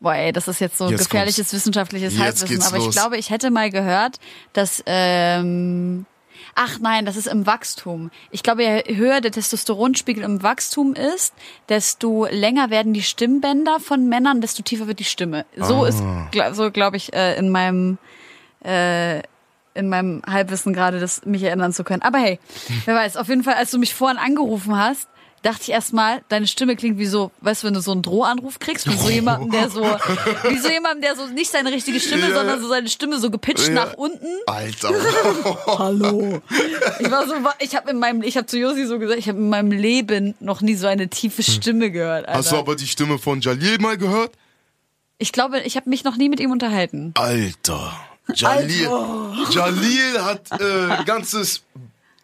Boah, 0.00 0.14
ey, 0.14 0.32
das 0.32 0.48
ist 0.48 0.60
jetzt 0.60 0.78
so 0.78 0.88
Jetzt 0.90 1.08
gefährliches 1.10 1.52
wissenschaftliches 1.52 2.14
Jetzt 2.14 2.22
Halbwissen, 2.42 2.62
aber 2.62 2.78
ich 2.78 2.86
los. 2.86 2.94
glaube, 2.94 3.16
ich 3.18 3.30
hätte 3.30 3.50
mal 3.50 3.70
gehört, 3.70 4.18
dass 4.52 4.82
ähm, 4.86 6.06
Ach 6.56 6.78
nein, 6.80 7.06
das 7.06 7.16
ist 7.16 7.28
im 7.28 7.46
Wachstum. 7.46 8.10
Ich 8.30 8.42
glaube, 8.42 8.62
je 8.64 8.96
höher 8.96 9.20
der 9.20 9.30
Testosteronspiegel 9.30 10.24
im 10.24 10.42
Wachstum 10.42 10.92
ist, 10.94 11.32
desto 11.68 12.26
länger 12.26 12.68
werden 12.68 12.92
die 12.92 13.02
Stimmbänder 13.02 13.78
von 13.80 14.08
Männern, 14.08 14.40
desto 14.40 14.62
tiefer 14.62 14.86
wird 14.88 14.98
die 14.98 15.04
Stimme. 15.04 15.46
So 15.56 15.84
Ah. 15.84 15.88
ist, 15.88 16.02
so 16.56 16.70
glaube 16.72 16.96
ich, 16.96 17.12
äh, 17.14 17.36
in 17.38 17.48
meinem 17.50 17.96
äh, 18.64 19.20
in 19.74 19.88
meinem 19.88 20.20
Halbwissen 20.26 20.74
gerade, 20.74 21.00
das 21.00 21.24
mich 21.24 21.42
erinnern 21.44 21.72
zu 21.72 21.84
können. 21.84 22.02
Aber 22.02 22.18
hey, 22.18 22.38
wer 22.84 22.94
weiß, 22.94 23.16
auf 23.16 23.28
jeden 23.28 23.42
Fall, 23.44 23.54
als 23.54 23.70
du 23.70 23.78
mich 23.78 23.94
vorhin 23.94 24.18
angerufen 24.18 24.76
hast, 24.76 25.08
dachte 25.42 25.62
ich 25.62 25.70
erstmal, 25.70 26.22
deine 26.28 26.46
Stimme 26.46 26.76
klingt 26.76 26.98
wie 26.98 27.06
so, 27.06 27.30
weißt 27.40 27.62
du, 27.62 27.66
wenn 27.66 27.74
du 27.74 27.80
so 27.80 27.92
einen 27.92 28.02
Drohanruf 28.02 28.58
kriegst, 28.58 28.86
von 28.86 28.96
so 28.96 29.08
jemandem, 29.10 29.50
der 29.50 29.68
so, 29.70 29.82
wie 29.82 30.58
so 30.58 30.68
jemandem, 30.68 31.02
der 31.02 31.16
so 31.16 31.26
nicht 31.26 31.50
seine 31.50 31.70
richtige 31.72 31.98
Stimme, 32.00 32.28
Ja. 32.28 32.34
sondern 32.36 32.60
so 32.60 32.68
seine 32.68 32.88
Stimme 32.88 33.18
so 33.18 33.30
gepitcht 33.30 33.68
Ja. 33.68 33.74
nach 33.74 33.94
unten. 33.94 34.26
Alter. 34.46 34.90
Hallo. 35.66 36.40
Ich 37.00 37.10
war 37.10 37.26
so, 37.26 37.34
ich 37.58 37.74
habe 37.76 37.90
in 37.90 37.98
meinem, 37.98 38.22
ich 38.22 38.36
habe 38.36 38.46
zu 38.46 38.58
Josi 38.58 38.86
so 38.86 38.98
gesagt, 38.98 39.18
ich 39.18 39.28
habe 39.28 39.38
in 39.38 39.48
meinem 39.48 39.72
Leben 39.72 40.34
noch 40.40 40.60
nie 40.60 40.74
so 40.74 40.86
eine 40.86 41.08
tiefe 41.08 41.42
Stimme 41.42 41.90
gehört. 41.90 42.26
Alter. 42.26 42.38
Hast 42.38 42.52
du 42.52 42.56
aber 42.56 42.76
die 42.76 42.86
Stimme 42.86 43.18
von 43.18 43.40
Jalil 43.40 43.78
mal 43.78 43.98
gehört? 43.98 44.32
ich 45.18 45.30
glaube, 45.32 45.60
ich 45.60 45.76
habe 45.76 45.88
mich 45.88 46.02
noch 46.02 46.16
nie 46.16 46.28
mit 46.28 46.40
ihm 46.40 46.50
unterhalten. 46.50 47.12
Alter. 47.16 47.92
Jalil, 48.34 48.88
Jalil 49.50 50.20
hat 50.24 50.50
äh, 50.60 50.90
ein 50.92 51.04
ganzes 51.04 51.62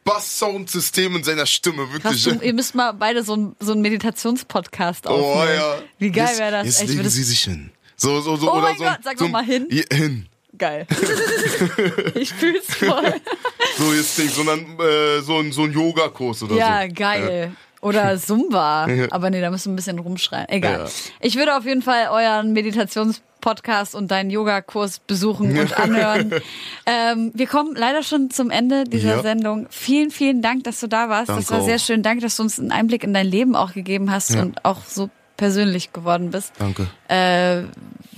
Bass-Sound-System 0.08 1.16
in 1.16 1.24
seiner 1.24 1.46
Stimme, 1.46 1.86
Krass, 1.86 2.24
wirklich. 2.24 2.38
du, 2.40 2.46
ihr 2.46 2.54
müsst 2.54 2.74
mal 2.74 2.92
beide 2.92 3.22
so 3.22 3.36
ein, 3.36 3.56
so 3.60 3.72
ein 3.72 3.80
Meditationspodcast 3.80 5.06
Oh 5.06 5.10
aufnehmen. 5.10 5.56
ja. 5.56 5.78
Wie 5.98 6.10
geil 6.10 6.38
wäre 6.38 6.50
das? 6.52 6.66
Jetzt 6.66 6.80
Ey, 6.82 6.86
legen 6.96 7.08
Sie 7.08 7.22
sich 7.22 7.40
hin. 7.40 7.70
So, 7.96 8.20
so, 8.20 8.36
so. 8.36 8.48
Oh 8.48 8.54
oder 8.54 8.62
mein 8.62 8.78
so, 8.78 8.84
Gott, 8.84 8.98
sag 9.02 9.18
so, 9.18 9.24
doch 9.24 9.32
mal 9.32 9.44
hin. 9.44 9.66
Ja, 9.70 9.82
hin. 9.92 10.26
Geil. 10.56 10.86
ich 12.14 12.32
fühl's 12.32 12.66
voll. 12.66 13.14
So, 13.76 13.92
jetzt 13.92 14.18
Ding, 14.18 14.28
sondern 14.28 14.78
äh, 14.80 15.20
so 15.20 15.38
ein, 15.38 15.52
so 15.52 15.64
ein 15.64 15.72
Yoga-Kurs 15.72 16.42
oder 16.42 16.56
ja, 16.56 16.82
so. 16.88 16.94
geil. 16.94 17.52
Oder 17.80 18.16
Zumba. 18.20 18.86
Aber 19.10 19.30
nee, 19.30 19.40
da 19.40 19.50
müssen 19.50 19.66
wir 19.66 19.72
ein 19.74 19.76
bisschen 19.76 19.98
rumschreien. 19.98 20.48
Egal. 20.48 20.80
Ja. 20.80 20.86
Ich 21.20 21.36
würde 21.36 21.56
auf 21.56 21.64
jeden 21.64 21.82
Fall 21.82 22.08
euren 22.10 22.52
Meditationspodcast 22.52 23.94
und 23.94 24.10
deinen 24.10 24.30
Yogakurs 24.30 24.98
besuchen 25.00 25.56
und 25.58 25.78
anhören. 25.78 26.32
ähm, 26.86 27.30
wir 27.34 27.46
kommen 27.46 27.74
leider 27.76 28.02
schon 28.02 28.30
zum 28.30 28.50
Ende 28.50 28.84
dieser 28.84 29.16
Ja. 29.16 29.22
Sendung. 29.22 29.66
Vielen, 29.70 30.10
vielen 30.10 30.42
Dank, 30.42 30.64
dass 30.64 30.80
du 30.80 30.86
da 30.88 31.08
warst. 31.08 31.28
das 31.28 31.46
Danke 31.46 31.50
war 31.52 31.62
sehr 31.62 31.78
schön. 31.78 32.02
Danke, 32.02 32.22
dass 32.22 32.36
du 32.36 32.42
uns 32.42 32.58
einen 32.58 32.72
Einblick 32.72 33.04
in 33.04 33.14
dein 33.14 33.26
Leben 33.26 33.54
auch 33.56 33.72
gegeben 33.72 34.10
hast 34.10 34.30
Ja. 34.34 34.42
und 34.42 34.64
auch 34.64 34.84
so 34.84 35.08
persönlich 35.36 35.92
geworden 35.92 36.30
bist. 36.32 36.52
Danke. 36.58 36.88
äh, 37.08 37.62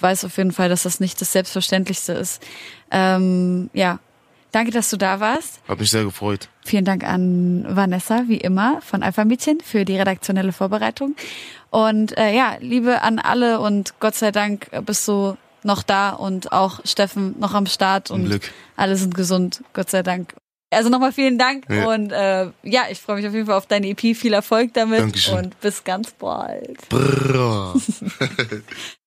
weiß 0.01 0.25
auf 0.25 0.37
jeden 0.39 0.53
Fall, 0.53 0.71
dass 0.71 0.85
das 0.85 1.01
nicht 1.01 1.21
das 1.21 1.33
Selbstverständlichste 1.33 2.15
ist. 2.15 2.43
Ähm, 2.91 3.69
ja, 3.75 3.99
danke, 4.53 4.71
dass 4.73 4.89
du 4.89 4.97
da 4.97 5.21
warst. 5.21 5.61
Hat 5.69 5.79
mich 5.79 5.91
sehr 5.91 6.05
gefreut. 6.05 6.49
Vielen 6.71 6.85
Dank 6.85 7.03
an 7.03 7.65
Vanessa, 7.69 8.23
wie 8.29 8.37
immer, 8.37 8.81
von 8.81 9.03
Alpha 9.03 9.25
Mädchen 9.25 9.59
für 9.61 9.85
die 9.85 9.97
redaktionelle 9.99 10.53
Vorbereitung. 10.53 11.17
Und 11.71 12.17
äh, 12.17 12.33
ja, 12.33 12.59
Liebe 12.61 13.03
an 13.03 13.19
alle 13.19 13.59
und 13.59 13.95
Gott 13.99 14.15
sei 14.15 14.31
Dank 14.31 14.69
bist 14.87 15.09
du 15.09 15.37
noch 15.65 15.83
da 15.83 16.11
und 16.11 16.53
auch 16.53 16.79
Steffen 16.85 17.35
noch 17.41 17.55
am 17.55 17.67
Start 17.67 18.13
und 18.13 18.27
Glück. 18.27 18.53
alle 18.77 18.95
sind 18.95 19.17
gesund, 19.17 19.65
Gott 19.73 19.91
sei 19.91 20.05
Dank. 20.05 20.33
Also 20.73 20.91
nochmal 20.91 21.11
vielen 21.11 21.39
Dank 21.39 21.65
Ja. 21.69 21.89
und 21.93 22.13
äh, 22.13 22.51
ja, 22.63 22.83
ich 22.89 23.01
freue 23.01 23.17
mich 23.17 23.27
auf 23.27 23.35
jeden 23.35 23.47
Fall 23.47 23.57
auf 23.57 23.67
deine 23.67 23.89
EP. 23.89 24.15
Viel 24.17 24.33
Erfolg 24.33 24.73
damit 24.75 25.01
Dankeschön. 25.01 25.39
und 25.39 25.61
bis 25.61 25.83
ganz 25.83 26.13
bald. 26.13 26.79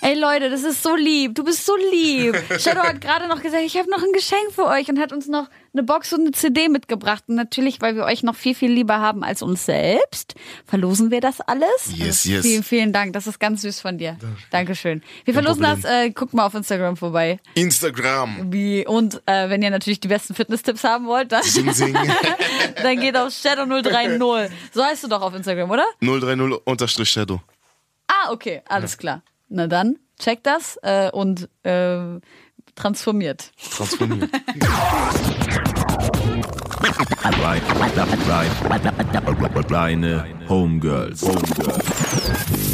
Ey 0.00 0.14
Leute, 0.18 0.48
das 0.48 0.62
ist 0.62 0.82
so 0.82 0.94
lieb. 0.94 1.34
Du 1.34 1.42
bist 1.42 1.66
so 1.66 1.74
lieb. 1.90 2.36
Shadow 2.58 2.82
hat 2.82 3.00
gerade 3.00 3.26
noch 3.26 3.42
gesagt, 3.42 3.64
ich 3.64 3.76
habe 3.76 3.90
noch 3.90 4.02
ein 4.02 4.12
Geschenk 4.12 4.52
für 4.52 4.66
euch 4.66 4.88
und 4.88 4.98
hat 4.98 5.12
uns 5.12 5.26
noch 5.26 5.48
eine 5.72 5.82
Box 5.82 6.12
und 6.12 6.20
eine 6.20 6.30
CD 6.32 6.68
mitgebracht. 6.68 7.24
Und 7.26 7.34
natürlich, 7.34 7.80
weil 7.80 7.96
wir 7.96 8.04
euch 8.04 8.22
noch 8.22 8.36
viel, 8.36 8.54
viel 8.54 8.70
lieber 8.70 9.00
haben 9.00 9.24
als 9.24 9.42
uns 9.42 9.66
selbst, 9.66 10.34
verlosen 10.66 11.10
wir 11.10 11.20
das 11.20 11.40
alles. 11.40 11.68
Yes, 11.96 12.24
Also 12.24 12.30
yes. 12.30 12.46
Vielen, 12.46 12.62
vielen 12.62 12.92
Dank. 12.92 13.12
Das 13.12 13.26
ist 13.26 13.40
ganz 13.40 13.62
süß 13.62 13.80
von 13.80 13.98
dir. 13.98 14.16
Dankeschön. 14.50 15.02
Wir 15.24 15.34
verlosen 15.34 15.62
Problem. 15.64 15.82
das. 15.82 15.90
Äh, 15.90 16.10
guckt 16.10 16.32
mal 16.32 16.46
auf 16.46 16.54
Instagram 16.54 16.96
vorbei. 16.96 17.40
Instagram. 17.54 18.52
Wie, 18.52 18.86
und 18.86 19.20
äh, 19.26 19.50
wenn 19.50 19.62
ihr 19.62 19.70
natürlich 19.70 19.98
die 20.00 20.08
besten 20.08 20.34
Fitness-Tipps 20.34 20.84
haben 20.84 21.06
wollt, 21.06 21.32
dann, 21.32 21.42
Sing, 21.42 21.72
sing. 21.72 21.96
dann 22.82 23.00
geht 23.00 23.16
auf 23.16 23.32
Shadow030. 23.32 24.50
So 24.72 24.84
heißt 24.84 25.04
du 25.04 25.08
doch 25.08 25.22
auf 25.22 25.34
Instagram, 25.34 25.70
oder? 25.70 25.84
030 26.00 26.60
unterstrich 26.64 27.10
Shadow. 27.10 27.40
Ah, 28.06 28.30
okay, 28.32 28.62
alles 28.68 28.96
klar. 28.96 29.22
Na 29.48 29.66
dann, 29.66 29.98
checkt 30.18 30.46
das 30.46 30.78
äh, 30.82 31.10
und 31.10 31.48
äh, 31.62 32.20
transformiert. 32.74 33.52
Transformiert. 33.70 34.30
Reine 39.70 40.24
Homegirls. 40.48 41.22
Homegirls. 41.22 42.67